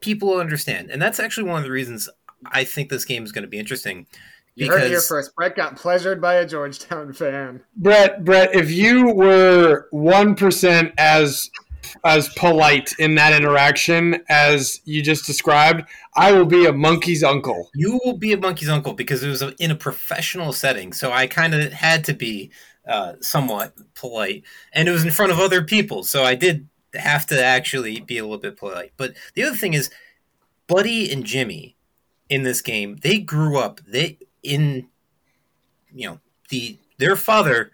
people 0.00 0.38
understand. 0.38 0.90
And 0.90 1.00
that's 1.00 1.18
actually 1.18 1.48
one 1.48 1.58
of 1.58 1.64
the 1.64 1.70
reasons 1.70 2.08
I 2.44 2.64
think 2.64 2.90
this 2.90 3.04
game 3.04 3.24
is 3.24 3.32
going 3.32 3.44
to 3.44 3.48
be 3.48 3.58
interesting. 3.58 4.06
You 4.54 4.68
heard 4.68 4.82
it 4.82 4.88
here 4.88 5.00
first. 5.00 5.34
Brett 5.34 5.54
got 5.54 5.76
pleasured 5.76 6.20
by 6.20 6.34
a 6.34 6.46
Georgetown 6.46 7.12
fan. 7.12 7.62
Brett, 7.76 8.24
Brett, 8.24 8.54
if 8.54 8.70
you 8.70 9.12
were 9.12 9.88
one 9.90 10.34
percent 10.34 10.92
as 10.96 11.50
as 12.04 12.28
polite 12.30 12.92
in 12.98 13.14
that 13.14 13.32
interaction 13.32 14.22
as 14.28 14.80
you 14.84 15.02
just 15.02 15.26
described, 15.26 15.88
I 16.16 16.32
will 16.32 16.46
be 16.46 16.66
a 16.66 16.72
monkey's 16.72 17.22
uncle. 17.22 17.70
You 17.74 18.00
will 18.04 18.16
be 18.16 18.32
a 18.32 18.38
monkey's 18.38 18.68
uncle 18.68 18.94
because 18.94 19.22
it 19.22 19.28
was 19.28 19.42
in 19.58 19.70
a 19.70 19.76
professional 19.76 20.52
setting, 20.52 20.92
so 20.92 21.12
I 21.12 21.26
kind 21.26 21.54
of 21.54 21.72
had 21.72 22.04
to 22.04 22.14
be 22.14 22.50
uh, 22.86 23.14
somewhat 23.20 23.74
polite, 23.94 24.44
and 24.72 24.88
it 24.88 24.92
was 24.92 25.04
in 25.04 25.10
front 25.10 25.32
of 25.32 25.38
other 25.38 25.62
people, 25.62 26.04
so 26.04 26.24
I 26.24 26.34
did 26.34 26.68
have 26.94 27.26
to 27.26 27.44
actually 27.44 28.00
be 28.00 28.18
a 28.18 28.22
little 28.22 28.38
bit 28.38 28.56
polite. 28.56 28.92
But 28.96 29.14
the 29.34 29.42
other 29.42 29.56
thing 29.56 29.74
is, 29.74 29.90
Buddy 30.66 31.12
and 31.12 31.24
Jimmy 31.24 31.76
in 32.28 32.42
this 32.42 32.60
game. 32.60 32.96
They 33.02 33.18
grew 33.18 33.58
up 33.58 33.80
they 33.86 34.18
in 34.42 34.88
you 35.94 36.08
know 36.08 36.20
the 36.48 36.78
their 36.98 37.16
father 37.16 37.72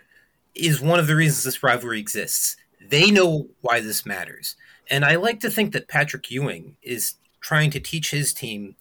is 0.54 0.80
one 0.80 0.98
of 0.98 1.06
the 1.06 1.16
reasons 1.16 1.44
this 1.44 1.62
rivalry 1.62 1.98
exists. 1.98 2.56
They 2.80 3.10
know 3.10 3.48
why 3.60 3.80
this 3.80 4.04
matters. 4.04 4.56
And 4.90 5.04
I 5.04 5.16
like 5.16 5.40
to 5.40 5.50
think 5.50 5.72
that 5.72 5.88
Patrick 5.88 6.30
Ewing 6.30 6.76
is 6.82 7.14
trying 7.40 7.70
to 7.70 7.80
teach 7.80 8.10
his 8.10 8.34
team 8.34 8.74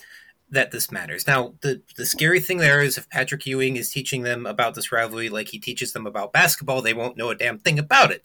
that 0.51 0.71
this 0.71 0.91
matters. 0.91 1.27
Now, 1.27 1.53
the 1.61 1.81
the 1.95 2.05
scary 2.05 2.39
thing 2.39 2.57
there 2.57 2.81
is 2.81 2.97
if 2.97 3.09
Patrick 3.09 3.45
Ewing 3.45 3.77
is 3.77 3.91
teaching 3.91 4.23
them 4.23 4.45
about 4.45 4.75
this 4.75 4.91
rivalry 4.91 5.29
like 5.29 5.49
he 5.49 5.59
teaches 5.59 5.93
them 5.93 6.05
about 6.05 6.33
basketball, 6.33 6.81
they 6.81 6.93
won't 6.93 7.17
know 7.17 7.29
a 7.29 7.35
damn 7.35 7.59
thing 7.59 7.79
about 7.79 8.11
it. 8.11 8.23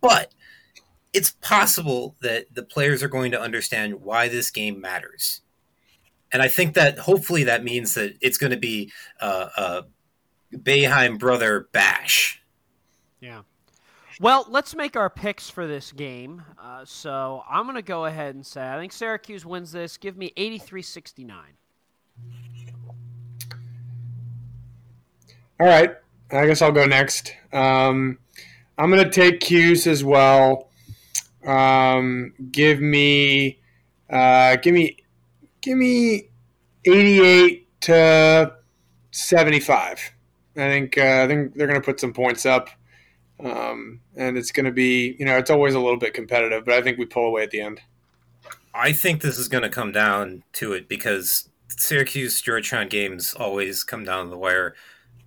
But 0.00 0.32
it's 1.12 1.30
possible 1.40 2.16
that 2.20 2.54
the 2.54 2.62
players 2.62 3.02
are 3.02 3.08
going 3.08 3.30
to 3.32 3.40
understand 3.40 4.02
why 4.02 4.28
this 4.28 4.50
game 4.50 4.80
matters 4.80 5.40
and 6.32 6.42
I 6.42 6.48
think 6.48 6.74
that 6.74 6.98
hopefully 6.98 7.44
that 7.44 7.64
means 7.64 7.94
that 7.94 8.16
it's 8.20 8.38
going 8.38 8.50
to 8.50 8.58
be 8.58 8.92
uh, 9.20 9.48
a 9.56 10.56
Boeheim 10.56 11.18
brother 11.18 11.68
bash. 11.72 12.42
Yeah. 13.20 13.42
Well, 14.20 14.46
let's 14.48 14.74
make 14.74 14.96
our 14.96 15.10
picks 15.10 15.48
for 15.48 15.66
this 15.66 15.92
game. 15.92 16.42
Uh, 16.60 16.84
so 16.84 17.44
I'm 17.48 17.64
going 17.64 17.76
to 17.76 17.82
go 17.82 18.04
ahead 18.04 18.34
and 18.34 18.44
say 18.44 18.68
I 18.68 18.78
think 18.78 18.92
Syracuse 18.92 19.46
wins 19.46 19.72
this. 19.72 19.96
Give 19.96 20.16
me 20.16 20.32
83 20.36 20.82
69. 20.82 21.38
All 25.60 25.66
right. 25.66 25.94
I 26.30 26.46
guess 26.46 26.62
I'll 26.62 26.72
go 26.72 26.86
next. 26.86 27.34
Um, 27.52 28.18
I'm 28.76 28.90
going 28.90 29.02
to 29.02 29.10
take 29.10 29.40
cues 29.40 29.86
as 29.86 30.04
well. 30.04 30.70
Um, 31.44 32.34
give 32.52 32.80
me, 32.80 33.58
uh, 34.10 34.56
give 34.56 34.74
me 34.74 34.98
give 35.60 35.76
me 35.76 36.28
88 36.84 37.80
to 37.82 38.54
75. 39.10 40.12
I 40.56 40.60
think 40.60 40.98
uh, 40.98 41.22
I 41.22 41.26
think 41.26 41.54
they're 41.54 41.66
going 41.66 41.80
to 41.80 41.84
put 41.84 42.00
some 42.00 42.12
points 42.12 42.44
up, 42.44 42.68
um, 43.40 44.00
and 44.16 44.36
it's 44.36 44.52
going 44.52 44.66
to 44.66 44.72
be 44.72 45.16
you 45.18 45.24
know 45.24 45.38
it's 45.38 45.50
always 45.50 45.74
a 45.74 45.80
little 45.80 45.98
bit 45.98 46.14
competitive, 46.14 46.64
but 46.64 46.74
I 46.74 46.82
think 46.82 46.98
we 46.98 47.06
pull 47.06 47.26
away 47.26 47.44
at 47.44 47.50
the 47.50 47.60
end. 47.60 47.80
I 48.74 48.92
think 48.92 49.22
this 49.22 49.38
is 49.38 49.48
going 49.48 49.62
to 49.62 49.68
come 49.68 49.92
down 49.92 50.42
to 50.54 50.72
it 50.72 50.88
because 50.88 51.47
Syracuse 51.68 52.40
Georgetown 52.40 52.88
games 52.88 53.34
always 53.34 53.84
come 53.84 54.04
down 54.04 54.24
to 54.24 54.30
the 54.30 54.38
wire. 54.38 54.74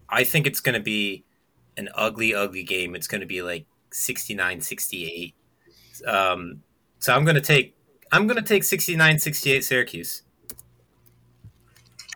I 0.10 0.24
think 0.24 0.48
it's 0.48 0.60
going 0.60 0.76
to 0.76 0.82
be 0.82 1.24
an 1.78 1.90
ugly, 1.96 2.34
ugly 2.34 2.64
game. 2.64 2.96
It's 2.96 3.08
going 3.08 3.22
to 3.22 3.28
be 3.28 3.42
like 3.42 3.66
69 3.92 4.62
68. 4.62 5.36
Um, 6.06 6.64
so 7.00 7.14
I'm 7.14 7.24
going 7.24 7.36
to 7.36 7.42
take 7.42 7.76
I'm 8.12 8.28
going 8.28 8.38
to 8.38 8.44
take 8.44 8.64
69 8.64 9.20
68 9.20 9.64
Syracuse. 9.64 10.24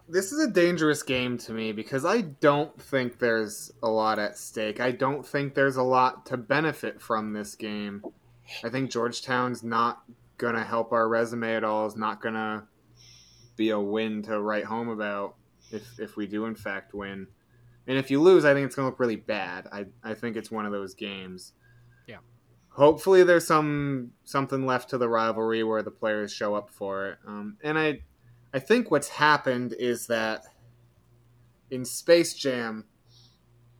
This 0.07 0.31
is 0.31 0.39
a 0.39 0.51
dangerous 0.51 1.01
game 1.01 1.37
to 1.39 1.51
me 1.51 1.71
because 1.71 2.05
I 2.05 2.21
don't 2.21 2.79
think 2.79 3.17
there's 3.17 3.71
a 3.81 3.89
lot 3.89 4.19
at 4.19 4.37
stake. 4.37 4.79
I 4.79 4.91
don't 4.91 5.25
think 5.25 5.55
there's 5.55 5.77
a 5.77 5.83
lot 5.83 6.27
to 6.27 6.37
benefit 6.37 7.01
from 7.01 7.33
this 7.33 7.55
game. 7.55 8.03
I 8.63 8.69
think 8.69 8.91
Georgetown's 8.91 9.63
not 9.63 10.03
going 10.37 10.53
to 10.53 10.63
help 10.63 10.91
our 10.91 11.07
resume 11.07 11.55
at 11.55 11.63
all, 11.63 11.87
is 11.87 11.95
not 11.95 12.21
going 12.21 12.35
to 12.35 12.63
be 13.55 13.69
a 13.69 13.79
win 13.79 14.21
to 14.23 14.39
write 14.41 14.65
home 14.65 14.89
about 14.89 15.35
if, 15.71 15.99
if 15.99 16.15
we 16.15 16.27
do, 16.27 16.45
in 16.45 16.55
fact, 16.55 16.93
win. 16.93 17.27
And 17.87 17.97
if 17.97 18.09
you 18.09 18.21
lose, 18.21 18.45
I 18.45 18.53
think 18.53 18.65
it's 18.65 18.75
going 18.75 18.85
to 18.85 18.89
look 18.89 18.99
really 18.99 19.15
bad. 19.15 19.67
I, 19.71 19.85
I 20.03 20.13
think 20.13 20.35
it's 20.35 20.49
one 20.51 20.65
of 20.65 20.71
those 20.71 20.93
games 20.95 21.53
Yeah. 22.07 22.17
hopefully 22.69 23.23
there's 23.23 23.45
some 23.47 24.11
something 24.23 24.65
left 24.65 24.89
to 24.89 24.97
the 24.97 25.07
rivalry 25.07 25.63
where 25.63 25.83
the 25.83 25.91
players 25.91 26.33
show 26.33 26.55
up 26.55 26.69
for 26.69 27.09
it. 27.11 27.17
Um, 27.27 27.57
and 27.63 27.77
I 27.77 28.01
I 28.53 28.59
think 28.59 28.89
what's 28.89 29.09
happened 29.09 29.73
is 29.77 30.07
that 30.07 30.45
in 31.69 31.83
Space 31.85 32.33
Jam, 32.33 32.85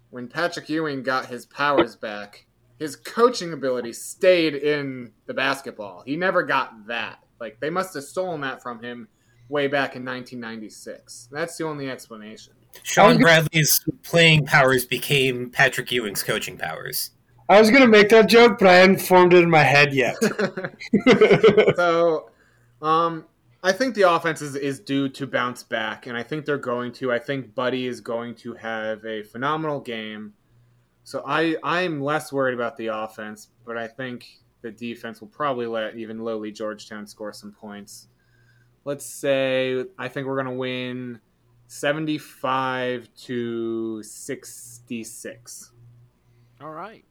when 0.10 0.28
Patrick 0.28 0.70
Ewing 0.70 1.04
got 1.04 1.28
his 1.28 1.46
powers 1.46 1.96
back, 1.96 2.46
his 2.78 2.96
coaching 2.96 3.54
ability 3.54 3.94
stayed 3.94 4.54
in 4.56 5.12
the 5.28 5.34
basketball. 5.34 6.04
He 6.06 6.16
never 6.18 6.44
got 6.44 6.88
that. 6.88 7.20
Like 7.40 7.60
they 7.60 7.70
must 7.70 7.94
have 7.96 8.04
stolen 8.04 8.42
that 8.42 8.62
from 8.62 8.84
him 8.84 9.08
way 9.50 9.68
back 9.68 9.96
in 9.96 10.04
1996. 10.04 11.30
That's 11.32 11.58
the 11.58 11.66
only 11.66 11.90
explanation. 11.90 12.54
Shawn 12.84 13.18
Bradley's 13.18 13.80
playing 14.04 14.46
powers 14.46 14.86
became 14.86 15.50
Patrick 15.50 15.92
Ewing's 15.92 16.24
coaching 16.24 16.58
powers. 16.58 17.12
I 17.48 17.60
was 17.60 17.70
gonna 17.70 17.88
make 17.88 18.10
that 18.10 18.28
joke, 18.28 18.58
but 18.60 18.68
I 18.68 18.76
hadn't 18.76 19.02
formed 19.02 19.34
it 19.34 19.44
in 19.44 19.50
my 19.50 19.64
head 19.64 19.94
yet. 19.94 20.16
so, 21.76 22.30
um, 22.82 23.26
I 23.64 23.72
think 23.72 23.96
the 23.96 24.04
offense 24.04 24.42
is, 24.42 24.56
is 24.56 24.80
due 24.80 25.10
to 25.10 25.28
bounce 25.28 25.64
back, 25.64 26.08
and 26.08 26.18
I 26.18 26.24
think 26.24 26.46
they're 26.46 26.58
going 26.58 26.92
to. 26.94 27.12
I 27.12 27.20
think 27.20 27.56
Buddy 27.56 27.88
is 27.88 28.02
going 28.02 28.36
to 28.36 28.54
have 28.54 29.06
a 29.06 29.24
phenomenal 29.24 29.80
game. 29.80 30.34
So 31.04 31.24
I 31.26 31.56
I'm 31.64 32.02
less 32.02 32.34
worried 32.34 32.56
about 32.56 32.78
the 32.78 32.88
offense, 32.88 33.50
but 33.64 33.78
I 33.78 33.88
think 33.88 34.26
the 34.62 34.72
defense 34.72 35.22
will 35.22 35.28
probably 35.28 35.68
let 35.68 35.96
even 35.96 36.20
lowly 36.20 36.52
Georgetown 36.52 37.06
score 37.06 37.32
some 37.32 37.52
points. 37.52 38.08
Let's 38.86 39.06
say 39.06 39.84
I 39.98 40.08
think 40.08 40.28
we're 40.28 40.38
gonna 40.38 40.54
win 40.54 41.20
75 41.68 43.10
to 43.24 44.04
66. 44.04 45.72
All 46.62 46.70
right. 46.72 47.04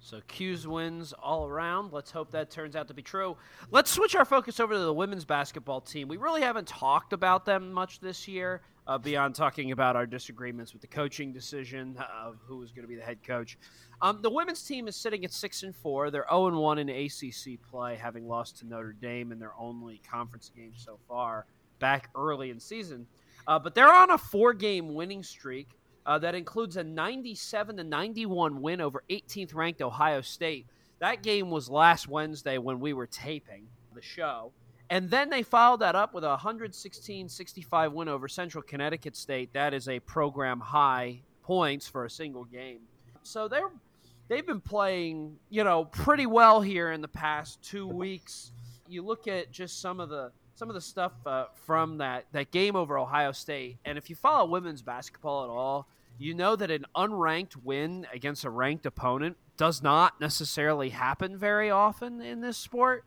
So 0.00 0.20
Q's 0.28 0.68
wins 0.68 1.12
all 1.14 1.48
around. 1.48 1.92
Let's 1.92 2.12
hope 2.12 2.30
that 2.30 2.50
turns 2.50 2.76
out 2.76 2.86
to 2.88 2.94
be 2.94 3.02
true. 3.02 3.36
Let's 3.72 3.90
switch 3.90 4.14
our 4.14 4.24
focus 4.24 4.60
over 4.60 4.74
to 4.74 4.78
the 4.78 4.92
women's 4.92 5.24
basketball 5.24 5.80
team. 5.80 6.06
We 6.06 6.16
really 6.16 6.42
haven't 6.42 6.68
talked 6.68 7.12
about 7.12 7.44
them 7.44 7.72
much 7.72 7.98
this 7.98 8.28
year, 8.28 8.60
uh, 8.86 8.98
beyond 8.98 9.34
talking 9.34 9.72
about 9.72 9.96
our 9.96 10.06
disagreements 10.06 10.72
with 10.72 10.82
the 10.82 10.88
coaching 10.88 11.32
decision 11.32 11.96
of 12.22 12.38
who 12.44 12.58
was 12.58 12.72
going 12.72 12.82
to 12.82 12.88
be 12.88 12.96
the 12.96 13.02
head 13.02 13.18
coach. 13.26 13.58
Um, 14.00 14.20
the 14.22 14.30
women's 14.30 14.62
team 14.62 14.88
is 14.88 14.96
sitting 14.96 15.24
at 15.24 15.32
six 15.32 15.62
and 15.62 15.74
four. 15.74 16.10
They're 16.10 16.26
zero 16.30 16.48
and 16.48 16.56
one 16.56 16.78
in 16.78 16.88
ACC 16.88 17.60
play, 17.68 17.96
having 17.96 18.28
lost 18.28 18.58
to 18.58 18.66
Notre 18.66 18.92
Dame 18.92 19.32
in 19.32 19.38
their 19.38 19.52
only 19.58 20.00
conference 20.08 20.50
game 20.54 20.72
so 20.76 20.98
far 21.08 21.46
back 21.78 22.10
early 22.14 22.50
in 22.50 22.60
season. 22.60 23.06
Uh, 23.46 23.58
but 23.58 23.74
they're 23.74 23.92
on 23.92 24.10
a 24.10 24.18
four-game 24.18 24.94
winning 24.94 25.22
streak 25.22 25.68
uh, 26.04 26.18
that 26.18 26.34
includes 26.34 26.76
a 26.76 26.84
97 26.84 27.76
to 27.76 27.84
91 27.84 28.60
win 28.60 28.80
over 28.80 29.02
18th 29.10 29.54
ranked 29.54 29.82
Ohio 29.82 30.20
State. 30.20 30.66
That 30.98 31.22
game 31.22 31.50
was 31.50 31.68
last 31.68 32.08
Wednesday 32.08 32.58
when 32.58 32.80
we 32.80 32.92
were 32.92 33.06
taping 33.06 33.66
the 33.94 34.02
show. 34.02 34.52
And 34.88 35.10
then 35.10 35.30
they 35.30 35.42
followed 35.42 35.80
that 35.80 35.96
up 35.96 36.14
with 36.14 36.24
a 36.24 36.28
116 36.28 37.28
65 37.28 37.92
win 37.92 38.08
over 38.08 38.28
Central 38.28 38.62
Connecticut 38.62 39.16
State. 39.16 39.52
That 39.52 39.74
is 39.74 39.88
a 39.88 40.00
program 40.00 40.60
high 40.60 41.22
points 41.42 41.88
for 41.88 42.04
a 42.04 42.10
single 42.10 42.44
game. 42.44 42.80
So 43.22 43.48
they're 43.48 43.70
they've 44.28 44.46
been 44.46 44.60
playing, 44.60 45.36
you 45.50 45.64
know, 45.64 45.84
pretty 45.84 46.26
well 46.26 46.60
here 46.60 46.92
in 46.92 47.00
the 47.00 47.08
past 47.08 47.62
2 47.62 47.86
weeks. 47.86 48.52
You 48.88 49.02
look 49.02 49.26
at 49.26 49.50
just 49.50 49.80
some 49.80 49.98
of 49.98 50.08
the 50.08 50.30
some 50.54 50.68
of 50.70 50.74
the 50.74 50.80
stuff 50.80 51.12
uh, 51.26 51.46
from 51.64 51.98
that 51.98 52.26
that 52.32 52.50
game 52.52 52.76
over 52.76 52.98
Ohio 52.98 53.32
State, 53.32 53.78
and 53.84 53.98
if 53.98 54.08
you 54.08 54.16
follow 54.16 54.48
women's 54.48 54.82
basketball 54.82 55.44
at 55.44 55.50
all, 55.50 55.88
you 56.18 56.32
know 56.34 56.56
that 56.56 56.70
an 56.70 56.86
unranked 56.94 57.56
win 57.62 58.06
against 58.12 58.44
a 58.44 58.50
ranked 58.50 58.86
opponent 58.86 59.36
does 59.56 59.82
not 59.82 60.20
necessarily 60.20 60.90
happen 60.90 61.36
very 61.36 61.70
often 61.70 62.20
in 62.20 62.40
this 62.40 62.56
sport. 62.56 63.04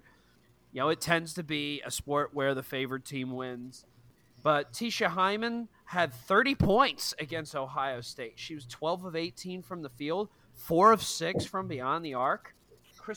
You 0.71 0.81
know, 0.81 0.89
it 0.89 1.01
tends 1.01 1.33
to 1.35 1.43
be 1.43 1.81
a 1.85 1.91
sport 1.91 2.31
where 2.33 2.53
the 2.53 2.63
favored 2.63 3.05
team 3.05 3.31
wins. 3.31 3.85
But 4.41 4.71
Teisha 4.71 5.07
Hyman 5.07 5.67
had 5.85 6.13
30 6.13 6.55
points 6.55 7.13
against 7.19 7.55
Ohio 7.55 8.01
State. 8.01 8.33
She 8.35 8.55
was 8.55 8.65
12 8.65 9.05
of 9.05 9.15
18 9.15 9.63
from 9.63 9.81
the 9.81 9.89
field, 9.89 10.29
4 10.55 10.91
of 10.91 11.01
6 11.01 11.45
from 11.45 11.67
beyond 11.67 12.05
the 12.05 12.13
arc. 12.13 12.53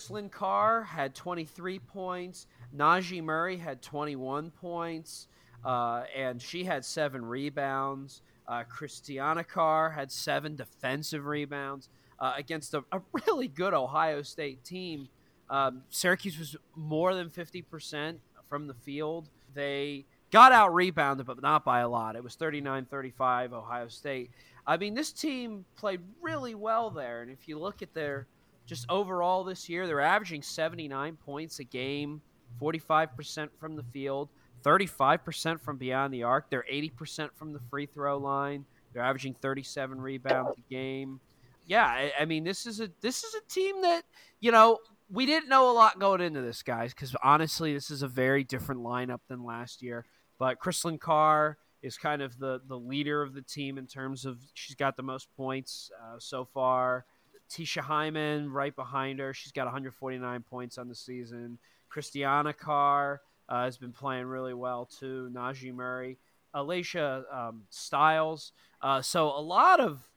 Lynn 0.08 0.30
Carr 0.30 0.84
had 0.84 1.14
23 1.14 1.78
points. 1.80 2.46
Naje 2.74 3.22
Murray 3.22 3.58
had 3.58 3.82
21 3.82 4.50
points, 4.50 5.28
uh, 5.64 6.04
and 6.16 6.40
she 6.40 6.64
had 6.64 6.84
seven 6.84 7.24
rebounds. 7.24 8.22
Uh, 8.48 8.64
Christianna 8.64 9.46
Carr 9.46 9.90
had 9.90 10.10
seven 10.10 10.56
defensive 10.56 11.26
rebounds 11.26 11.90
uh, 12.18 12.32
against 12.36 12.74
a, 12.74 12.84
a, 12.90 13.00
really 13.26 13.48
good 13.48 13.74
Ohio 13.74 14.22
State 14.22 14.64
team. 14.64 15.08
Um, 15.52 15.82
Syracuse 15.90 16.38
was 16.38 16.56
more 16.74 17.14
than 17.14 17.28
50% 17.28 18.16
from 18.48 18.66
the 18.66 18.74
field. 18.74 19.28
They 19.52 20.06
got 20.30 20.50
out 20.50 20.74
rebounded, 20.74 21.26
but 21.26 21.42
not 21.42 21.62
by 21.62 21.80
a 21.80 21.88
lot. 21.88 22.16
It 22.16 22.24
was 22.24 22.34
39 22.36 22.86
35 22.86 23.52
Ohio 23.52 23.88
State. 23.88 24.30
I 24.66 24.78
mean, 24.78 24.94
this 24.94 25.12
team 25.12 25.66
played 25.76 26.00
really 26.22 26.54
well 26.54 26.90
there. 26.90 27.20
And 27.20 27.30
if 27.30 27.46
you 27.46 27.58
look 27.58 27.82
at 27.82 27.92
their 27.92 28.26
just 28.64 28.86
overall 28.88 29.44
this 29.44 29.68
year, 29.68 29.86
they're 29.86 30.00
averaging 30.00 30.40
79 30.40 31.18
points 31.18 31.58
a 31.58 31.64
game, 31.64 32.22
45% 32.60 33.48
from 33.60 33.76
the 33.76 33.84
field. 33.92 34.30
35% 34.64 35.60
from 35.60 35.76
beyond 35.76 36.14
the 36.14 36.22
arc. 36.22 36.48
They're 36.48 36.64
80% 36.72 37.30
from 37.34 37.52
the 37.52 37.60
free 37.68 37.86
throw 37.86 38.16
line. 38.16 38.64
They're 38.92 39.02
averaging 39.02 39.34
37 39.34 40.00
rebounds 40.00 40.56
a 40.56 40.72
game. 40.72 41.20
Yeah, 41.66 41.84
I, 41.84 42.12
I 42.20 42.24
mean 42.24 42.44
this 42.44 42.66
is 42.66 42.80
a 42.80 42.90
this 43.00 43.22
is 43.22 43.34
a 43.34 43.52
team 43.52 43.82
that 43.82 44.02
you 44.40 44.50
know 44.50 44.78
we 45.12 45.26
didn't 45.26 45.48
know 45.48 45.70
a 45.70 45.74
lot 45.74 45.98
going 45.98 46.22
into 46.22 46.40
this, 46.40 46.62
guys, 46.62 46.94
because 46.94 47.14
honestly, 47.22 47.74
this 47.74 47.90
is 47.90 48.02
a 48.02 48.08
very 48.08 48.44
different 48.44 48.80
lineup 48.80 49.20
than 49.28 49.44
last 49.44 49.82
year. 49.82 50.06
But 50.38 50.58
Chrislyn 50.58 50.98
Carr 50.98 51.58
is 51.82 51.98
kind 51.98 52.22
of 52.22 52.38
the 52.38 52.60
the 52.66 52.78
leader 52.78 53.22
of 53.22 53.34
the 53.34 53.42
team 53.42 53.76
in 53.76 53.86
terms 53.86 54.24
of 54.24 54.38
she's 54.54 54.76
got 54.76 54.96
the 54.96 55.02
most 55.02 55.28
points 55.36 55.90
uh, 56.02 56.16
so 56.18 56.44
far. 56.44 57.04
Teisha 57.50 57.82
Hyman 57.82 58.50
right 58.50 58.74
behind 58.74 59.18
her. 59.18 59.34
She's 59.34 59.52
got 59.52 59.66
149 59.66 60.42
points 60.48 60.78
on 60.78 60.88
the 60.88 60.94
season. 60.94 61.58
Christianna 61.94 62.56
Carr 62.56 63.20
uh, 63.48 63.64
has 63.64 63.76
been 63.76 63.92
playing 63.92 64.24
really 64.26 64.54
well 64.54 64.86
too. 64.86 65.30
Naje 65.30 65.74
Murray, 65.74 66.16
Alaysia 66.54 67.24
um, 67.30 67.64
Styles. 67.68 68.52
Uh, 68.80 69.02
so 69.02 69.28
a 69.28 69.40
lot 69.40 69.80
of, 69.80 70.08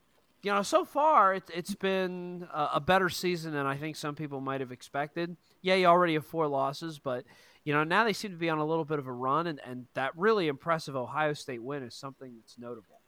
you 0.45 0.51
know, 0.51 0.61
so 0.61 0.85
far 0.85 1.33
it, 1.33 1.49
has 1.55 1.73
been 1.73 2.47
a, 2.53 2.69
a, 2.75 2.79
better 2.79 3.09
season 3.09 3.51
than 3.51 3.65
I 3.65 3.77
think 3.77 3.95
some 3.95 4.13
people 4.13 4.41
might 4.41 4.61
have 4.61 4.71
expected. 4.71 5.35
Yeah, 5.63 5.73
you 5.73 5.87
already 5.87 6.13
have 6.13 6.25
four 6.25 6.47
losses, 6.47 6.99
but 6.99 7.25
you 7.63 7.73
know 7.73 7.83
now 7.83 8.03
they 8.03 8.13
seem 8.13 8.29
to 8.29 8.37
be 8.37 8.47
on 8.47 8.59
a 8.59 8.65
little 8.65 8.85
bit 8.85 8.99
of 8.99 9.07
a 9.07 9.11
run, 9.11 9.47
and, 9.47 9.59
and 9.65 9.87
that 9.95 10.11
really 10.15 10.47
impressive 10.47 10.95
Ohio 10.95 11.33
State 11.33 11.63
win 11.63 11.81
is 11.81 11.95
something 11.95 12.35
that's 12.39 12.59
notable. 12.59 13.01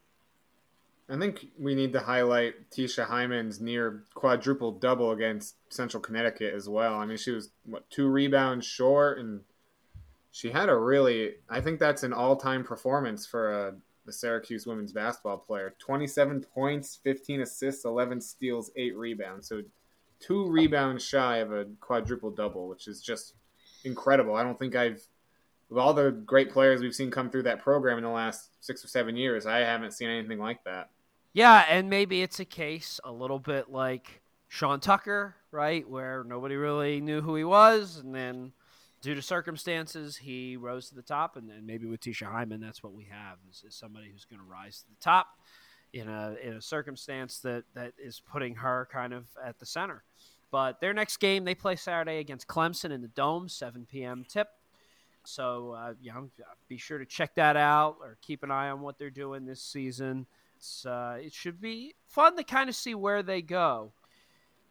I 1.08 1.20
think 1.20 1.46
we 1.60 1.76
need 1.76 1.94
to 1.94 2.00
highlight 2.00 2.72
Teisha 2.72 3.06
Hyman's 3.06 3.62
near 3.62 4.04
quadruple 4.16 4.72
double 4.72 5.12
against 5.12 5.58
Central 5.72 6.02
Connecticut 6.02 6.56
as 6.56 6.68
well. 6.68 6.96
I 6.96 7.06
mean, 7.06 7.18
she 7.18 7.32
was 7.32 7.52
what 7.66 7.88
two 7.92 8.08
rebounds 8.08 8.66
short 8.66 9.20
and 9.20 9.42
she 10.32 10.50
had 10.50 10.70
a 10.70 10.76
really 10.76 11.36
I 11.50 11.62
think 11.62 11.80
that's 11.80 12.04
an 12.04 12.14
all 12.14 12.36
time 12.36 12.64
performance 12.64 13.28
for 13.28 13.52
a, 13.52 13.76
a, 14.08 14.12
Syracuse 14.14 14.66
women's 14.66 14.94
basketball 14.94 15.38
player. 15.38 15.76
Twenty 15.80 16.08
seven 16.08 16.42
points, 16.42 17.00
fifteen 17.04 17.42
assists, 17.42 17.86
eleven 17.86 18.22
steals, 18.22 18.72
eight 18.76 18.96
rebounds. 18.96 19.48
So 19.48 19.62
two 20.20 20.50
rebounds 20.50 21.06
shy 21.06 21.38
of 21.38 21.52
a 21.52 21.66
quadruple 21.80 22.32
double, 22.32 22.68
which 22.68 22.88
is 22.88 23.02
just 23.02 23.34
incredible. 23.84 24.36
I 24.36 24.44
don't 24.44 24.58
think 24.58 24.76
I've 24.76 25.02
of 25.70 25.78
all 25.78 25.94
the 25.94 26.12
great 26.12 26.52
players 26.52 26.82
we've 26.82 26.96
seen 26.96 27.12
come 27.12 27.30
through 27.30 27.44
that 27.44 27.62
program 27.62 27.98
in 27.98 28.04
the 28.04 28.10
last 28.10 28.50
six 28.62 28.84
or 28.84 28.88
seven 28.88 29.16
years, 29.16 29.46
I 29.46 29.60
haven't 29.60 29.92
seen 29.92 30.10
anything 30.10 30.40
like 30.40 30.64
that. 30.64 30.90
Yeah, 31.34 31.66
and 31.70 31.90
maybe 31.90 32.22
it's 32.22 32.40
a 32.40 32.46
case 32.46 33.00
a 33.04 33.12
little 33.12 33.40
bit 33.40 33.70
like 33.70 34.22
Sean 34.48 34.80
Tucker, 34.80 35.36
right, 35.52 35.88
where 35.88 36.24
nobody 36.24 36.56
really 36.56 37.02
knew 37.02 37.22
who 37.22 37.36
he 37.36 37.44
was, 37.44 37.98
and 37.98 38.16
then 38.16 38.54
due 39.02 39.16
to 39.16 39.22
circumstances, 39.22 40.18
he 40.18 40.58
rose 40.58 40.90
to 40.90 40.96
the 40.96 41.02
top, 41.02 41.36
and, 41.36 41.50
and 41.52 41.66
maybe 41.66 41.86
with 41.86 42.02
Teisha 42.02 42.32
Hyman, 42.32 42.60
that's 42.60 42.84
what 42.84 42.94
we 42.94 43.06
have 43.06 43.38
is, 43.50 43.64
is 43.68 43.76
somebody 43.76 44.10
who's 44.12 44.26
going 44.26 44.40
to 44.40 44.46
rise 44.46 44.80
to 44.82 44.90
the 44.90 45.02
top 45.02 45.28
in 45.94 46.08
a 46.10 46.36
in 46.44 46.54
a 46.54 46.62
circumstance 46.62 47.40
that 47.40 47.64
that 47.74 47.94
is 47.98 48.22
putting 48.32 48.56
her 48.56 48.88
kind 48.92 49.14
of 49.14 49.26
at 49.44 49.60
the 49.60 49.66
center. 49.66 50.04
But 50.52 50.80
their 50.80 50.94
next 50.94 51.18
game, 51.18 51.44
they 51.44 51.56
play 51.56 51.76
Saturday 51.76 52.20
against 52.20 52.48
Clemson 52.48 52.92
in 52.92 53.02
the 53.02 53.10
Dome, 53.10 53.50
7 53.50 53.86
p.m. 53.86 54.26
tip. 54.28 54.48
So, 55.26 55.72
uh, 55.72 55.94
you 56.02 56.14
know, 56.14 56.30
be 56.70 56.78
sure 56.78 57.00
to 57.00 57.06
check 57.06 57.36
that 57.36 57.58
out 57.58 57.98
or 58.00 58.18
keep 58.22 58.44
an 58.44 58.52
eye 58.52 58.70
on 58.70 58.80
what 58.80 58.98
they're 58.98 59.10
doing 59.10 59.46
this 59.46 59.62
season. 59.62 60.26
Uh, 60.86 61.18
it 61.20 61.34
should 61.34 61.60
be 61.60 61.96
fun 62.08 62.38
to 62.38 62.44
kind 62.44 62.70
of 62.70 62.76
see 62.76 62.96
where 62.96 63.22
they 63.22 63.42
go. 63.42 63.92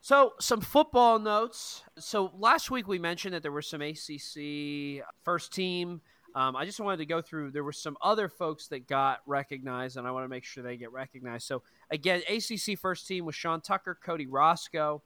So, 0.01 0.35
some 0.41 0.61
football 0.61 1.19
notes. 1.19 1.83
So, 1.99 2.33
last 2.39 2.71
week 2.71 2.87
we 2.87 2.99
mentioned 2.99 3.35
that 3.35 3.43
there 3.43 3.53
were 3.53 3.63
some 3.63 3.83
ACC 3.83 5.05
first 5.25 5.53
team. 5.53 6.01
Um, 6.35 6.55
I 6.55 6.65
just 6.65 6.79
wanted 6.79 6.99
to 6.99 7.07
go 7.07 7.23
through. 7.23 7.51
There 7.51 7.65
were 7.65 7.73
some 7.73 7.97
other 8.03 8.29
folks 8.29 8.69
that 8.69 8.87
got 8.87 9.21
recognized, 9.27 9.97
and 9.97 10.07
I 10.07 10.11
want 10.11 10.25
to 10.25 10.29
make 10.29 10.45
sure 10.45 10.63
they 10.63 10.77
get 10.77 10.93
recognized. 10.93 11.47
So, 11.47 11.63
again, 11.91 12.23
ACC 12.29 12.79
first 12.79 13.07
team 13.09 13.25
was 13.25 13.35
Sean 13.35 13.61
Tucker, 13.61 13.99
Cody 14.01 14.27
Roscoe, 14.27 15.03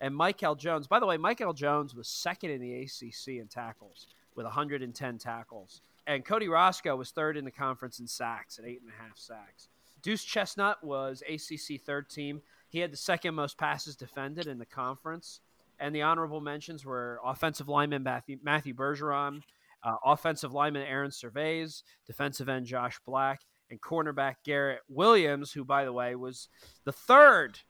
and 0.00 0.14
Michael 0.14 0.54
Jones. 0.54 0.86
By 0.86 1.00
the 1.00 1.06
way, 1.06 1.16
Michael 1.16 1.54
Jones 1.54 1.94
was 1.94 2.06
second 2.06 2.50
in 2.50 2.60
the 2.60 2.82
ACC 2.82 3.40
in 3.40 3.48
tackles 3.48 4.08
with 4.36 4.44
110 4.44 5.18
tackles, 5.18 5.80
and 6.06 6.24
Cody 6.24 6.48
Roscoe 6.48 6.96
was 6.96 7.10
third 7.10 7.36
in 7.36 7.44
the 7.44 7.50
conference 7.50 7.98
in 7.98 8.06
sacks 8.06 8.58
at 8.58 8.66
eight 8.66 8.82
and 8.82 8.90
a 8.90 9.02
half 9.02 9.16
sacks. 9.16 9.68
Duce 10.02 10.22
Chestnut 10.22 10.84
was 10.84 11.22
ACC 11.26 11.80
third 11.80 12.10
team. 12.10 12.42
He 12.74 12.80
had 12.80 12.92
the 12.92 12.96
second 12.96 13.36
most 13.36 13.56
passes 13.56 13.94
defended 13.94 14.48
in 14.48 14.58
the 14.58 14.66
conference. 14.66 15.40
And 15.78 15.94
the 15.94 16.02
honorable 16.02 16.40
mentions 16.40 16.84
were 16.84 17.20
offensive 17.24 17.68
lineman 17.68 18.02
Matthew, 18.02 18.38
Matthew 18.42 18.74
Bergeron, 18.74 19.42
uh, 19.84 19.94
offensive 20.04 20.52
lineman 20.52 20.82
Airon 20.82 21.12
Servais, 21.12 21.84
defensive 22.04 22.48
end 22.48 22.66
Josh 22.66 22.98
Black, 23.06 23.42
and 23.70 23.80
cornerback 23.80 24.38
Garrett 24.44 24.80
Williams, 24.88 25.52
who, 25.52 25.64
by 25.64 25.84
the 25.84 25.92
way, 25.92 26.16
was 26.16 26.48
the 26.84 26.90
third 26.90 27.60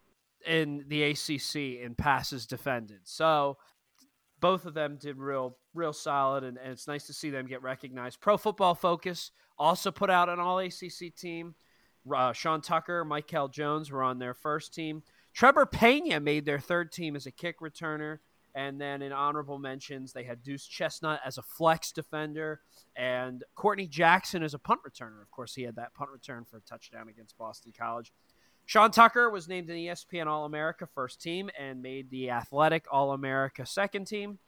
in 0.46 0.86
the 0.88 1.02
ACC 1.02 1.84
in 1.84 1.94
passes 1.98 2.46
defended. 2.46 3.00
So 3.04 3.58
both 4.40 4.64
of 4.64 4.72
them 4.72 4.96
did 4.98 5.18
real, 5.18 5.58
real 5.74 5.92
solid, 5.92 6.44
and, 6.44 6.56
and 6.56 6.72
it's 6.72 6.88
nice 6.88 7.06
to 7.08 7.12
see 7.12 7.28
them 7.28 7.46
get 7.46 7.60
recognized. 7.60 8.22
Pro 8.22 8.38
Football 8.38 8.74
Focus 8.74 9.32
also 9.58 9.90
put 9.90 10.08
out 10.08 10.30
an 10.30 10.40
All 10.40 10.60
ACC 10.60 11.14
team. 11.14 11.56
Uh, 12.12 12.32
Sean 12.32 12.60
Tucker, 12.60 13.04
Michael 13.04 13.48
Jones 13.48 13.90
were 13.90 14.02
on 14.02 14.18
their 14.18 14.34
first 14.34 14.74
team. 14.74 15.02
Trevor 15.32 15.66
Pena 15.66 16.20
made 16.20 16.44
their 16.44 16.60
third 16.60 16.92
team 16.92 17.16
as 17.16 17.26
a 17.26 17.30
kick 17.30 17.60
returner. 17.60 18.18
And 18.54 18.80
then 18.80 19.02
in 19.02 19.12
honorable 19.12 19.58
mentions, 19.58 20.12
they 20.12 20.22
had 20.22 20.44
Duce 20.44 20.64
Chestnut 20.64 21.20
as 21.24 21.38
a 21.38 21.42
flex 21.42 21.90
defender 21.90 22.60
and 22.94 23.42
Courtney 23.56 23.88
Jackson 23.88 24.44
as 24.44 24.54
a 24.54 24.60
punt 24.60 24.80
returner. 24.88 25.20
Of 25.20 25.30
course, 25.32 25.56
he 25.56 25.62
had 25.62 25.74
that 25.74 25.92
punt 25.94 26.10
return 26.10 26.44
for 26.44 26.58
a 26.58 26.60
touchdown 26.60 27.08
against 27.08 27.36
Boston 27.36 27.72
College. 27.76 28.12
Sean 28.64 28.92
Tucker 28.92 29.28
was 29.28 29.48
named 29.48 29.68
an 29.70 29.76
ESPN 29.76 30.26
All 30.26 30.44
America 30.44 30.86
first 30.86 31.20
team 31.20 31.50
and 31.58 31.82
made 31.82 32.10
the 32.10 32.30
Athletic 32.30 32.86
All 32.90 33.12
America 33.12 33.66
second 33.66 34.06
team. 34.06 34.38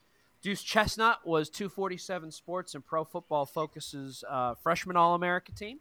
Duce 0.41 0.63
Chestnut 0.63 1.27
was 1.27 1.51
247 1.51 2.31
Sports 2.31 2.75
and 2.77 2.87
Pro 2.87 3.05
Football 3.05 3.45
Focus's 3.45 4.23
uh, 4.31 4.55
freshman 4.55 4.97
All 4.97 5.15
America 5.15 5.53
team. 5.53 5.81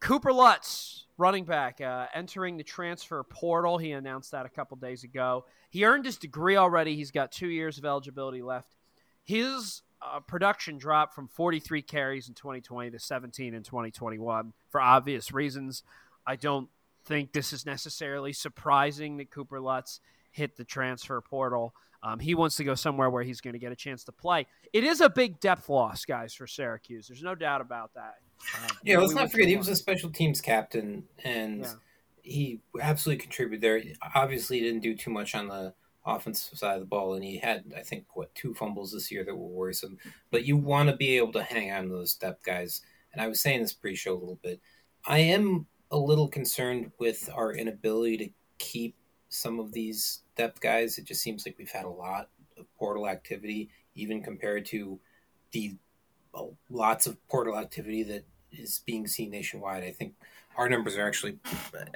Cooper 0.00 0.32
Lutz, 0.32 1.06
running 1.16 1.44
back, 1.44 1.80
uh, 1.80 2.06
entering 2.14 2.56
the 2.56 2.64
transfer 2.64 3.22
portal. 3.22 3.78
He 3.78 3.92
announced 3.92 4.30
that 4.32 4.46
a 4.46 4.48
couple 4.48 4.76
days 4.76 5.04
ago. 5.04 5.44
He 5.70 5.84
earned 5.84 6.04
his 6.04 6.16
degree 6.16 6.56
already. 6.56 6.94
He's 6.94 7.10
got 7.10 7.32
two 7.32 7.48
years 7.48 7.78
of 7.78 7.84
eligibility 7.84 8.42
left. 8.42 8.76
His 9.24 9.82
uh, 10.00 10.20
production 10.20 10.78
dropped 10.78 11.14
from 11.14 11.28
43 11.28 11.82
carries 11.82 12.28
in 12.28 12.34
2020 12.34 12.90
to 12.90 12.98
17 12.98 13.54
in 13.54 13.62
2021 13.62 14.52
for 14.70 14.80
obvious 14.80 15.32
reasons. 15.32 15.82
I 16.26 16.36
don't 16.36 16.68
think 17.04 17.32
this 17.32 17.52
is 17.52 17.66
necessarily 17.66 18.32
surprising 18.32 19.16
that 19.16 19.30
Cooper 19.30 19.60
Lutz 19.60 20.00
hit 20.30 20.56
the 20.56 20.64
transfer 20.64 21.20
portal. 21.20 21.74
Um, 22.02 22.20
he 22.20 22.34
wants 22.34 22.56
to 22.56 22.64
go 22.64 22.74
somewhere 22.74 23.10
where 23.10 23.22
he's 23.22 23.40
going 23.40 23.54
to 23.54 23.58
get 23.58 23.72
a 23.72 23.76
chance 23.76 24.04
to 24.04 24.12
play. 24.12 24.46
It 24.72 24.84
is 24.84 25.00
a 25.00 25.10
big 25.10 25.40
depth 25.40 25.68
loss, 25.68 26.04
guys, 26.04 26.32
for 26.32 26.46
Syracuse. 26.46 27.08
There's 27.08 27.22
no 27.22 27.34
doubt 27.34 27.60
about 27.60 27.92
that. 27.94 28.14
Um, 28.56 28.76
yeah, 28.84 28.98
let's 28.98 29.14
not 29.14 29.32
forget 29.32 29.48
he 29.48 29.56
was 29.56 29.68
a 29.68 29.76
special 29.76 30.10
teams 30.10 30.40
captain, 30.40 31.04
and 31.24 31.62
yeah. 31.62 31.72
he 32.22 32.60
absolutely 32.80 33.22
contributed 33.22 33.60
there. 33.62 33.82
Obviously, 34.14 34.58
he 34.58 34.64
didn't 34.64 34.82
do 34.82 34.94
too 34.94 35.10
much 35.10 35.34
on 35.34 35.48
the 35.48 35.74
offensive 36.06 36.56
side 36.56 36.74
of 36.74 36.80
the 36.80 36.86
ball, 36.86 37.14
and 37.14 37.24
he 37.24 37.38
had, 37.38 37.64
I 37.76 37.80
think, 37.80 38.04
what 38.14 38.34
two 38.34 38.54
fumbles 38.54 38.92
this 38.92 39.10
year 39.10 39.24
that 39.24 39.34
were 39.34 39.46
worrisome. 39.46 39.98
But 40.30 40.44
you 40.44 40.56
want 40.56 40.88
to 40.88 40.96
be 40.96 41.16
able 41.16 41.32
to 41.32 41.42
hang 41.42 41.72
on 41.72 41.84
to 41.84 41.88
those 41.88 42.14
depth 42.14 42.44
guys. 42.44 42.80
And 43.12 43.20
I 43.20 43.26
was 43.26 43.40
saying 43.40 43.62
this 43.62 43.72
pre-show 43.72 44.12
a 44.12 44.18
little 44.20 44.38
bit. 44.42 44.60
I 45.04 45.18
am 45.18 45.66
a 45.90 45.98
little 45.98 46.28
concerned 46.28 46.92
with 46.98 47.28
our 47.34 47.52
inability 47.52 48.16
to 48.18 48.30
keep 48.58 48.94
some 49.28 49.60
of 49.60 49.72
these 49.72 50.20
depth 50.36 50.60
guys. 50.60 50.98
It 50.98 51.04
just 51.04 51.22
seems 51.22 51.44
like 51.46 51.56
we've 51.58 51.70
had 51.70 51.84
a 51.84 51.90
lot 51.90 52.28
of 52.56 52.66
portal 52.78 53.08
activity, 53.08 53.68
even 53.94 54.22
compared 54.22 54.64
to 54.66 54.98
the 55.52 55.76
well, 56.32 56.54
lots 56.70 57.06
of 57.06 57.16
portal 57.28 57.58
activity 57.58 58.02
that 58.04 58.24
is 58.52 58.82
being 58.86 59.06
seen 59.06 59.30
nationwide. 59.30 59.84
I 59.84 59.92
think 59.92 60.14
our 60.56 60.68
numbers 60.68 60.96
are 60.96 61.06
actually, 61.06 61.38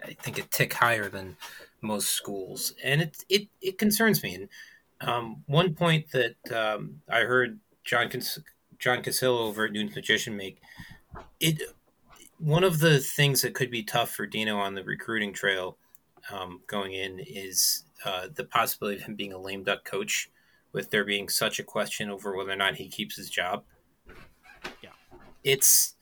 I 0.05 0.14
think, 0.20 0.39
a 0.39 0.43
tick 0.43 0.72
higher 0.72 1.09
than 1.09 1.37
most 1.80 2.11
schools, 2.11 2.74
and 2.83 3.03
it 3.03 3.24
it, 3.28 3.49
it 3.61 3.78
concerns 3.78 4.22
me. 4.22 4.35
And 4.35 4.49
um, 5.01 5.43
one 5.47 5.74
point 5.74 6.07
that 6.12 6.37
um, 6.53 7.01
I 7.09 7.20
heard 7.20 7.59
John 7.85 8.11
John 8.78 9.03
Cassillo 9.03 9.41
over 9.41 9.66
at 9.66 9.72
Nunes 9.72 9.95
Magician 9.95 10.37
make 10.37 10.61
it 11.41 11.62
one 12.39 12.64
of 12.64 12.80
the 12.80 12.99
things 12.99 13.43
that 13.43 13.55
could 13.55 13.70
be 13.70 13.83
tough 13.83 14.11
for 14.11 14.26
Dino 14.26 14.59
on 14.59 14.74
the 14.74 14.83
recruiting 14.83 15.33
trail 15.33 15.76
um, 16.31 16.61
going 16.66 16.93
in 16.93 17.18
is 17.20 17.85
uh, 18.05 18.29
the 18.35 18.45
possibility 18.45 18.99
of 18.99 19.05
him 19.05 19.14
being 19.14 19.33
a 19.33 19.39
lame 19.39 19.64
duck 19.64 19.85
coach, 19.85 20.31
with 20.73 20.91
there 20.91 21.05
being 21.05 21.29
such 21.29 21.59
a 21.59 21.64
question 21.64 22.11
over 22.11 22.37
whether 22.37 22.53
or 22.53 22.57
not 22.57 22.77
he 22.77 22.89
keeps 22.89 23.16
his 23.16 23.31
job. 23.31 23.64
Yeah, 24.83 24.91
it's. 25.45 25.95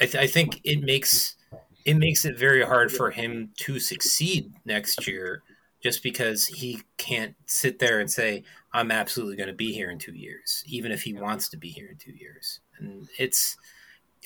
I, 0.00 0.04
th- 0.04 0.22
I 0.22 0.26
think 0.26 0.60
it 0.64 0.82
makes 0.82 1.36
it 1.84 1.96
makes 1.96 2.24
it 2.24 2.38
very 2.38 2.64
hard 2.64 2.92
for 2.92 3.10
him 3.10 3.50
to 3.58 3.78
succeed 3.78 4.52
next 4.64 5.06
year, 5.06 5.42
just 5.82 6.02
because 6.02 6.46
he 6.46 6.82
can't 6.98 7.34
sit 7.46 7.78
there 7.78 8.00
and 8.00 8.10
say, 8.10 8.44
"I'm 8.72 8.90
absolutely 8.90 9.36
going 9.36 9.48
to 9.48 9.54
be 9.54 9.72
here 9.72 9.90
in 9.90 9.98
two 9.98 10.14
years," 10.14 10.62
even 10.66 10.92
if 10.92 11.02
he 11.02 11.14
wants 11.14 11.48
to 11.50 11.56
be 11.56 11.68
here 11.68 11.88
in 11.88 11.96
two 11.96 12.12
years, 12.12 12.60
and 12.78 13.08
it's 13.18 13.56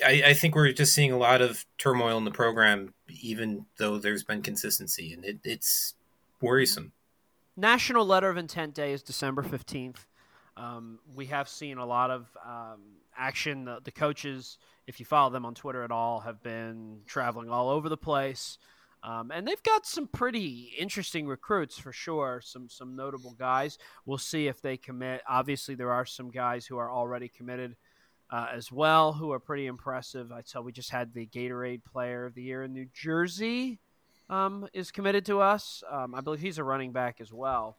I, 0.05 0.23
I, 0.27 0.35
think 0.35 0.55
we're 0.55 0.73
just 0.73 0.95
seeing 0.95 1.13
a 1.13 1.19
lot 1.19 1.43
of 1.43 1.65
turmoil 1.79 2.17
in 2.19 2.25
the 2.25 2.31
program, 2.31 2.95
even 3.21 3.67
though 3.79 3.99
there's 3.99 4.25
been 4.25 4.43
consistency, 4.43 5.13
and 5.13 5.25
it, 5.25 5.39
it's 5.45 5.95
worrisome. 6.41 6.93
National 7.57 8.07
Letter 8.07 8.31
of 8.31 8.37
Intent 8.37 8.75
Day 8.75 8.93
is 8.93 9.03
December 9.03 9.43
15th. 9.43 10.07
Um, 10.57 10.99
we 11.15 11.27
have 11.27 11.49
seen 11.49 11.79
a 11.79 11.87
lot 11.87 12.11
of 12.11 12.29
um, 12.45 12.81
action. 13.17 13.65
The, 13.65 13.81
the, 13.83 13.91
coaches, 13.91 14.59
if 14.87 15.01
you 15.01 15.07
follow 15.07 15.31
them 15.31 15.47
on 15.47 15.55
Twitter 15.55 15.83
at 15.83 15.91
all, 15.91 16.21
have 16.21 16.43
been 16.43 17.01
traveling 17.07 17.51
all 17.51 17.69
over 17.69 17.89
the 17.89 17.97
place. 17.97 18.59
Um, 19.03 19.31
and 19.31 19.47
they've 19.47 19.63
got 19.63 19.87
some 19.87 20.07
pretty 20.07 20.73
interesting 20.79 21.27
recruits 21.27 21.79
for 21.79 21.93
sure. 21.93 22.43
Some 22.45 22.69
some 22.69 22.97
notable 22.97 23.33
guys. 23.33 23.79
We'll 24.05 24.19
see 24.19 24.47
if 24.47 24.61
they 24.61 24.77
commit. 24.77 25.23
Obviously, 25.27 25.75
there 25.75 25.93
are 25.93 26.05
some 26.05 26.31
guys 26.31 26.67
who 26.67 26.77
are 26.77 26.91
already 26.91 27.29
committed 27.29 27.77
uh, 28.31 28.47
as 28.53 28.71
well, 28.71 29.13
who 29.13 29.33
are 29.33 29.41
pretty 29.41 29.67
impressive. 29.67 30.31
I 30.33 30.43
tell 30.43 30.63
we 30.63 30.73
just 30.73 30.91
had 30.91 31.13
the 31.13 31.27
Gatorade 31.27 31.85
Player 31.85 32.27
of 32.27 32.35
the 32.35 32.43
Year 32.43 32.63
in 32.63 32.73
New 32.73 32.87
Jersey 32.95 33.79
um, 34.29 34.69
is 34.73 34.91
committed 34.91 35.27
to 35.27 35.41
us. 35.41 35.83
Um, 35.91 36.15
I 36.15 36.21
believe 36.21 36.41
he's 36.41 36.59
a 36.59 36.65
running 36.65 36.93
back 36.93 37.21
as 37.21 37.33
well. 37.33 37.77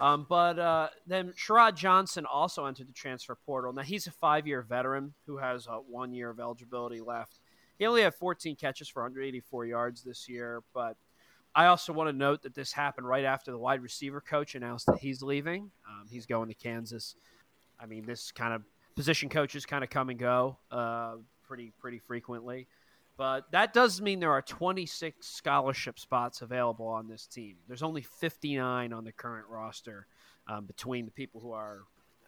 Um, 0.00 0.26
but 0.28 0.58
uh, 0.58 0.88
then 1.06 1.32
Sharod 1.32 1.76
Johnson 1.76 2.26
also 2.26 2.66
entered 2.66 2.88
the 2.88 2.92
transfer 2.92 3.36
portal. 3.46 3.72
Now 3.72 3.82
he's 3.82 4.06
a 4.06 4.10
five-year 4.10 4.62
veteran 4.62 5.14
who 5.26 5.38
has 5.38 5.66
uh, 5.66 5.76
one 5.76 6.12
year 6.12 6.28
of 6.28 6.40
eligibility 6.40 7.00
left. 7.00 7.38
He 7.78 7.86
only 7.86 8.02
had 8.02 8.14
14 8.14 8.56
catches 8.56 8.88
for 8.88 9.02
184 9.02 9.66
yards 9.66 10.02
this 10.02 10.28
year, 10.28 10.62
but 10.74 10.96
I 11.54 11.66
also 11.66 11.92
want 11.92 12.10
to 12.10 12.12
note 12.12 12.42
that 12.42 12.54
this 12.54 12.72
happened 12.72 13.06
right 13.06 13.24
after 13.24 13.50
the 13.50 13.58
wide 13.58 13.80
receiver 13.80 14.20
coach 14.20 14.54
announced 14.54 14.86
that 14.86 14.98
he's 14.98 15.22
leaving. 15.22 15.70
Um, 15.88 16.06
he's 16.10 16.26
going 16.26 16.48
to 16.48 16.54
Kansas. 16.54 17.14
I 17.80 17.86
mean, 17.86 18.04
this 18.04 18.32
kind 18.32 18.52
of 18.52 18.62
position 18.96 19.28
coaches 19.28 19.66
kind 19.66 19.84
of 19.84 19.90
come 19.90 20.08
and 20.08 20.18
go 20.18 20.56
uh, 20.70 21.16
pretty 21.46 21.72
pretty 21.78 21.98
frequently. 21.98 22.66
But 23.16 23.50
that 23.52 23.72
does 23.72 24.02
mean 24.02 24.20
there 24.20 24.32
are 24.32 24.42
26 24.42 25.26
scholarship 25.26 25.98
spots 25.98 26.42
available 26.42 26.86
on 26.86 27.08
this 27.08 27.26
team. 27.26 27.56
There's 27.66 27.82
only 27.82 28.02
59 28.02 28.92
on 28.92 29.04
the 29.04 29.12
current 29.12 29.46
roster 29.48 30.06
um, 30.46 30.66
between 30.66 31.06
the 31.06 31.10
people 31.10 31.40
who 31.40 31.52
are 31.52 31.84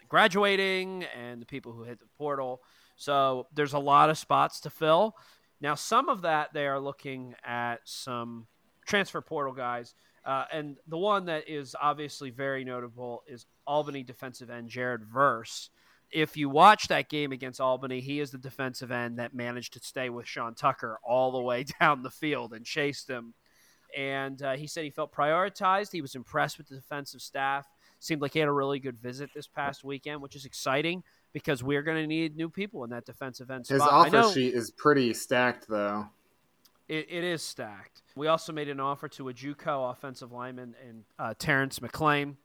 graduating 0.09 1.05
and 1.15 1.43
the 1.43 1.47
people 1.47 1.73
who 1.73 1.83
hit 1.83 2.01
the 2.01 2.07
portal. 2.17 2.63
So 2.97 3.47
there's 3.55 3.75
a 3.75 3.79
lot 3.79 4.09
of 4.09 4.17
spots 4.17 4.61
to 4.61 4.71
fill. 4.71 5.15
Now, 5.61 5.75
some 5.75 6.09
of 6.09 6.23
that 6.23 6.55
they 6.55 6.67
are 6.67 6.81
looking 6.81 7.35
at 7.45 7.81
some 7.85 8.47
transfer 8.87 9.21
portal 9.21 9.53
guys. 9.53 9.95
Uh, 10.25 10.45
and 10.53 10.77
the 10.87 10.99
one 10.99 11.27
that 11.27 11.49
is 11.49 11.77
obviously 11.81 12.31
very 12.31 12.65
notable 12.65 13.23
is 13.27 13.45
Albany 13.67 14.03
defensive 14.03 14.51
end 14.51 14.69
Jared 14.69 15.05
Verse 15.05 15.71
if 16.11 16.37
you 16.37 16.49
watch 16.49 16.89
that 16.89 17.09
game 17.09 17.33
against 17.33 17.61
Albany, 17.61 18.01
he 18.01 18.21
is 18.21 18.31
the 18.31 18.39
defensive 18.39 18.91
end 18.91 19.19
that 19.19 19.35
managed 19.35 19.75
to 19.75 19.81
stay 19.81 20.09
with 20.09 20.27
Sean 20.27 20.55
Tucker 20.55 20.99
all 21.03 21.33
the 21.33 21.41
way 21.41 21.65
down 21.81 22.03
the 22.03 22.11
field 22.11 22.53
and 22.53 22.65
chased 22.65 23.09
him. 23.09 23.35
And 23.97 24.41
uh, 24.43 24.53
he 24.53 24.67
said 24.67 24.85
he 24.85 24.91
felt 24.91 25.13
prioritized. 25.13 25.93
He 25.93 26.03
was 26.03 26.15
impressed 26.15 26.59
with 26.59 26.69
the 26.69 26.77
defensive 26.77 27.23
staff. 27.23 27.67
Seemed 28.01 28.23
like 28.23 28.33
he 28.33 28.39
had 28.39 28.49
a 28.49 28.53
really 28.53 28.79
good 28.79 28.99
visit 29.01 29.31
this 29.35 29.49
past 29.49 29.83
weekend, 29.83 30.23
which 30.23 30.37
is 30.37 30.45
exciting 30.45 31.03
because 31.33 31.65
we're 31.65 31.83
going 31.83 31.97
to 31.97 32.07
need 32.07 32.37
new 32.37 32.49
people 32.49 32.85
in 32.85 32.91
that 32.91 33.05
defensive 33.05 33.51
end 33.51 33.67
spot. 33.67 33.75
His 33.75 33.83
offer 33.83 34.11
know, 34.11 34.33
sheet 34.33 34.55
is 34.55 34.71
pretty 34.71 35.13
stacked, 35.15 35.67
though. 35.69 36.07
It, 36.89 37.07
it 37.11 37.25
is 37.25 37.43
stacked. 37.43 38.03
We 38.15 38.29
also 38.29 38.53
made 38.53 38.69
an 38.69 38.79
offer 38.79 39.09
to 39.09 39.29
a 39.31 39.35
JUCO 39.35 39.91
offensive 39.91 40.33
lineman 40.33 40.75
and 40.87 41.05
uh, 41.19 41.35
Terrence 41.39 41.83
McLean 41.83 42.37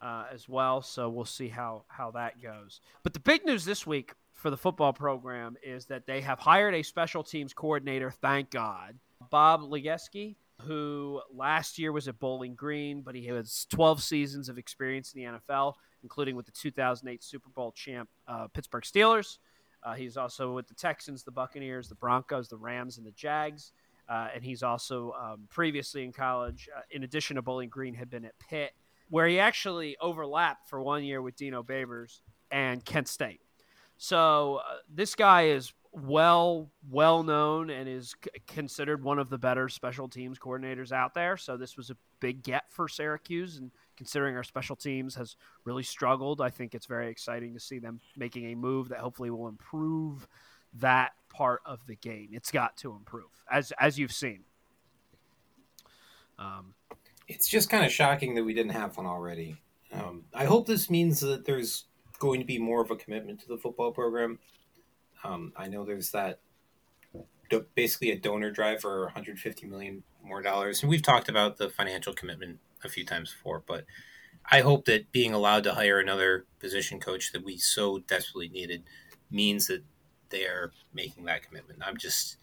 uh, 0.00 0.24
as 0.32 0.48
well. 0.48 0.82
So 0.82 1.08
we'll 1.08 1.24
see 1.24 1.48
how 1.48 1.84
how 1.88 2.10
that 2.12 2.42
goes. 2.42 2.80
But 3.02 3.12
the 3.12 3.20
big 3.20 3.44
news 3.44 3.64
this 3.64 3.86
week 3.86 4.12
for 4.32 4.50
the 4.50 4.56
football 4.56 4.92
program 4.92 5.56
is 5.62 5.86
that 5.86 6.06
they 6.06 6.20
have 6.20 6.38
hired 6.38 6.74
a 6.74 6.82
special 6.82 7.22
teams 7.22 7.52
coordinator. 7.52 8.10
Thank 8.10 8.50
God, 8.50 8.98
Bob 9.30 9.62
Ligashesky, 9.62 10.36
who 10.62 11.20
last 11.32 11.78
year 11.78 11.92
was 11.92 12.08
at 12.08 12.18
Bowling 12.18 12.54
Green, 12.54 13.02
but 13.02 13.14
he 13.14 13.26
has 13.26 13.66
12 13.70 14.02
seasons 14.02 14.48
of 14.48 14.58
experience 14.58 15.12
in 15.12 15.22
the 15.22 15.38
NFL, 15.38 15.74
including 16.02 16.36
with 16.36 16.46
the 16.46 16.52
2008 16.52 17.22
Super 17.22 17.48
Bowl 17.50 17.72
champ 17.72 18.08
uh, 18.28 18.48
Pittsburgh 18.48 18.84
Steelers. 18.84 19.38
Uh, 19.82 19.94
he's 19.94 20.16
also 20.16 20.52
with 20.52 20.66
the 20.66 20.74
Texans, 20.74 21.22
the 21.22 21.30
Buccaneers, 21.30 21.88
the 21.88 21.94
Broncos, 21.94 22.48
the 22.48 22.56
Rams, 22.56 22.98
and 22.98 23.06
the 23.06 23.12
Jags. 23.12 23.72
Uh, 24.08 24.28
and 24.34 24.44
he's 24.44 24.62
also 24.62 25.12
um, 25.12 25.46
previously 25.50 26.04
in 26.04 26.12
college, 26.12 26.68
uh, 26.76 26.80
in 26.90 27.04
addition 27.04 27.36
to 27.36 27.42
Bowling 27.42 27.68
Green, 27.68 27.94
had 27.94 28.10
been 28.10 28.24
at 28.24 28.38
Pitt 28.38 28.72
where 29.10 29.26
he 29.26 29.38
actually 29.38 29.96
overlapped 30.00 30.68
for 30.68 30.80
one 30.80 31.04
year 31.04 31.20
with 31.22 31.36
Dino 31.36 31.62
Babers 31.62 32.20
and 32.50 32.84
Kent 32.84 33.08
State. 33.08 33.40
So 33.96 34.56
uh, 34.68 34.76
this 34.92 35.14
guy 35.14 35.48
is 35.48 35.72
well 35.92 36.68
well 36.90 37.22
known 37.22 37.70
and 37.70 37.88
is 37.88 38.16
c- 38.24 38.30
considered 38.48 39.04
one 39.04 39.20
of 39.20 39.30
the 39.30 39.38
better 39.38 39.68
special 39.68 40.08
teams 40.08 40.38
coordinators 40.38 40.90
out 40.90 41.14
there. 41.14 41.36
So 41.36 41.56
this 41.56 41.76
was 41.76 41.90
a 41.90 41.96
big 42.20 42.42
get 42.42 42.64
for 42.70 42.88
Syracuse, 42.88 43.58
and 43.58 43.70
considering 43.96 44.36
our 44.36 44.42
special 44.42 44.76
teams 44.76 45.14
has 45.14 45.36
really 45.64 45.84
struggled, 45.84 46.40
I 46.40 46.50
think 46.50 46.74
it's 46.74 46.86
very 46.86 47.08
exciting 47.10 47.54
to 47.54 47.60
see 47.60 47.78
them 47.78 48.00
making 48.16 48.50
a 48.50 48.56
move 48.56 48.88
that 48.88 48.98
hopefully 48.98 49.30
will 49.30 49.46
improve 49.46 50.26
that 50.80 51.12
part 51.28 51.60
of 51.64 51.86
the 51.86 51.96
game. 51.96 52.30
It's 52.32 52.50
got 52.50 52.76
to 52.78 52.92
improve 52.92 53.30
as 53.50 53.72
as 53.78 53.98
you've 53.98 54.12
seen. 54.12 54.40
Um, 56.38 56.74
it's 57.28 57.48
just 57.48 57.70
kind 57.70 57.84
of 57.84 57.92
shocking 57.92 58.34
that 58.34 58.44
we 58.44 58.54
didn't 58.54 58.72
have 58.72 58.96
one 58.96 59.06
already. 59.06 59.56
Um, 59.92 60.24
I 60.34 60.44
hope 60.44 60.66
this 60.66 60.90
means 60.90 61.20
that 61.20 61.44
there's 61.44 61.86
going 62.18 62.40
to 62.40 62.46
be 62.46 62.58
more 62.58 62.82
of 62.82 62.90
a 62.90 62.96
commitment 62.96 63.40
to 63.40 63.48
the 63.48 63.58
football 63.58 63.92
program. 63.92 64.38
Um, 65.22 65.52
I 65.56 65.68
know 65.68 65.84
there's 65.84 66.10
that 66.10 66.40
basically 67.74 68.10
a 68.10 68.18
donor 68.18 68.50
drive 68.50 68.80
for 68.80 69.04
150 69.04 69.66
million 69.66 70.02
more 70.22 70.42
dollars. 70.42 70.82
And 70.82 70.90
we've 70.90 71.02
talked 71.02 71.28
about 71.28 71.56
the 71.56 71.68
financial 71.68 72.12
commitment 72.12 72.58
a 72.82 72.88
few 72.88 73.04
times 73.04 73.32
before, 73.32 73.62
but 73.66 73.84
I 74.50 74.60
hope 74.60 74.84
that 74.86 75.12
being 75.12 75.32
allowed 75.32 75.64
to 75.64 75.74
hire 75.74 75.98
another 75.98 76.46
position 76.58 77.00
coach 77.00 77.32
that 77.32 77.44
we 77.44 77.56
so 77.56 78.00
desperately 78.00 78.48
needed 78.48 78.84
means 79.30 79.66
that 79.68 79.84
they 80.30 80.44
are 80.44 80.72
making 80.92 81.24
that 81.24 81.42
commitment. 81.42 81.82
I'm 81.84 81.96
just, 81.96 82.36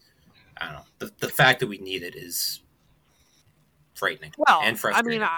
I 0.58 0.66
don't 0.66 0.76
know. 0.76 0.86
The, 1.00 1.12
the 1.20 1.30
fact 1.30 1.60
that 1.60 1.68
we 1.68 1.78
need 1.78 2.04
it 2.04 2.16
is 2.16 2.62
frightening. 4.02 4.34
Well, 4.38 4.62
and 4.64 4.78
frustrating. 4.80 5.22
I 5.22 5.26
mean, 5.26 5.30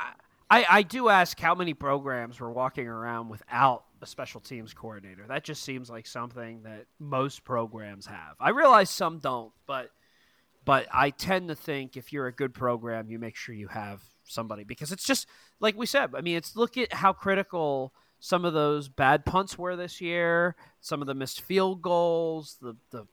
I, 0.49 0.65
I, 0.69 0.81
do 0.83 1.09
ask 1.09 1.37
how 1.37 1.53
many 1.53 1.73
programs 1.73 2.39
were 2.39 2.51
walking 2.51 2.87
around 2.87 3.27
without 3.27 3.83
a 4.01 4.05
special 4.05 4.39
teams 4.39 4.73
coordinator. 4.73 5.25
That 5.27 5.43
just 5.43 5.63
seems 5.63 5.89
like 5.89 6.07
something 6.07 6.63
that 6.63 6.85
most 6.97 7.43
programs 7.43 8.05
have. 8.05 8.35
I 8.39 8.49
realize 8.49 8.89
some 8.89 9.19
don't, 9.19 9.51
but 9.67 9.89
but 10.65 10.87
I 10.93 11.09
tend 11.09 11.49
to 11.49 11.55
think 11.55 11.97
if 11.97 12.13
you're 12.13 12.27
a 12.27 12.31
good 12.31 12.53
program, 12.53 13.09
you 13.09 13.19
make 13.19 13.35
sure 13.35 13.53
you 13.53 13.67
have 13.67 14.01
somebody 14.23 14.63
because 14.63 14.93
it's 14.93 15.05
just 15.05 15.27
like 15.59 15.75
we 15.77 15.85
said. 15.85 16.11
I 16.15 16.21
mean, 16.21 16.37
it's 16.37 16.55
look 16.55 16.77
at 16.77 16.93
how 16.93 17.11
critical 17.11 17.93
some 18.19 18.45
of 18.45 18.53
those 18.53 18.87
bad 18.87 19.25
punts 19.25 19.57
were 19.57 19.75
this 19.75 19.99
year, 19.99 20.55
some 20.79 21.01
of 21.01 21.07
the 21.07 21.13
missed 21.13 21.41
field 21.41 21.81
goals, 21.81 22.57
the 22.61 22.77
the 22.91 23.05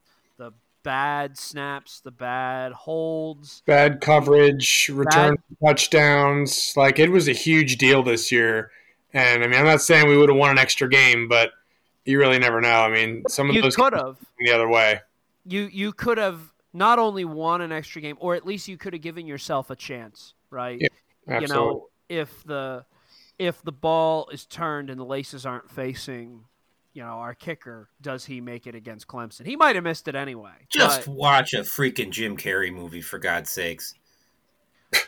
bad 0.83 1.39
snaps, 1.39 2.01
the 2.01 2.11
bad 2.11 2.72
holds, 2.72 3.62
bad 3.66 4.01
coverage, 4.01 4.91
return 4.93 5.37
bad... 5.37 5.68
touchdowns. 5.68 6.74
Like 6.76 6.99
it 6.99 7.11
was 7.11 7.28
a 7.28 7.33
huge 7.33 7.78
deal 7.78 8.03
this 8.03 8.31
year. 8.31 8.70
And 9.12 9.43
I 9.43 9.47
mean, 9.47 9.59
I'm 9.59 9.66
not 9.66 9.83
saying 9.83 10.09
we 10.09 10.16
would 10.16 10.28
have 10.28 10.39
won 10.39 10.51
an 10.51 10.59
extra 10.59 10.89
game, 10.89 11.28
but 11.28 11.51
you 12.05 12.18
really 12.18 12.39
never 12.39 12.61
know. 12.61 12.81
I 12.81 12.91
mean, 12.91 13.24
some 13.28 13.49
of 13.49 13.57
you 13.57 13.62
those 13.62 13.76
could 13.76 13.93
have 13.93 14.16
the 14.39 14.53
other 14.53 14.68
way. 14.68 15.01
You 15.45 15.68
you 15.72 15.93
could 15.93 16.18
have 16.18 16.53
not 16.72 16.99
only 16.99 17.24
won 17.24 17.61
an 17.61 17.72
extra 17.72 18.01
game, 18.01 18.16
or 18.20 18.35
at 18.35 18.47
least 18.47 18.68
you 18.68 18.76
could 18.76 18.93
have 18.93 19.03
given 19.03 19.26
yourself 19.26 19.70
a 19.70 19.76
chance, 19.76 20.35
right? 20.51 20.81
Yeah, 21.26 21.41
you 21.41 21.49
know, 21.49 21.89
if 22.09 22.45
the 22.45 22.85
if 23.39 23.62
the 23.62 23.72
ball 23.72 24.28
is 24.33 24.45
turned 24.47 24.91
and 24.91 25.01
the 25.01 25.05
laces 25.05 25.47
aren't 25.47 25.70
facing, 25.70 26.45
you 26.93 27.03
know, 27.03 27.09
our 27.09 27.34
kicker, 27.34 27.88
does 28.01 28.24
he 28.24 28.41
make 28.41 28.66
it 28.66 28.74
against 28.74 29.07
Clemson? 29.07 29.47
He 29.47 29.57
might 29.57 29.76
have 29.76 29.84
missed 29.84 30.09
it 30.09 30.14
anyway. 30.14 30.53
Just 30.68 31.07
but... 31.07 31.14
watch 31.14 31.55
a 31.55 31.61
freaking 31.61 32.11
Jim 32.11 32.36
Carrey 32.36 32.72
movie 32.72 33.03
for 33.03 33.18
God's 33.18 33.51
sakes. 33.51 33.95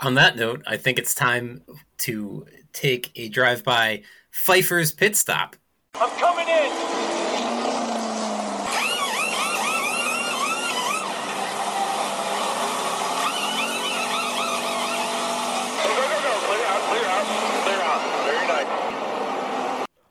On 0.00 0.14
that 0.14 0.36
note, 0.36 0.62
I 0.66 0.76
think 0.76 0.98
it's 0.98 1.14
time 1.14 1.62
to 1.98 2.46
take 2.72 3.10
a 3.16 3.28
drive 3.28 3.64
by 3.64 4.02
Pfeiffer's 4.30 4.92
pit 4.92 5.16
stop. 5.16 5.56
I'm 5.94 6.10
coming 6.18 6.48
in. 6.48 7.19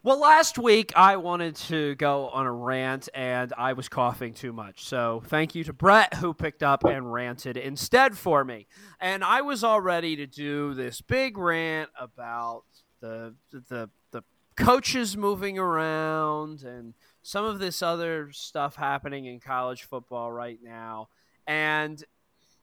Well, 0.10 0.22
last 0.22 0.58
week 0.58 0.92
I 0.96 1.18
wanted 1.18 1.56
to 1.68 1.94
go 1.94 2.30
on 2.30 2.48
a 2.48 2.52
rant 2.52 3.10
and 3.14 3.54
I 3.56 3.74
was 3.74 3.88
coughing 3.88 4.34
too 4.34 4.52
much. 4.52 4.84
So 4.84 5.22
thank 5.28 5.54
you 5.54 5.64
to 5.66 5.72
Brett 5.72 6.16
who 6.16 6.34
picked 6.34 6.64
up 6.64 6.84
and 6.84 7.14
ranted 7.14 7.58
instead 7.58 8.18
for 8.18 8.44
me. 8.44 8.66
And 9.00 9.24
I 9.24 9.42
was 9.42 9.64
all 9.64 9.80
ready 9.80 10.16
to 10.16 10.26
do 10.26 10.74
this 10.74 11.00
big 11.00 11.38
rant 11.38 11.92
about 11.96 12.64
the 13.02 13.36
the 13.52 13.92
the 14.10 14.24
coaches 14.56 15.16
moving 15.16 15.60
around 15.60 16.64
and 16.64 16.96
some 17.22 17.46
of 17.46 17.60
this 17.60 17.84
other 17.84 18.32
stuff 18.32 18.78
happening 18.78 19.26
in 19.26 19.40
college 19.40 19.84
football 19.84 20.32
right 20.32 20.58
now. 20.64 21.10
And 21.46 22.04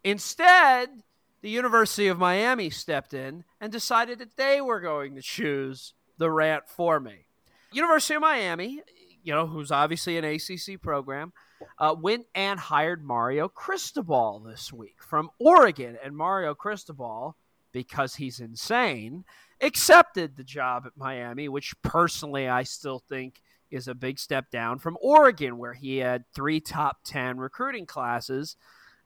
instead, 0.02 1.04
the 1.42 1.50
University 1.50 2.08
of 2.08 2.18
Miami 2.18 2.70
stepped 2.70 3.14
in 3.14 3.44
and 3.60 3.70
decided 3.70 4.18
that 4.18 4.36
they 4.36 4.60
were 4.60 4.80
going 4.80 5.14
to 5.14 5.22
choose 5.22 5.94
the 6.18 6.28
rant 6.28 6.68
for 6.68 6.98
me. 6.98 7.25
University 7.76 8.14
of 8.14 8.22
Miami, 8.22 8.80
you 9.22 9.34
know, 9.34 9.46
who's 9.46 9.70
obviously 9.70 10.16
an 10.16 10.24
ACC 10.24 10.80
program, 10.80 11.32
uh, 11.78 11.94
went 11.98 12.26
and 12.34 12.58
hired 12.58 13.04
Mario 13.04 13.48
Cristobal 13.48 14.40
this 14.40 14.72
week 14.72 14.96
from 15.02 15.30
Oregon. 15.38 15.98
And 16.02 16.16
Mario 16.16 16.54
Cristobal, 16.54 17.36
because 17.72 18.14
he's 18.14 18.40
insane, 18.40 19.24
accepted 19.60 20.36
the 20.36 20.44
job 20.44 20.84
at 20.86 20.96
Miami, 20.96 21.50
which 21.50 21.74
personally 21.82 22.48
I 22.48 22.62
still 22.62 22.98
think 22.98 23.42
is 23.70 23.88
a 23.88 23.94
big 23.94 24.18
step 24.18 24.50
down 24.50 24.78
from 24.78 24.96
Oregon, 25.02 25.58
where 25.58 25.74
he 25.74 25.98
had 25.98 26.24
three 26.34 26.60
top 26.60 26.98
10 27.04 27.36
recruiting 27.36 27.84
classes 27.84 28.56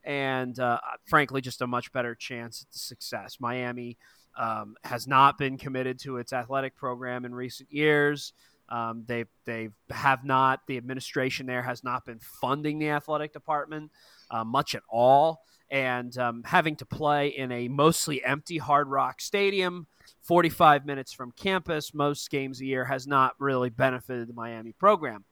and, 0.04 0.58
uh, 0.60 0.78
frankly, 1.06 1.40
just 1.40 1.60
a 1.60 1.66
much 1.66 1.92
better 1.92 2.14
chance 2.14 2.64
at 2.68 2.74
success. 2.74 3.38
Miami 3.40 3.98
um, 4.38 4.76
has 4.84 5.06
not 5.06 5.38
been 5.38 5.58
committed 5.58 5.98
to 6.00 6.18
its 6.18 6.32
athletic 6.32 6.76
program 6.76 7.24
in 7.24 7.34
recent 7.34 7.72
years. 7.72 8.32
Um, 8.70 9.04
they 9.06 9.24
they 9.44 9.70
have 9.90 10.24
not. 10.24 10.60
The 10.66 10.76
administration 10.76 11.46
there 11.46 11.62
has 11.62 11.82
not 11.82 12.04
been 12.06 12.20
funding 12.20 12.78
the 12.78 12.90
athletic 12.90 13.32
department 13.32 13.90
uh, 14.30 14.44
much 14.44 14.74
at 14.74 14.82
all, 14.88 15.42
and 15.70 16.16
um, 16.18 16.42
having 16.44 16.76
to 16.76 16.86
play 16.86 17.28
in 17.28 17.50
a 17.52 17.68
mostly 17.68 18.24
empty 18.24 18.58
Hard 18.58 18.88
Rock 18.88 19.20
Stadium, 19.20 19.86
45 20.22 20.86
minutes 20.86 21.12
from 21.12 21.32
campus, 21.32 21.92
most 21.94 22.30
games 22.30 22.60
a 22.60 22.64
year, 22.64 22.84
has 22.84 23.06
not 23.06 23.34
really 23.38 23.70
benefited 23.70 24.28
the 24.28 24.34
Miami 24.34 24.72
program. 24.72 25.24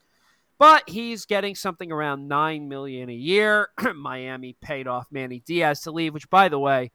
But 0.58 0.88
he's 0.88 1.24
getting 1.24 1.54
something 1.54 1.92
around 1.92 2.26
nine 2.26 2.68
million 2.68 3.08
a 3.08 3.14
year. 3.14 3.68
Miami 3.94 4.56
paid 4.60 4.88
off 4.88 5.06
Manny 5.12 5.40
Diaz 5.46 5.82
to 5.82 5.92
leave, 5.92 6.12
which, 6.12 6.28
by 6.28 6.48
the 6.48 6.58
way, 6.58 6.90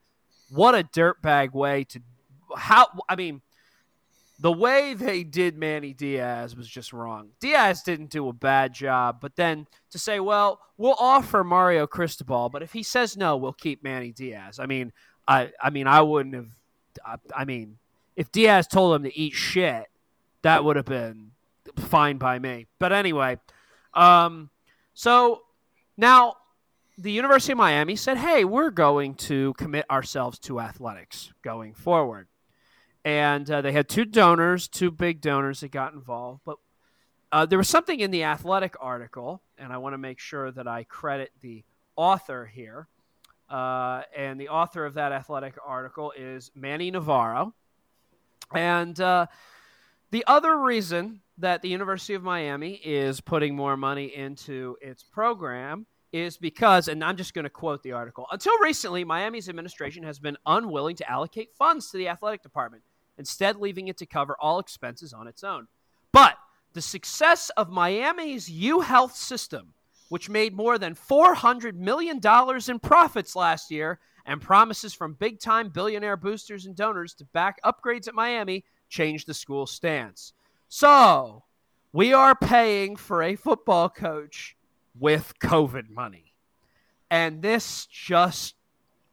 what 0.50 0.76
a 0.76 0.84
dirtbag 0.84 1.54
way 1.54 1.86
to 1.86 2.02
how 2.56 2.88
I 3.10 3.16
mean 3.16 3.42
the 4.40 4.52
way 4.52 4.94
they 4.94 5.24
did 5.24 5.58
Manny 5.58 5.94
Diaz 5.94 6.56
was 6.56 6.68
just 6.68 6.92
wrong. 6.92 7.30
Diaz 7.40 7.84
didn't 7.84 8.10
do 8.10 8.28
a 8.28 8.34
bad 8.34 8.74
job, 8.74 9.20
but 9.22 9.36
then 9.36 9.68
to 9.92 10.00
say, 10.00 10.20
well, 10.20 10.60
we'll 10.78 10.96
offer 11.00 11.44
Mario 11.44 11.86
Cristobal, 11.86 12.50
but 12.50 12.64
if 12.64 12.74
he 12.74 12.84
says 12.84 13.16
no, 13.16 13.38
we'll 13.38 13.54
keep 13.54 13.84
Manny 13.84 14.12
Diaz. 14.12 14.60
I 14.60 14.66
mean, 14.66 14.92
I 15.28 15.52
I 15.62 15.70
mean, 15.70 15.88
I 15.88 16.02
wouldn't 16.02 16.36
have. 16.36 16.50
I, 17.06 17.16
I 17.36 17.46
mean, 17.46 17.78
if 18.16 18.32
Diaz 18.32 18.68
told 18.68 18.96
him 18.96 19.04
to 19.04 19.18
eat 19.18 19.34
shit, 19.34 19.86
that 20.42 20.64
would 20.64 20.76
have 20.76 20.86
been 20.86 21.32
fine 21.78 22.18
by 22.18 22.40
me. 22.40 22.68
But 22.80 22.92
anyway, 22.92 23.38
um, 23.94 24.50
so 24.94 25.42
now 25.98 26.36
the 26.98 27.12
University 27.12 27.54
of 27.54 27.58
Miami 27.58 27.96
said, 27.96 28.18
hey, 28.18 28.46
we're 28.46 28.70
going 28.70 29.16
to 29.16 29.54
commit 29.54 29.90
ourselves 29.90 30.38
to 30.40 30.60
athletics 30.60 31.32
going 31.44 31.74
forward 31.74 32.28
and 33.06 33.50
uh, 33.50 33.62
they 33.62 33.72
had 33.72 33.90
two 33.90 34.06
donors, 34.06 34.68
two 34.68 34.92
big 34.92 35.22
donors 35.22 35.60
that 35.60 35.72
got 35.72 35.94
involved. 35.94 36.42
But 36.46 36.58
uh, 37.32 37.46
there 37.46 37.58
was 37.58 37.68
something 37.68 38.00
in 38.00 38.12
the 38.12 38.24
athletic 38.24 38.76
article, 38.80 39.42
and 39.58 39.74
I 39.74 39.78
want 39.78 39.94
to 39.94 39.98
make 39.98 40.20
sure 40.20 40.52
that 40.52 40.68
I 40.68 40.84
credit 40.84 41.32
the 41.42 41.64
author 41.96 42.46
here. 42.46 42.88
Uh, 43.50 44.04
and 44.16 44.40
the 44.40 44.50
author 44.50 44.86
of 44.86 44.96
that 44.96 45.12
athletic 45.12 45.56
article 45.66 46.14
is 46.16 46.52
Manny 46.56 46.92
Navarro. 46.92 47.54
And 48.54 49.00
uh, 49.00 49.28
the 50.12 50.24
other 50.28 50.58
reason 50.58 51.22
that 51.40 51.62
the 51.62 51.70
University 51.70 52.14
of 52.14 52.24
Miami 52.24 52.74
is 52.74 53.20
putting 53.20 53.56
more 53.56 53.76
money 53.76 54.16
into 54.16 54.78
its 54.82 55.04
program 55.04 55.86
is 56.12 56.38
because, 56.38 56.88
and 56.88 57.04
I'm 57.04 57.18
just 57.18 57.34
going 57.34 57.44
to 57.44 57.50
quote 57.50 57.82
the 57.82 57.94
article 57.94 58.28
until 58.32 58.58
recently, 58.60 59.04
Miami's 59.04 59.50
administration 59.50 60.04
has 60.04 60.20
been 60.20 60.38
unwilling 60.46 60.96
to 60.98 61.10
allocate 61.10 61.56
funds 61.58 61.90
to 61.90 61.98
the 61.98 62.08
athletic 62.08 62.44
department 62.44 62.84
instead 63.18 63.58
leaving 63.58 63.88
it 63.88 63.98
to 63.98 64.06
cover 64.06 64.36
all 64.40 64.60
expenses 64.60 65.14
on 65.14 65.28
its 65.28 65.44
own. 65.44 65.68
But 66.12 66.36
the 66.74 66.82
success 66.82 67.50
of 67.58 67.70
Miami's 67.70 68.50
U 68.50 68.82
Health 68.82 69.16
system, 69.16 69.74
which 70.10 70.30
made 70.30 70.56
more 70.56 70.78
than 70.78 70.96
$400 70.96 71.76
million 71.76 72.20
in 72.68 72.80
profits 72.80 73.36
last 73.36 73.72
year 73.72 74.00
and 74.26 74.42
promises 74.42 74.94
from 74.94 75.14
big 75.14 75.40
time 75.40 75.70
billionaire 75.70 76.18
boosters 76.18 76.66
and 76.66 76.76
donors 76.76 77.14
to 77.16 77.26
back 77.26 77.60
upgrades 77.64 78.08
at 78.08 78.16
Miami, 78.16 78.64
changed 78.90 79.28
the 79.28 79.34
school's 79.34 79.72
stance. 79.72 80.34
So, 80.70 81.44
we 81.92 82.14
are 82.14 82.36
paying 82.36 82.96
for 82.96 83.22
a 83.22 83.36
football 83.36 83.90
coach 83.90 84.56
with 85.00 85.34
COVID 85.40 85.90
money. 85.90 86.34
And 87.12 87.42
this 87.42 87.86
just, 87.86 88.56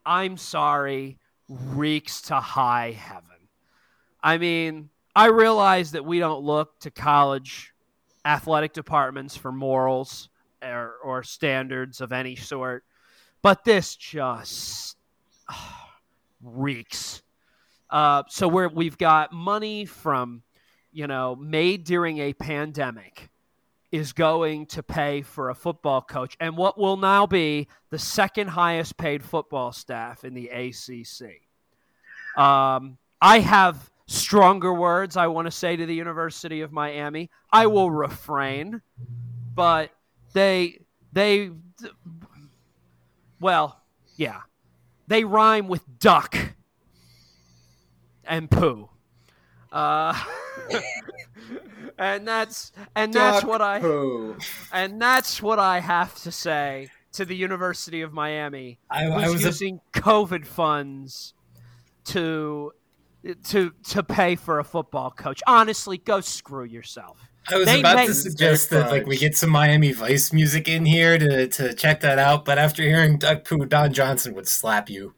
I'm 0.06 0.38
sorry, 0.38 1.18
reeks 1.48 2.22
to 2.22 2.36
high 2.36 2.92
heaven. 2.92 3.39
I 4.22 4.38
mean, 4.38 4.90
I 5.14 5.26
realize 5.26 5.92
that 5.92 6.04
we 6.04 6.18
don't 6.18 6.42
look 6.44 6.78
to 6.80 6.90
college 6.90 7.72
athletic 8.24 8.72
departments 8.72 9.36
for 9.36 9.50
morals 9.50 10.28
or, 10.62 10.94
or 11.02 11.22
standards 11.22 12.00
of 12.00 12.12
any 12.12 12.36
sort, 12.36 12.84
but 13.42 13.64
this 13.64 13.96
just 13.96 14.96
uh, 15.48 15.54
reeks. 16.42 17.22
Uh, 17.88 18.22
so 18.28 18.46
we're, 18.46 18.68
we've 18.68 18.98
got 18.98 19.32
money 19.32 19.84
from, 19.84 20.42
you 20.92 21.06
know, 21.06 21.34
made 21.34 21.84
during 21.84 22.18
a 22.18 22.32
pandemic 22.32 23.30
is 23.90 24.12
going 24.12 24.66
to 24.66 24.82
pay 24.82 25.20
for 25.20 25.50
a 25.50 25.54
football 25.54 26.00
coach 26.00 26.36
and 26.38 26.56
what 26.56 26.78
will 26.78 26.96
now 26.96 27.26
be 27.26 27.66
the 27.90 27.98
second 27.98 28.46
highest 28.48 28.96
paid 28.96 29.22
football 29.22 29.72
staff 29.72 30.24
in 30.24 30.32
the 30.34 30.48
ACC. 30.48 31.40
Um, 32.40 32.98
I 33.20 33.40
have 33.40 33.90
stronger 34.10 34.74
words 34.74 35.16
I 35.16 35.28
want 35.28 35.46
to 35.46 35.52
say 35.52 35.76
to 35.76 35.86
the 35.86 35.94
University 35.94 36.62
of 36.62 36.72
Miami. 36.72 37.30
I 37.52 37.66
will 37.66 37.90
refrain, 37.90 38.82
but 39.54 39.90
they 40.32 40.80
they 41.12 41.50
well, 43.40 43.80
yeah. 44.16 44.40
They 45.06 45.24
rhyme 45.24 45.68
with 45.68 45.82
duck 45.98 46.36
and 48.24 48.50
poo. 48.50 48.88
Uh, 49.72 50.20
and 51.98 52.26
that's 52.26 52.72
and 52.94 53.12
duck 53.12 53.34
that's 53.34 53.44
what 53.44 53.62
I 53.62 53.80
poo. 53.80 54.36
and 54.72 55.00
that's 55.00 55.40
what 55.40 55.58
I 55.58 55.80
have 55.80 56.14
to 56.22 56.32
say 56.32 56.88
to 57.12 57.24
the 57.24 57.36
University 57.36 58.02
of 58.02 58.12
Miami. 58.12 58.78
I, 58.90 59.06
I 59.06 59.28
was 59.30 59.44
using 59.44 59.80
a... 59.94 60.00
COVID 60.00 60.46
funds 60.46 61.34
to 62.06 62.72
to 63.44 63.72
to 63.90 64.02
pay 64.02 64.36
for 64.36 64.58
a 64.58 64.64
football 64.64 65.10
coach. 65.10 65.42
Honestly, 65.46 65.98
go 65.98 66.20
screw 66.20 66.64
yourself. 66.64 67.28
I 67.48 67.56
was 67.56 67.66
they 67.66 67.80
about 67.80 68.06
to 68.06 68.14
suggest 68.14 68.70
that 68.70 68.90
like 68.90 69.06
we 69.06 69.16
get 69.16 69.36
some 69.36 69.50
Miami 69.50 69.92
Vice 69.92 70.32
music 70.32 70.68
in 70.68 70.84
here 70.84 71.18
to 71.18 71.48
to 71.48 71.74
check 71.74 72.00
that 72.00 72.18
out, 72.18 72.44
but 72.44 72.58
after 72.58 72.82
hearing 72.82 73.18
Duck 73.18 73.44
Poo, 73.44 73.64
Don 73.66 73.92
Johnson 73.92 74.34
would 74.34 74.48
slap 74.48 74.88
you. 74.90 75.14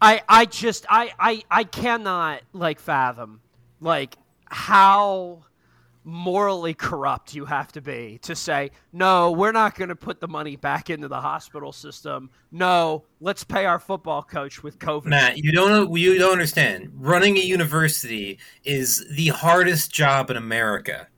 I 0.00 0.22
I 0.28 0.44
just 0.44 0.86
I 0.88 1.12
I 1.18 1.42
I 1.50 1.64
cannot 1.64 2.42
like 2.52 2.80
fathom 2.80 3.40
like 3.80 4.16
how 4.46 5.44
morally 6.06 6.72
corrupt 6.72 7.34
you 7.34 7.44
have 7.44 7.72
to 7.72 7.80
be 7.80 8.16
to 8.22 8.36
say, 8.36 8.70
no, 8.92 9.32
we're 9.32 9.50
not 9.50 9.74
going 9.74 9.88
to 9.88 9.96
put 9.96 10.20
the 10.20 10.28
money 10.28 10.54
back 10.54 10.88
into 10.88 11.08
the 11.08 11.20
hospital 11.20 11.72
system. 11.72 12.30
No, 12.52 13.02
let's 13.20 13.42
pay 13.42 13.66
our 13.66 13.80
football 13.80 14.22
coach 14.22 14.62
with 14.62 14.78
COVID. 14.78 15.06
Matt, 15.06 15.36
you 15.38 15.50
don't 15.50 15.92
you 15.96 16.16
don't 16.16 16.32
understand. 16.32 16.92
Running 16.94 17.36
a 17.36 17.40
university 17.40 18.38
is 18.64 19.04
the 19.10 19.28
hardest 19.28 19.92
job 19.92 20.30
in 20.30 20.36
America. 20.36 21.08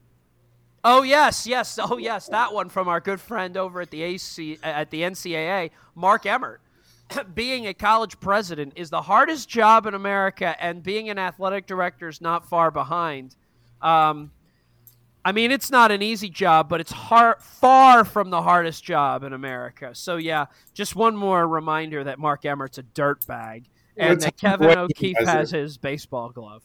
Oh 0.83 1.03
yes, 1.03 1.45
yes, 1.45 1.77
oh 1.79 1.97
yes, 1.97 2.27
that 2.29 2.51
one 2.51 2.69
from 2.69 2.87
our 2.87 2.99
good 2.99 3.21
friend 3.21 3.57
over 3.57 3.81
at 3.81 3.91
the 3.91 4.01
AC 4.01 4.57
at 4.63 4.89
the 4.89 5.01
NCAA, 5.01 5.69
Mark 5.93 6.25
Emmert. 6.25 6.61
being 7.35 7.67
a 7.67 7.73
college 7.75 8.19
president 8.19 8.73
is 8.75 8.89
the 8.89 9.03
hardest 9.03 9.47
job 9.47 9.85
in 9.85 9.93
America, 9.93 10.55
and 10.59 10.81
being 10.81 11.09
an 11.09 11.19
athletic 11.19 11.67
director 11.67 12.07
is 12.07 12.21
not 12.21 12.49
far 12.49 12.71
behind. 12.71 13.35
Um, 13.81 14.31
I 15.25 15.31
mean, 15.31 15.51
it's 15.51 15.69
not 15.69 15.91
an 15.91 16.01
easy 16.01 16.29
job, 16.29 16.69
but 16.69 16.79
it's 16.79 16.91
hard, 16.91 17.41
far 17.41 18.05
from 18.05 18.29
the 18.29 18.41
hardest 18.41 18.83
job 18.83 19.23
in 19.23 19.33
America. 19.33 19.93
So 19.93 20.15
yeah, 20.15 20.45
just 20.73 20.95
one 20.95 21.15
more 21.15 21.45
reminder 21.47 22.03
that 22.05 22.19
Mark 22.19 22.45
Emmert's 22.45 22.77
a 22.77 22.83
dirtbag, 22.83 23.65
and 23.97 24.13
it's 24.13 24.25
that 24.25 24.37
Kevin 24.37 24.77
O'Keefe 24.77 25.17
has 25.25 25.53
it. 25.53 25.59
his 25.59 25.77
baseball 25.77 26.29
glove. 26.29 26.63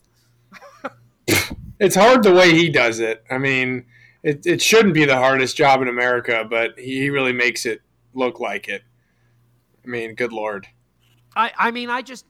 it's 1.80 1.96
hard 1.96 2.22
the 2.22 2.32
way 2.32 2.52
he 2.52 2.68
does 2.68 3.00
it. 3.00 3.24
I 3.28 3.38
mean, 3.38 3.86
it, 4.22 4.46
it 4.46 4.62
shouldn't 4.62 4.94
be 4.94 5.04
the 5.04 5.16
hardest 5.16 5.56
job 5.56 5.82
in 5.82 5.88
America, 5.88 6.46
but 6.48 6.78
he 6.78 7.10
really 7.10 7.32
makes 7.32 7.66
it 7.66 7.82
look 8.14 8.38
like 8.38 8.68
it. 8.68 8.82
I 9.84 9.88
mean, 9.88 10.14
good 10.14 10.32
lord. 10.32 10.68
I 11.36 11.52
I 11.58 11.70
mean, 11.72 11.90
I 11.90 12.02
just 12.02 12.24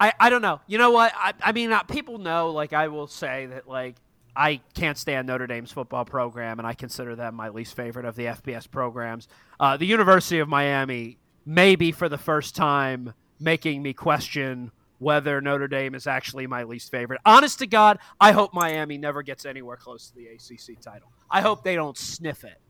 I 0.00 0.12
I 0.18 0.28
don't 0.28 0.42
know. 0.42 0.60
You 0.66 0.78
know 0.78 0.90
what? 0.90 1.12
I 1.14 1.34
I 1.40 1.52
mean, 1.52 1.72
uh, 1.72 1.84
people 1.84 2.18
know. 2.18 2.50
Like, 2.50 2.72
I 2.72 2.88
will 2.88 3.06
say 3.06 3.46
that 3.46 3.68
like 3.68 3.96
I 4.34 4.60
can't 4.74 4.96
stand 4.96 5.26
Notre 5.26 5.46
Dame's 5.46 5.72
football 5.72 6.04
program, 6.04 6.58
and 6.58 6.66
I 6.66 6.74
consider 6.74 7.14
them 7.14 7.34
my 7.34 7.50
least 7.50 7.76
favorite 7.76 8.06
of 8.06 8.16
the 8.16 8.26
FBS 8.26 8.70
programs. 8.70 9.28
Uh, 9.60 9.76
the 9.76 9.86
University 9.86 10.38
of 10.38 10.48
Miami, 10.48 11.18
maybe 11.44 11.92
for 11.92 12.08
the 12.08 12.18
first 12.18 12.56
time, 12.56 13.12
making 13.38 13.82
me 13.82 13.92
question 13.92 14.70
whether 14.98 15.40
Notre 15.40 15.68
Dame 15.68 15.94
is 15.94 16.06
actually 16.06 16.46
my 16.46 16.62
least 16.62 16.90
favorite. 16.90 17.20
Honest 17.26 17.58
to 17.58 17.66
God, 17.66 17.98
I 18.20 18.32
hope 18.32 18.54
Miami 18.54 18.98
never 18.98 19.22
gets 19.22 19.44
anywhere 19.44 19.76
close 19.76 20.08
to 20.08 20.14
the 20.14 20.26
ACC 20.28 20.80
title. 20.80 21.12
I 21.30 21.40
hope 21.40 21.64
they 21.64 21.74
don't 21.74 21.98
sniff 21.98 22.44
it 22.44 22.60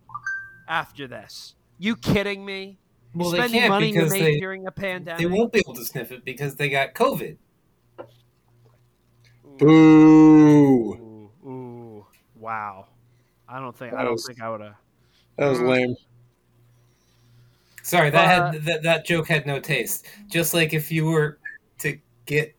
after 0.68 1.06
this. 1.06 1.54
You 1.78 1.94
kidding 1.94 2.44
me? 2.44 2.78
Well, 3.14 3.30
they 3.30 3.48
can't 3.48 3.78
because 3.78 4.10
they, 4.10 4.40
during 4.40 4.66
a 4.66 4.70
pandemic. 4.70 5.18
They 5.18 5.26
won't 5.26 5.52
be 5.52 5.58
able 5.58 5.74
to 5.74 5.84
sniff 5.84 6.10
it 6.10 6.24
because 6.24 6.56
they 6.56 6.70
got 6.70 6.94
COVID. 6.94 7.36
Boo! 9.58 11.11
Ooh, 12.42 12.46
ooh, 12.46 12.46
wow! 12.46 12.86
I 13.48 13.60
don't 13.60 13.76
think 13.76 13.92
that 13.92 14.00
I 14.00 14.04
don't 14.04 14.12
was, 14.12 14.26
think 14.26 14.40
I 14.42 14.50
would 14.50 14.60
have. 14.60 14.74
That 15.36 15.48
was 15.48 15.60
lame. 15.60 15.96
Sorry, 17.82 18.10
that 18.10 18.24
uh, 18.24 18.52
had 18.52 18.64
that, 18.64 18.82
that 18.82 19.06
joke 19.06 19.28
had 19.28 19.46
no 19.46 19.60
taste. 19.60 20.06
Just 20.28 20.54
like 20.54 20.72
if 20.72 20.92
you 20.92 21.06
were 21.06 21.38
to 21.78 21.98
get 22.26 22.54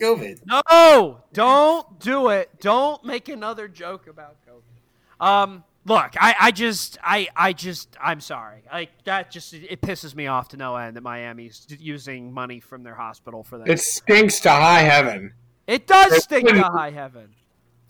COVID. 0.00 0.40
No, 0.46 1.22
don't 1.32 2.00
do 2.00 2.28
it. 2.28 2.50
Don't 2.60 3.04
make 3.04 3.28
another 3.28 3.68
joke 3.68 4.06
about 4.08 4.36
COVID. 4.48 5.24
Um, 5.24 5.64
look, 5.84 6.14
I, 6.18 6.34
I 6.40 6.50
just, 6.50 6.98
I, 7.04 7.28
I 7.36 7.52
just, 7.52 7.96
I'm 8.02 8.20
sorry. 8.20 8.62
Like 8.72 8.90
that 9.04 9.30
just, 9.30 9.52
it 9.52 9.80
pisses 9.82 10.14
me 10.14 10.26
off 10.26 10.48
to 10.48 10.56
no 10.56 10.76
end 10.76 10.96
that 10.96 11.02
Miami's 11.02 11.66
using 11.78 12.32
money 12.32 12.58
from 12.60 12.82
their 12.82 12.94
hospital 12.94 13.44
for 13.44 13.58
that. 13.58 13.68
It 13.68 13.80
stinks 13.80 14.40
to 14.40 14.50
high 14.50 14.80
heaven. 14.80 15.34
It 15.66 15.86
does 15.86 16.22
stink 16.24 16.48
to 16.48 16.62
high 16.62 16.90
heaven. 16.90 17.28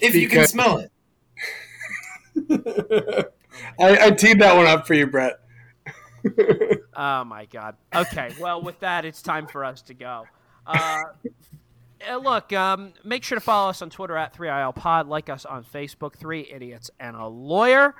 If 0.01 0.14
you 0.14 0.28
can 0.28 0.46
smell 0.46 0.78
it. 0.78 0.92
I, 3.78 4.07
I 4.07 4.11
teed 4.11 4.40
that 4.40 4.57
one 4.57 4.66
up 4.66 4.86
for 4.86 4.94
you, 4.94 5.07
Brett. 5.07 5.40
oh 6.94 7.24
my 7.24 7.46
god. 7.46 7.76
Okay, 7.94 8.30
well, 8.40 8.62
with 8.62 8.80
that, 8.80 9.05
it's 9.05 9.22
time 9.22 9.46
for 9.46 9.64
us 9.64 9.82
to 9.82 9.94
go. 9.94 10.24
Uh, 10.66 11.03
uh, 12.11 12.16
look, 12.16 12.53
um, 12.53 12.92
make 13.05 13.24
sure 13.24 13.36
to 13.36 13.44
follow 13.44 13.70
us 13.70 13.82
on 13.82 13.90
Twitter 13.90 14.16
at 14.16 14.34
3IL 14.34 14.74
Pod. 14.74 15.09
Like 15.09 15.28
us 15.28 15.44
on 15.44 15.64
Facebook, 15.64 16.14
Three 16.14 16.48
Idiots 16.51 16.90
and 16.98 17.16
a 17.16 17.26
Lawyer. 17.26 17.94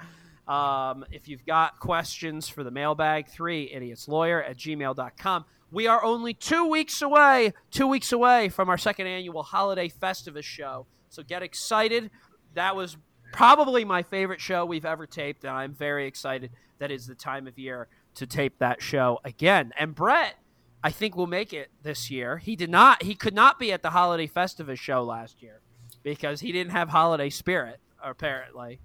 Um, 0.51 1.05
if 1.13 1.29
you've 1.29 1.47
got 1.47 1.79
questions 1.79 2.49
for 2.49 2.65
the 2.65 2.73
mailbag, 2.73 3.29
three 3.29 3.71
idiots 3.73 4.09
lawyer 4.09 4.43
at 4.43 4.57
gmail.com. 4.57 5.45
We 5.71 5.87
are 5.87 6.03
only 6.03 6.35
two 6.35 6.67
weeks 6.67 7.03
away, 7.03 7.55
two 7.71 7.87
weeks 7.87 8.11
away 8.11 8.49
from 8.49 8.69
our 8.69 8.77
second 8.77 9.07
annual 9.07 9.45
holiday 9.45 9.89
Festivus 9.89 10.43
show. 10.43 10.87
So 11.11 11.23
get 11.23 11.43
excited. 11.43 12.11
That 12.55 12.75
was 12.75 12.97
probably 13.33 13.85
my 13.85 14.03
favorite 14.03 14.41
show 14.41 14.65
we've 14.65 14.87
ever 14.87 15.07
taped, 15.07 15.45
and 15.45 15.53
I'm 15.53 15.75
very 15.75 16.07
excited 16.07 16.51
that 16.79 16.91
is 16.91 17.07
the 17.07 17.15
time 17.15 17.47
of 17.47 17.59
year 17.59 17.89
to 18.15 18.27
tape 18.27 18.59
that 18.59 18.83
show 18.83 19.21
again. 19.25 19.73
And 19.79 19.95
Brett, 19.95 20.35
I 20.83 20.91
think 20.91 21.17
will 21.17 21.27
make 21.27 21.53
it 21.53 21.71
this 21.83 22.11
year. 22.11 22.39
He 22.39 22.57
did 22.57 22.71
not. 22.71 23.03
He 23.03 23.15
could 23.15 23.35
not 23.35 23.59
be 23.59 23.73
at 23.73 23.83
the 23.83 23.91
holiday 23.91 24.27
Festivus 24.27 24.79
show 24.79 25.03
last 25.03 25.43
year 25.43 25.61
because 26.03 26.41
he 26.41 26.53
didn't 26.53 26.73
have 26.73 26.89
holiday 26.89 27.29
spirit 27.31 27.81
apparently. 28.03 28.81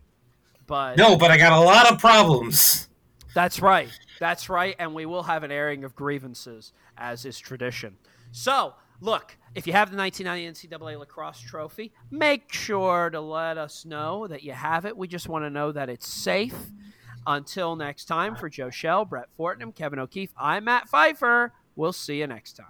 But 0.68 0.98
no, 0.98 1.18
but 1.18 1.32
I 1.32 1.38
got 1.38 1.54
a 1.54 1.62
lot 1.62 1.92
of 1.92 2.00
problems. 2.00 2.90
That's 3.34 3.62
right. 3.62 3.90
That's 4.20 4.50
right. 4.50 4.76
And 4.80 4.94
we 4.94 5.06
will 5.06 5.24
have 5.24 5.44
an 5.44 5.52
airing 5.52 5.84
of 5.84 5.96
grievances 5.96 6.74
as 6.98 7.26
is 7.26 7.38
tradition. 7.38 7.98
So 8.32 8.74
look, 9.02 9.38
if 9.56 9.66
you 9.66 9.74
have 9.74 9.90
the 9.90 9.98
1990 9.98 10.68
NCAA 10.68 11.00
lacrosse 11.00 11.40
trophy, 11.40 11.94
make 12.12 12.52
sure 12.52 13.10
to 13.10 13.22
let 13.22 13.58
us 13.58 13.86
know 13.86 14.28
that 14.28 14.44
you 14.44 14.52
have 14.52 14.86
it. 14.86 14.96
We 14.98 15.08
just 15.08 15.30
want 15.30 15.46
to 15.46 15.50
know 15.50 15.72
that 15.72 15.90
it's 15.90 16.08
safe. 16.08 16.56
Until 17.28 17.76
next 17.76 18.06
time, 18.06 18.36
for 18.36 18.50
Joe 18.50 18.70
Shell, 18.70 19.06
Brett 19.06 19.30
Fortnum, 19.36 19.72
Kevin 19.72 19.98
O'Keefe, 19.98 20.32
I'm 20.38 20.66
Matt 20.66 20.88
Pfeiffer. 20.88 21.54
We'll 21.76 21.94
see 21.94 22.20
you 22.20 22.28
next 22.28 22.54
time. 22.54 22.68